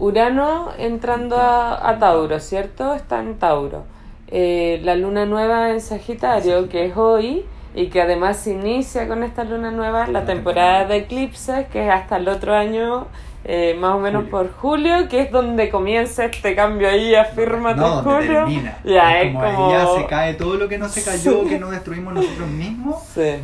Urano 0.00 0.70
entrando 0.78 1.36
a, 1.36 1.88
a 1.88 1.98
Tauro 1.98 2.40
cierto 2.40 2.94
está 2.94 3.20
en 3.20 3.36
Tauro. 3.38 3.84
Eh, 4.26 4.80
la 4.82 4.96
luna 4.96 5.26
nueva 5.26 5.70
en 5.70 5.80
Sagitario 5.80 6.68
que 6.68 6.86
es 6.86 6.96
hoy 6.96 7.44
y 7.74 7.88
que 7.88 8.00
además 8.02 8.36
se 8.38 8.52
inicia 8.52 9.08
con 9.08 9.22
esta 9.22 9.44
luna 9.44 9.70
nueva 9.70 10.06
la 10.06 10.24
temporada 10.24 10.84
de 10.86 10.96
eclipses 10.98 11.66
que 11.68 11.86
es 11.86 11.92
hasta 11.92 12.16
el 12.18 12.28
otro 12.28 12.54
año 12.54 13.08
eh, 13.44 13.76
más 13.78 13.94
o 13.96 13.98
menos 13.98 14.22
Julio. 14.24 14.30
por 14.30 14.52
julio 14.54 15.08
que 15.08 15.20
es 15.22 15.30
donde 15.30 15.68
comienza 15.70 16.24
este 16.24 16.54
cambio 16.54 16.88
ahí 16.88 17.14
afírmate 17.14 17.80
no, 17.80 17.88
donde 18.02 18.10
julio 18.10 18.38
termina. 18.44 18.78
ya 18.84 19.20
Es 19.20 19.26
es 19.26 19.32
como, 19.34 19.44
como, 19.52 19.66
ahí 19.66 19.72
ya 19.72 19.86
se 20.00 20.06
cae 20.06 20.34
todo 20.34 20.54
lo 20.56 20.68
que 20.68 20.78
no 20.78 20.88
se 20.88 21.02
cayó, 21.04 21.44
que 21.48 21.58
no 21.58 21.70
destruimos 21.70 22.14
nosotros 22.14 22.48
mismos, 22.48 23.02
Sí. 23.14 23.34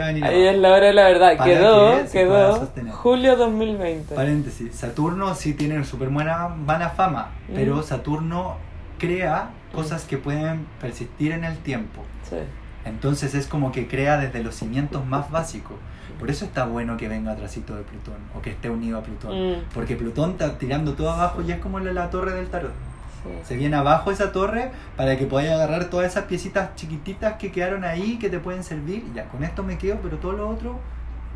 Ahí 0.00 0.20
abajo. 0.22 0.32
es 0.34 0.58
la 0.58 0.68
hora 0.74 0.86
de 0.88 0.92
la 0.92 1.04
verdad. 1.04 1.36
Para 1.38 1.50
quedó, 1.50 1.96
que 2.04 2.08
quedó 2.12 2.68
julio 2.92 3.36
2020. 3.36 4.14
Paréntesis, 4.14 4.74
Saturno 4.74 5.34
sí 5.34 5.54
tiene 5.54 5.82
súper 5.84 6.10
buena 6.10 6.48
mala 6.48 6.90
fama, 6.90 7.30
Mm. 7.48 7.54
pero 7.54 7.82
Saturno 7.82 8.56
crea 8.98 9.48
cosas 9.74 10.04
que 10.04 10.18
pueden 10.18 10.66
persistir 10.80 11.32
en 11.32 11.44
el 11.44 11.56
tiempo. 11.58 12.02
Sí. 12.28 12.36
Entonces 12.88 13.34
es 13.34 13.46
como 13.46 13.70
que 13.72 13.86
crea 13.88 14.16
desde 14.18 14.42
los 14.42 14.54
cimientos 14.54 15.04
más 15.06 15.30
básicos. 15.30 15.76
Por 16.18 16.30
eso 16.30 16.44
está 16.44 16.64
bueno 16.66 16.96
que 16.96 17.06
venga 17.08 17.32
atrásito 17.32 17.76
de 17.76 17.82
Plutón 17.84 18.16
o 18.34 18.42
que 18.42 18.50
esté 18.50 18.68
unido 18.70 18.98
a 18.98 19.02
Plutón. 19.02 19.52
Mm, 19.52 19.54
Porque 19.72 19.94
Plutón 19.94 20.30
está 20.32 20.58
tirando 20.58 20.94
todo 20.94 21.10
abajo 21.10 21.42
y 21.42 21.52
es 21.52 21.58
como 21.60 21.78
la, 21.78 21.92
la 21.92 22.10
torre 22.10 22.32
del 22.32 22.48
tarot. 22.48 22.72
sí. 23.22 23.30
Se 23.44 23.56
viene 23.56 23.76
abajo 23.76 24.10
esa 24.10 24.32
torre 24.32 24.70
para 24.96 25.16
que 25.16 25.26
podáis 25.26 25.50
agarrar 25.50 25.84
todas 25.90 26.06
esas 26.10 26.24
piecitas 26.24 26.74
chiquititas 26.74 27.34
que 27.34 27.52
quedaron 27.52 27.84
ahí 27.84 28.18
que 28.18 28.30
te 28.30 28.40
pueden 28.40 28.64
servir. 28.64 29.04
Ya, 29.14 29.28
con 29.28 29.44
esto 29.44 29.62
me 29.62 29.78
quedo, 29.78 29.98
pero 30.02 30.16
todo 30.18 30.32
lo 30.32 30.48
otro 30.48 30.76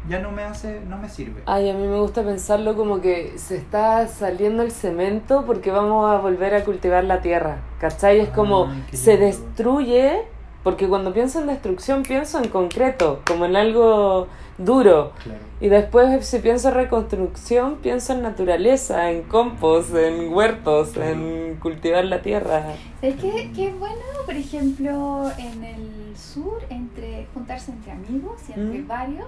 ya 0.08 0.18
no 0.18 0.32
me 0.32 0.42
hace, 0.42 0.80
no 0.88 0.98
me 0.98 1.08
sirve. 1.08 1.42
Ay, 1.46 1.70
a 1.70 1.74
mí 1.74 1.86
me 1.86 2.00
gusta 2.00 2.24
pensarlo 2.24 2.74
como 2.74 3.00
que 3.00 3.34
se 3.38 3.56
está 3.56 4.08
saliendo 4.08 4.64
el 4.64 4.72
cemento 4.72 5.44
porque 5.46 5.70
vamos 5.70 6.10
a 6.10 6.16
volver 6.16 6.56
a 6.56 6.64
cultivar 6.64 7.04
la 7.04 7.20
tierra. 7.20 7.58
¿Cachai? 7.78 8.18
Es 8.18 8.30
como 8.30 8.66
Ay, 8.66 8.96
se 8.96 9.16
destruye, 9.16 10.22
porque 10.62 10.88
cuando 10.88 11.12
pienso 11.12 11.40
en 11.40 11.46
destrucción 11.48 12.03
pienso 12.03 12.38
en 12.42 12.48
concreto, 12.48 13.20
como 13.27 13.44
en 13.46 13.57
algo 13.57 14.29
duro. 14.59 15.12
Claro. 15.22 15.40
Y 15.61 15.68
después 15.68 16.27
si 16.27 16.38
pienso 16.38 16.68
en 16.68 16.75
reconstrucción, 16.75 17.77
pienso 17.77 18.13
en 18.13 18.23
naturaleza, 18.23 19.10
en 19.10 19.23
compost, 19.23 19.94
en 19.94 20.33
huertos, 20.33 20.96
en 20.96 21.56
cultivar 21.60 22.04
la 22.04 22.21
tierra. 22.23 22.75
¿Sabes 23.00 23.17
qué, 23.21 23.50
qué 23.54 23.69
es 23.69 23.79
bueno, 23.79 23.96
por 24.25 24.35
ejemplo, 24.35 25.31
en 25.38 25.65
el 25.65 26.17
sur, 26.17 26.60
entre 26.69 27.27
juntarse 27.35 27.73
entre 27.73 27.92
amigos 27.92 28.40
y 28.48 28.52
entre 28.58 28.81
Mm. 28.81 28.88
varios, 28.88 29.27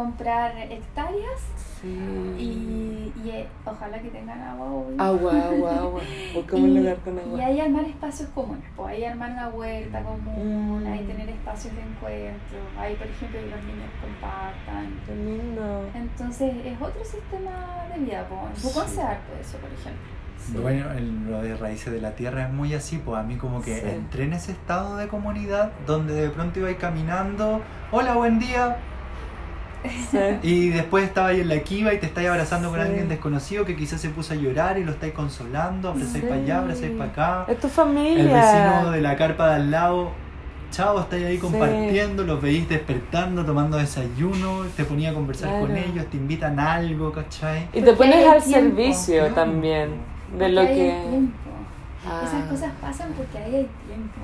comprar 0.00 0.52
hectáreas 0.58 1.40
Sí. 1.80 1.88
y, 2.38 3.12
y, 3.24 3.30
eh, 3.30 3.46
ojalá 3.64 3.98
que 4.00 4.08
tengan 4.10 4.40
agua, 4.42 4.66
obvio. 4.66 5.00
Agua, 5.02 5.32
agua, 5.32 5.70
agua. 5.84 6.00
Buscamos 6.34 6.64
un 6.64 6.70
Y- 6.70 6.78
lugar 6.80 6.96
con 6.98 7.18
agua. 7.18 7.38
Y 7.38 7.42
ahí 7.42 7.60
armar 7.60 7.84
espacios 7.84 8.28
comunes, 8.34 8.64
pues 8.76 8.88
ahí 8.94 9.04
armar 9.04 9.30
una 9.32 9.48
huerta 9.48 10.02
común, 10.02 10.82
Mm. 10.84 10.86
ahí 10.92 11.04
tener 11.04 11.28
espacios 11.30 11.74
de 11.74 11.82
encuentro, 11.82 12.58
ahí 12.78 12.94
por 12.96 13.06
ejemplo 13.06 13.38
que 13.40 13.46
los 13.46 13.64
niños 13.64 13.90
compartan. 14.00 14.86
Qué 15.06 15.14
lindo. 15.14 15.84
Entonces 15.94 16.54
es 16.64 16.80
otro 16.80 17.02
sistema 17.04 17.50
de 17.94 18.04
vida, 18.04 18.26
pues. 18.28 18.62
Sí. 18.62 18.68
se 18.94 19.00
harto 19.02 19.32
eso, 19.40 19.56
por 19.58 19.70
ejemplo. 19.70 20.02
Sí. 20.38 20.56
Bueno, 20.58 20.92
el- 20.92 21.30
lo 21.30 21.42
de 21.42 21.56
Raíces 21.56 21.92
de 21.92 22.00
la 22.00 22.12
Tierra 22.12 22.44
es 22.46 22.52
muy 22.52 22.72
así, 22.74 22.98
pues 22.98 23.18
a 23.18 23.22
mí 23.22 23.36
como 23.36 23.60
que 23.62 23.76
Sí. 23.80 23.86
entré 23.88 24.24
en 24.24 24.32
ese 24.34 24.52
estado 24.52 24.96
de 24.96 25.08
comunidad 25.08 25.72
donde 25.86 26.14
de 26.14 26.30
pronto 26.30 26.60
iba 26.60 26.72
caminando, 26.78 27.60
hola, 27.90 28.14
buen 28.14 28.38
día, 28.38 28.76
Sí. 30.10 30.18
y 30.42 30.68
después 30.70 31.04
estaba 31.04 31.28
ahí 31.28 31.40
en 31.40 31.48
la 31.48 31.58
kiva 31.60 31.92
y 31.94 31.98
te 31.98 32.06
estáis 32.06 32.28
abrazando 32.28 32.70
con 32.70 32.80
Sí. 32.80 32.86
alguien 32.86 33.08
desconocido 33.08 33.64
que 33.64 33.76
quizás 33.76 34.00
se 34.00 34.10
puso 34.10 34.32
a 34.34 34.36
llorar 34.36 34.78
y 34.78 34.84
lo 34.84 34.92
estáis 34.92 35.12
consolando, 35.12 35.90
abrazáis 35.90 36.12
Sí. 36.24 36.28
para 36.28 36.34
allá, 36.40 36.58
abrazáis 36.58 36.92
para 36.92 37.10
acá. 37.10 37.44
Es 37.52 37.60
tu 37.60 37.66
El 37.66 37.72
familia. 37.72 38.34
vecino 38.34 38.90
de 38.90 39.00
la 39.00 39.16
carpa 39.16 39.48
de 39.50 39.54
al 39.56 39.70
lado, 39.70 40.10
chao, 40.70 41.00
estáis 41.00 41.24
ahí 41.26 41.34
Sí. 41.36 41.40
compartiendo, 41.40 42.24
los 42.24 42.40
veís 42.42 42.68
despertando, 42.68 43.44
tomando 43.44 43.76
desayuno, 43.76 44.64
te 44.76 44.84
ponía 44.84 45.10
a 45.10 45.14
conversar 45.14 45.60
con 45.60 45.76
ellos, 45.76 46.06
te 46.06 46.16
invitan 46.16 46.58
a 46.60 46.74
algo, 46.74 47.12
¿cachai? 47.12 47.68
Y 47.72 47.80
te 47.80 47.92
Porque 47.92 47.96
pones 47.96 48.26
al 48.26 48.42
tiempo. 48.42 48.76
servicio 48.76 49.18
Claro. 49.20 49.34
también 49.34 49.88
de 49.90 49.96
Porque 50.38 50.48
lo 50.50 50.60
hay 50.60 50.66
que... 50.68 50.96
el 51.04 51.10
tiempo. 51.10 51.38
Ah, 52.08 52.22
Esas 52.24 52.44
cosas 52.48 52.72
pasan 52.80 53.12
porque 53.16 53.36
ahí 53.38 53.54
hay 53.56 53.68
tiempo. 53.86 54.20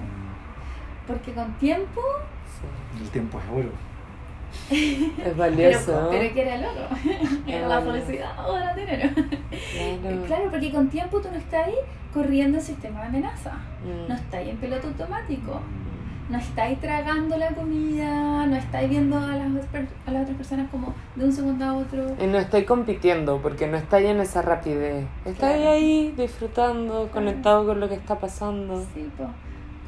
Porque 1.06 1.32
con 1.32 1.52
tiempo, 1.54 2.00
sí. 2.46 3.02
El 3.02 3.08
tiempo 3.10 3.40
es 3.40 3.44
oro. 3.58 3.72
Es 4.70 5.10
pero, 5.16 5.36
valioso. 5.36 6.08
pero 6.10 6.34
que 6.34 6.42
era 6.42 6.54
el 6.56 6.64
oro. 6.64 6.88
Era 7.46 7.68
la 7.68 7.80
felicidad 7.82 8.48
o 8.48 8.56
era 8.56 8.74
dinero. 8.74 9.10
Claro. 10.02 10.22
Claro, 10.26 10.50
porque 10.50 10.70
con 10.72 10.88
tiempo 10.88 11.20
tú 11.20 11.28
no 11.30 11.36
estás 11.38 11.66
ahí 11.66 11.74
corriendo 12.12 12.58
el 12.58 12.64
sistema 12.64 13.00
de 13.02 13.06
amenaza. 13.08 13.52
Mm. 13.84 14.08
No 14.08 14.14
estás 14.14 14.34
ahí 14.34 14.50
en 14.50 14.56
piloto 14.58 14.88
automático. 14.88 15.60
No 16.30 16.38
estáis 16.38 16.80
tragando 16.80 17.36
la 17.36 17.48
comida, 17.48 18.46
no 18.46 18.56
estáis 18.56 18.88
viendo 18.88 19.18
a 19.18 19.26
las, 19.36 19.48
a 20.06 20.10
las 20.10 20.22
otras 20.22 20.36
personas 20.38 20.70
como 20.70 20.94
de 21.16 21.24
un 21.26 21.32
segundo 21.32 21.64
a 21.64 21.74
otro. 21.74 22.06
Y 22.18 22.26
no 22.26 22.38
estoy 22.38 22.64
compitiendo 22.64 23.38
porque 23.42 23.66
no 23.66 23.76
estáis 23.76 24.06
en 24.08 24.20
esa 24.20 24.40
rapidez. 24.40 25.04
Estáis 25.26 25.56
Claro. 25.56 25.70
ahí 25.72 26.14
disfrutando, 26.16 27.08
conectado 27.12 27.66
con 27.66 27.80
lo 27.80 27.88
que 27.88 27.96
está 27.96 28.18
pasando. 28.18 28.80
Sí, 28.94 29.10
pues, 29.16 29.28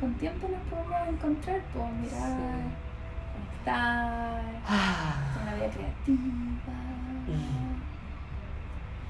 con 0.00 0.12
tiempo 0.14 0.48
nos 0.48 0.60
podemos 0.68 1.08
encontrar, 1.08 1.60
pues, 1.72 1.86
mirar, 2.12 2.38
conectar, 3.34 4.40
Ah, 4.66 5.14
tener 5.34 5.42
una 5.42 5.54
vida 5.56 5.68
creativa. 5.74 6.74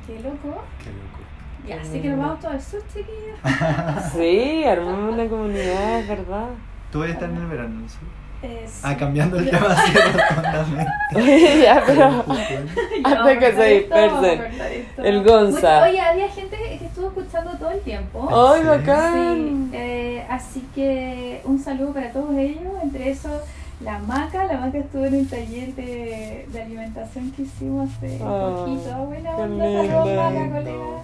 Qué 0.07 0.15
loco. 0.21 0.63
Qué 0.83 0.91
loco. 0.91 1.21
Y 1.65 1.67
Qué 1.69 1.75
así 1.75 2.01
que 2.01 2.09
nos 2.11 2.19
vamos 2.19 2.41
todos 2.41 2.63
sur, 2.63 2.83
chiquillos. 2.89 3.39
Sí, 4.13 4.65
armamos 4.65 5.15
una 5.15 5.27
comunidad, 5.29 6.01
es 6.01 6.09
verdad. 6.09 6.47
Tú 6.93 6.99
vas 7.01 7.09
a 7.09 7.13
estar 7.13 7.31
en 7.31 7.37
el 7.37 7.47
verano, 7.47 7.81
¿no? 7.81 7.89
¿Sí? 7.89 7.97
Eh, 8.43 8.67
Ah, 8.83 8.95
cambiando 8.95 9.39
el 9.39 9.49
tema 9.51 9.69
así 9.71 9.93
rotundamente. 9.95 11.63
Ya, 11.63 11.83
pero 11.87 11.99
Ya 11.99 12.07
antes 12.07 13.03
vamos 13.03 13.29
a 13.31 13.39
que 13.39 13.53
se 13.55 13.65
dispersen. 13.65 14.43
El 14.99 15.25
Gonza. 15.25 15.83
Oye, 15.85 15.91
Oye, 15.93 16.01
había 16.03 16.29
gente 16.29 16.57
que 16.57 16.85
estuvo 16.85 17.07
escuchando 17.07 17.53
todo 17.57 17.71
el 17.71 17.81
tiempo. 17.81 18.29
¡Ay, 18.53 18.61
Sí. 18.61 18.67
bacán! 18.69 19.69
Sí, 19.73 19.77
eh, 19.79 20.27
así 20.29 20.69
que 20.75 21.41
un 21.45 21.59
saludo 21.59 21.95
para 21.95 22.13
todos 22.13 22.35
ellos, 22.37 22.75
entre 22.83 23.11
esos 23.11 23.41
la 23.85 23.99
Maca, 23.99 24.45
la 24.45 24.59
Maca 24.59 24.79
estuvo 24.79 25.05
en 25.05 25.15
un 25.15 25.27
taller 25.29 25.75
de, 25.75 26.47
de 26.51 26.63
alimentación 26.63 27.31
que 27.33 27.43
hicimos 27.43 27.91
hace 27.97 28.19
Ah, 28.23 28.55
poquito, 28.65 28.97
buena 29.07 29.37
qué 29.37 29.43
onda, 29.43 29.65
saludos. 29.65 30.17
Maca, 30.17 30.51
colega. 30.51 31.03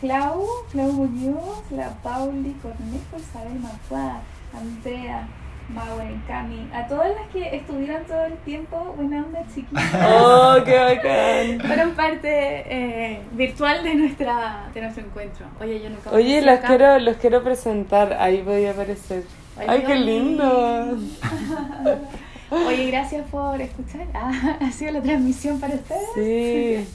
Clau, 0.00 0.46
Clau 0.72 0.92
Muñoz, 0.92 1.62
la 1.72 1.88
Pauli 2.02 2.52
Cornejo, 2.62 3.16
Isabel 3.18 3.58
Macuá, 3.60 4.20
Andrea, 4.56 5.28
Maureen, 5.68 6.22
Cami, 6.26 6.68
a 6.72 6.86
todas 6.88 7.08
las 7.14 7.28
que 7.32 7.54
estuvieron 7.56 8.02
todo 8.04 8.24
el 8.24 8.32
tiempo, 8.38 8.94
buena 8.96 9.18
onda 9.24 9.42
chiquillas. 9.54 9.84
¡Oh, 10.10 10.56
qué 10.64 10.78
bacán! 10.78 11.60
Fueron 11.66 11.90
parte 11.90 12.28
eh, 12.30 13.20
virtual 13.32 13.84
de 13.84 13.94
nuestra 13.94 14.64
de 14.72 14.80
nuestro 14.80 15.04
encuentro. 15.04 15.46
Oye, 15.60 15.80
yo 15.82 15.90
nunca 15.90 16.10
Oye, 16.12 16.40
los 16.42 16.54
acá. 16.58 16.68
quiero, 16.68 16.98
los 16.98 17.16
quiero 17.18 17.42
presentar. 17.44 18.14
Ahí 18.14 18.38
podía 18.42 18.70
aparecer. 18.70 19.24
¡Ay, 19.68 19.82
qué 19.86 19.92
Oli. 19.92 20.04
lindo! 20.06 20.96
Oye, 22.50 22.90
gracias 22.90 23.26
por 23.30 23.60
escuchar. 23.60 24.06
Ah, 24.14 24.58
ha 24.60 24.70
sido 24.72 24.92
la 24.92 25.02
transmisión 25.02 25.60
para 25.60 25.74
ustedes. 25.74 26.08
Sí. 26.14 26.88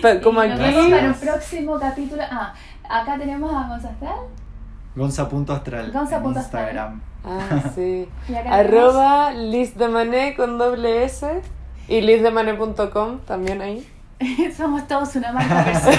Como 0.22 0.42
nos 0.44 0.60
aquí. 0.60 0.74
vemos 0.74 0.90
para 0.90 1.06
un 1.08 1.14
próximo 1.14 1.78
capítulo. 1.78 2.22
Ah, 2.30 2.54
acá 2.88 3.18
tenemos 3.18 3.52
a 3.52 3.68
Gonzastral. 3.68 4.18
Gonza.astral. 4.94 5.92
Gonza.astral. 5.92 6.22
en 6.24 6.36
Instagram. 6.36 7.02
Ah, 7.24 7.70
sí. 7.74 8.08
Arroba 8.48 9.32
Liz 9.32 9.76
de 9.76 9.88
Mané 9.88 10.34
con 10.34 10.58
doble 10.58 11.04
S. 11.04 11.40
Y 11.88 12.00
lizdemané.com 12.00 13.18
también 13.26 13.60
ahí. 13.60 13.86
Somos 14.56 14.86
todos 14.88 15.14
una 15.16 15.32
marca 15.32 15.64
personal. 15.64 15.98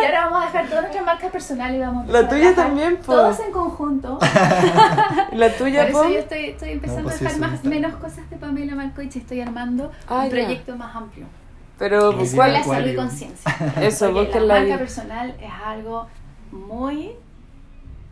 y 0.00 0.04
ahora 0.04 0.24
vamos 0.26 0.42
a 0.42 0.46
dejar 0.46 0.66
todas 0.68 0.82
nuestras 0.82 1.04
marcas 1.06 1.30
personales 1.30 1.76
y 1.76 1.80
vamos 1.80 2.08
a 2.08 2.12
La 2.12 2.28
tuya 2.28 2.54
también, 2.54 2.96
po. 2.96 3.12
Todos 3.12 3.40
en 3.40 3.52
conjunto. 3.52 4.18
¿Y 5.32 5.36
la 5.36 5.52
tuya, 5.56 5.82
Por 5.82 5.90
eso 5.90 6.02
Pom? 6.02 6.12
yo 6.12 6.18
estoy, 6.18 6.44
estoy 6.46 6.70
empezando 6.70 7.02
pues 7.04 7.16
a 7.16 7.18
dejar 7.24 7.32
eso, 7.38 7.40
más, 7.50 7.64
menos 7.64 7.94
cosas 7.96 8.28
de 8.30 8.36
Pamela 8.36 8.74
Marcoich 8.74 9.14
y 9.16 9.18
estoy 9.18 9.40
armando 9.40 9.90
Ah, 10.08 10.18
un 10.18 10.24
ya. 10.24 10.30
proyecto 10.30 10.76
más 10.76 10.94
amplio. 10.96 11.26
Pero, 11.78 12.14
¿cuál 12.34 12.52
la 12.52 12.62
salud 12.62 12.88
y 12.90 12.94
conciencia. 12.96 13.56
Eso, 13.80 14.12
Porque 14.12 14.38
la 14.40 14.46
la 14.54 14.60
marca 14.60 14.78
personal 14.78 15.34
es 15.40 15.50
algo 15.64 16.06
muy 16.52 17.10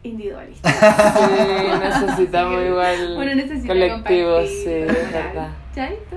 individualista. 0.02 0.70
Sí, 0.72 1.78
necesitamos 1.78 2.58
que 2.58 2.66
igual 2.68 3.36
necesita 3.36 3.68
colectivos, 3.68 4.48
sí, 4.48 4.72
es 4.72 5.12
verdad. 5.12 5.48
Chaito. 5.74 6.16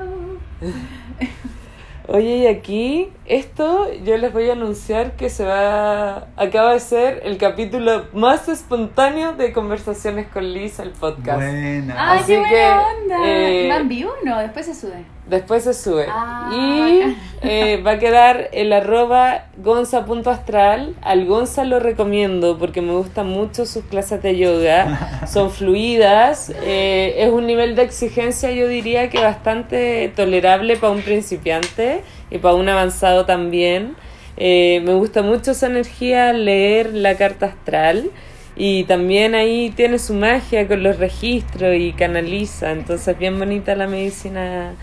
Oye, 2.07 2.35
y 2.37 2.47
aquí, 2.47 3.09
esto 3.25 3.91
yo 4.03 4.17
les 4.17 4.33
voy 4.33 4.49
a 4.49 4.53
anunciar 4.53 5.13
que 5.13 5.29
se 5.29 5.45
va. 5.45 6.27
Acaba 6.35 6.73
de 6.73 6.79
ser 6.81 7.21
el 7.23 7.37
capítulo 7.37 8.05
más 8.13 8.49
espontáneo 8.49 9.31
de 9.33 9.53
Conversaciones 9.53 10.27
con 10.27 10.51
Liz, 10.51 10.79
el 10.79 10.89
podcast. 10.89 11.37
Buena. 11.39 11.95
¡Ay, 11.97 12.19
Así 12.19 12.33
qué 12.33 12.39
buena 12.39 12.49
que, 12.49 13.03
onda! 13.03 13.17
eh, 13.25 13.69
¿Va 13.71 13.77
en 13.77 13.87
vivo? 13.87 14.11
No, 14.25 14.37
después 14.39 14.65
se 14.65 14.75
sube. 14.75 15.05
Después 15.27 15.63
se 15.63 15.73
sube. 15.73 16.05
Ah, 16.09 16.51
y 16.53 17.15
eh, 17.47 17.81
va 17.81 17.91
a 17.91 17.99
quedar 17.99 18.49
el 18.51 18.73
arroba 18.73 19.45
gonza.astral. 19.57 20.95
Al 21.01 21.25
Gonza 21.25 21.63
lo 21.63 21.79
recomiendo 21.79 22.57
porque 22.57 22.81
me 22.81 22.91
gustan 22.91 23.27
mucho 23.27 23.65
sus 23.65 23.85
clases 23.85 24.21
de 24.21 24.37
yoga. 24.37 25.21
Son 25.31 25.49
fluidas. 25.49 26.51
eh, 26.63 27.15
es 27.19 27.31
un 27.31 27.47
nivel 27.47 27.75
de 27.75 27.83
exigencia, 27.83 28.51
yo 28.51 28.67
diría 28.67 29.09
que 29.09 29.19
bastante 29.19 30.11
tolerable 30.13 30.75
para 30.75 30.91
un 30.91 31.01
principiante 31.01 32.01
y 32.29 32.39
para 32.39 32.55
un 32.55 32.67
avanzado 32.67 33.25
también. 33.25 33.95
Eh, 34.35 34.81
me 34.83 34.93
gusta 34.93 35.21
mucho 35.21 35.51
esa 35.51 35.67
energía 35.67 36.33
leer 36.33 36.93
la 36.93 37.15
carta 37.15 37.45
astral. 37.45 38.11
Y 38.55 38.83
también 38.83 39.33
ahí 39.33 39.71
tiene 39.75 39.97
su 39.97 40.13
magia 40.13 40.67
con 40.67 40.83
los 40.83 40.99
registros 40.99 41.75
y 41.75 41.93
canaliza. 41.93 42.71
Entonces, 42.71 43.17
bien 43.17 43.39
bonita 43.39 43.75
la 43.75 43.87
medicina 43.87 44.75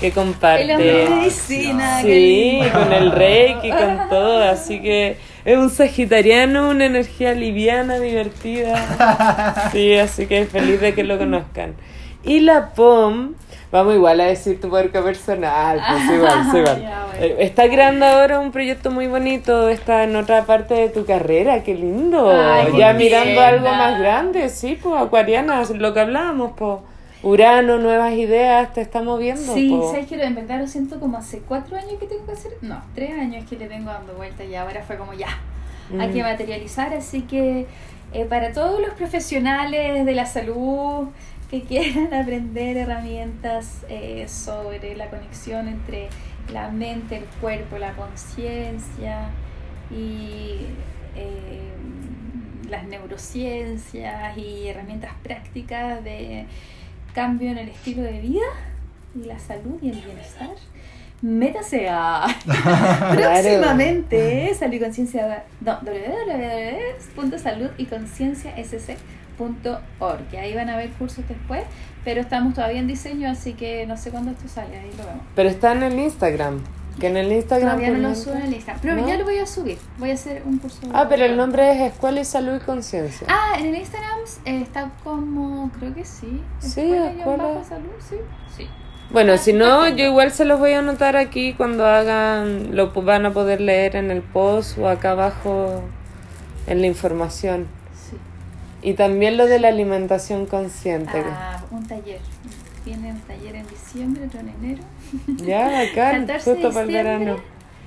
que 0.00 0.12
comparte. 0.12 0.76
Medicina, 0.76 2.00
Sí, 2.02 2.60
con 2.72 2.92
el 2.92 3.10
reiki, 3.12 3.70
con 3.70 4.08
todo. 4.08 4.42
Así 4.42 4.80
que 4.80 5.16
es 5.44 5.56
un 5.56 5.70
sagitariano, 5.70 6.70
una 6.70 6.86
energía 6.86 7.32
liviana, 7.32 7.98
divertida. 7.98 9.68
Sí, 9.72 9.94
así 9.94 10.26
que 10.26 10.46
feliz 10.46 10.80
de 10.80 10.94
que 10.94 11.04
lo 11.04 11.18
conozcan. 11.18 11.74
Y 12.24 12.40
la 12.40 12.70
POM, 12.70 13.34
vamos 13.70 13.94
igual 13.94 14.20
a 14.20 14.24
decir 14.24 14.60
tu 14.60 14.68
marca 14.68 15.02
personal, 15.02 15.80
pues 15.88 16.10
igual, 16.16 16.44
sí, 16.50 16.58
igual. 16.58 16.76
Bueno. 16.80 17.06
Eh, 17.20 17.36
Está 17.40 17.68
creando 17.68 18.04
ahora 18.04 18.40
un 18.40 18.50
proyecto 18.50 18.90
muy 18.90 19.06
bonito, 19.06 19.68
está 19.68 20.02
en 20.04 20.16
otra 20.16 20.44
parte 20.44 20.74
de 20.74 20.88
tu 20.88 21.04
carrera, 21.06 21.62
qué 21.62 21.74
lindo. 21.74 22.30
Ay, 22.30 22.72
qué 22.72 22.78
ya 22.78 22.92
mirando 22.94 23.40
algo 23.40 23.68
más 23.68 23.98
grande, 24.00 24.48
sí, 24.48 24.78
pues 24.82 25.00
Acuariana, 25.00 25.62
lo 25.74 25.94
que 25.94 26.00
hablábamos, 26.00 26.52
pues. 26.56 26.80
Urano, 27.26 27.78
nuevas 27.78 28.12
ideas, 28.14 28.72
te 28.72 28.80
está 28.80 29.02
moviendo. 29.02 29.52
Sí, 29.52 29.68
po. 29.70 29.90
sabes 29.90 30.06
que 30.06 30.16
lo 30.16 30.66
siento 30.68 31.00
como 31.00 31.18
hace 31.18 31.40
cuatro 31.40 31.76
años 31.76 31.94
que 31.98 32.06
tengo 32.06 32.24
que 32.24 32.32
hacer. 32.32 32.52
No, 32.62 32.80
tres 32.94 33.10
años 33.18 33.44
que 33.50 33.56
le 33.56 33.66
tengo 33.66 33.90
dando 33.90 34.14
vuelta 34.14 34.44
y 34.44 34.54
ahora 34.54 34.82
fue 34.84 34.96
como 34.96 35.12
ya. 35.12 35.26
Hay 35.98 36.08
Mm. 36.08 36.12
que 36.12 36.22
materializar, 36.22 36.94
así 36.94 37.22
que 37.22 37.66
eh, 38.12 38.24
para 38.26 38.52
todos 38.52 38.80
los 38.80 38.90
profesionales 38.94 40.06
de 40.06 40.14
la 40.14 40.24
salud 40.24 41.08
que 41.50 41.62
quieran 41.62 42.14
aprender 42.14 42.76
herramientas 42.76 43.84
eh, 43.88 44.26
sobre 44.28 44.94
la 44.94 45.08
conexión 45.10 45.66
entre 45.66 46.08
la 46.52 46.68
mente, 46.70 47.16
el 47.16 47.24
cuerpo, 47.40 47.76
la 47.78 47.92
conciencia 47.94 49.30
y 49.90 50.58
eh, 51.16 51.72
las 52.68 52.84
neurociencias 52.86 54.38
y 54.38 54.68
herramientas 54.68 55.10
prácticas 55.24 56.04
de 56.04 56.46
cambio 57.16 57.50
en 57.50 57.58
el 57.58 57.70
estilo 57.70 58.02
de 58.02 58.20
vida 58.20 58.44
y 59.14 59.24
la 59.24 59.38
salud 59.38 59.78
y 59.80 59.88
el 59.88 60.02
bienestar. 60.02 60.50
Métase 61.22 61.88
a 61.88 62.26
próximamente 63.14 64.52
salud 64.54 64.76
y 64.76 64.80
conciencia 64.80 65.26
no, 65.26 65.44
www.salud 65.62 67.70
y 67.78 67.86
que 70.30 70.38
ahí 70.38 70.54
van 70.54 70.68
a 70.68 70.76
ver 70.76 70.90
cursos 70.90 71.26
después 71.26 71.64
pero 72.04 72.20
estamos 72.20 72.52
todavía 72.54 72.80
en 72.80 72.86
diseño 72.86 73.30
así 73.30 73.54
que 73.54 73.86
no 73.86 73.96
sé 73.96 74.10
cuándo 74.10 74.32
esto 74.32 74.46
sale 74.48 74.78
ahí 74.78 74.90
lo 74.96 75.06
vemos 75.06 75.22
Pero 75.34 75.48
está 75.48 75.72
en 75.72 75.82
el 75.82 75.98
Instagram. 75.98 76.62
Que 77.00 77.08
en 77.08 77.16
el 77.16 77.30
Instagram. 77.30 77.76
Todavía 77.76 77.90
no 77.90 78.08
por 78.08 78.10
lo 78.10 78.14
subo 78.14 78.34
en 78.34 78.42
el 78.42 78.54
Instagram. 78.54 78.80
Pero 78.80 78.94
¿No? 78.96 79.08
ya 79.08 79.16
lo 79.18 79.24
voy 79.24 79.38
a 79.38 79.46
subir. 79.46 79.78
Voy 79.98 80.10
a 80.10 80.14
hacer 80.14 80.42
un 80.46 80.58
curso. 80.58 80.78
Ah, 80.94 81.06
pero 81.08 81.24
el 81.24 81.36
nombre 81.36 81.70
es 81.72 81.92
Escuela 81.92 82.20
y 82.20 82.24
Salud 82.24 82.56
y 82.56 82.60
Conciencia. 82.60 83.26
Ah, 83.30 83.54
en 83.58 83.66
el 83.66 83.76
Instagram 83.76 84.18
eh, 84.44 84.62
está 84.62 84.90
como. 85.04 85.70
Creo 85.78 85.94
que 85.94 86.04
sí. 86.04 86.42
Sí, 86.58 86.80
Escuela 86.80 87.44
bajo 87.44 87.64
salud, 87.64 87.90
sí. 87.98 88.16
Sí. 88.56 88.66
Bueno, 89.10 89.36
si 89.38 89.52
no, 89.52 89.88
yo 89.88 90.04
igual 90.04 90.32
se 90.32 90.44
los 90.44 90.58
voy 90.58 90.72
a 90.72 90.80
anotar 90.80 91.16
aquí 91.16 91.52
cuando 91.52 91.86
hagan, 91.86 92.74
lo 92.74 92.90
van 92.90 93.24
a 93.26 93.32
poder 93.32 93.60
leer 93.60 93.94
en 93.94 94.10
el 94.10 94.20
post 94.20 94.78
o 94.78 94.88
acá 94.88 95.12
abajo 95.12 95.82
en 96.66 96.80
la 96.80 96.86
información. 96.88 97.68
Sí. 97.94 98.16
Y 98.82 98.94
también 98.94 99.36
lo 99.36 99.46
de 99.46 99.60
la 99.60 99.68
alimentación 99.68 100.46
consciente. 100.46 101.22
Ah, 101.24 101.62
un 101.70 101.86
taller. 101.86 102.20
Viene 102.86 103.10
un 103.10 103.20
taller 103.20 103.56
en 103.56 103.66
diciembre, 103.66 104.24
otro 104.26 104.38
en 104.40 104.48
enero. 104.48 104.82
Ya, 105.44 105.92
14 105.92 106.50
justo 106.52 106.68
para 106.70 106.82
el 106.86 106.92
verano. 106.92 107.36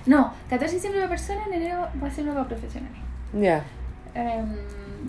No, 0.05 0.33
14 0.49 0.65
de 0.65 0.75
diciembre 0.75 0.99
una 0.99 1.09
persona, 1.09 1.39
en 1.47 1.53
enero 1.53 1.87
va 2.03 2.07
a 2.07 2.11
ser 2.11 2.25
nueva 2.25 2.45
profesional. 2.45 2.91
Ya. 3.33 3.63
Em, 4.13 4.57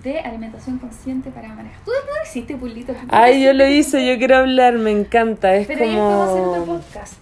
de 0.02 0.20
alimentación 0.20 0.78
consciente 0.78 1.30
para 1.30 1.48
manejar. 1.48 1.80
¿Tú 1.84 1.90
no 1.90 2.22
hiciste, 2.24 2.56
Pulito? 2.56 2.92
¿Tú 2.92 3.00
Ay, 3.08 3.42
yo 3.42 3.52
lo 3.52 3.66
hice, 3.66 4.06
yo 4.06 4.16
quiero 4.18 4.36
hablar, 4.36 4.74
me 4.74 4.92
encanta. 4.92 5.54
Es 5.56 5.66
Pero 5.66 5.82
ahí 5.82 5.96
podemos 5.96 6.28
hacer 6.28 6.40
otro 6.42 6.60
como. 6.60 6.78
podcast. 6.78 7.14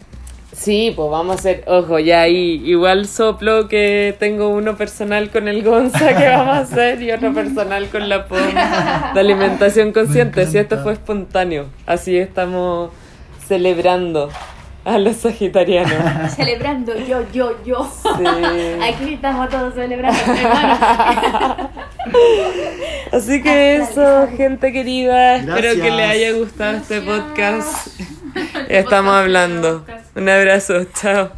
Sí, 0.58 0.92
pues 0.94 1.08
vamos 1.08 1.36
a 1.36 1.38
hacer, 1.38 1.62
ojo, 1.68 2.00
ya 2.00 2.22
ahí 2.22 2.60
igual 2.64 3.06
soplo 3.06 3.68
que 3.68 4.16
tengo 4.18 4.48
uno 4.48 4.76
personal 4.76 5.30
con 5.30 5.46
el 5.46 5.62
Gonza 5.62 6.16
que 6.16 6.28
vamos 6.28 6.56
a 6.56 6.58
hacer 6.58 7.00
y 7.00 7.12
otro 7.12 7.32
personal 7.32 7.88
con 7.88 8.08
la 8.08 8.26
POM 8.26 8.54
de 9.14 9.20
alimentación 9.20 9.92
consciente, 9.92 10.46
si 10.46 10.58
esto 10.58 10.82
fue 10.82 10.94
espontáneo, 10.94 11.66
así 11.86 12.16
estamos 12.16 12.90
celebrando 13.46 14.30
a 14.84 14.98
los 14.98 15.16
sagitarianos. 15.16 16.32
Celebrando 16.36 16.98
yo, 16.98 17.22
yo, 17.32 17.52
yo. 17.64 17.88
Sí. 18.02 18.24
Aquí 18.82 19.14
estamos 19.14 19.48
todos 19.50 19.74
celebrando. 19.74 20.18
Así 23.12 23.42
que 23.42 23.76
eso, 23.76 24.28
gente 24.36 24.72
querida, 24.72 25.36
espero 25.36 25.74
que 25.74 25.90
les 25.90 26.10
haya 26.10 26.32
gustado 26.32 26.78
este 26.78 27.00
Gracias. 27.00 28.17
Estamos 28.68 29.14
hablando. 29.14 29.84
Un 30.14 30.28
abrazo, 30.28 30.84
chao. 30.94 31.37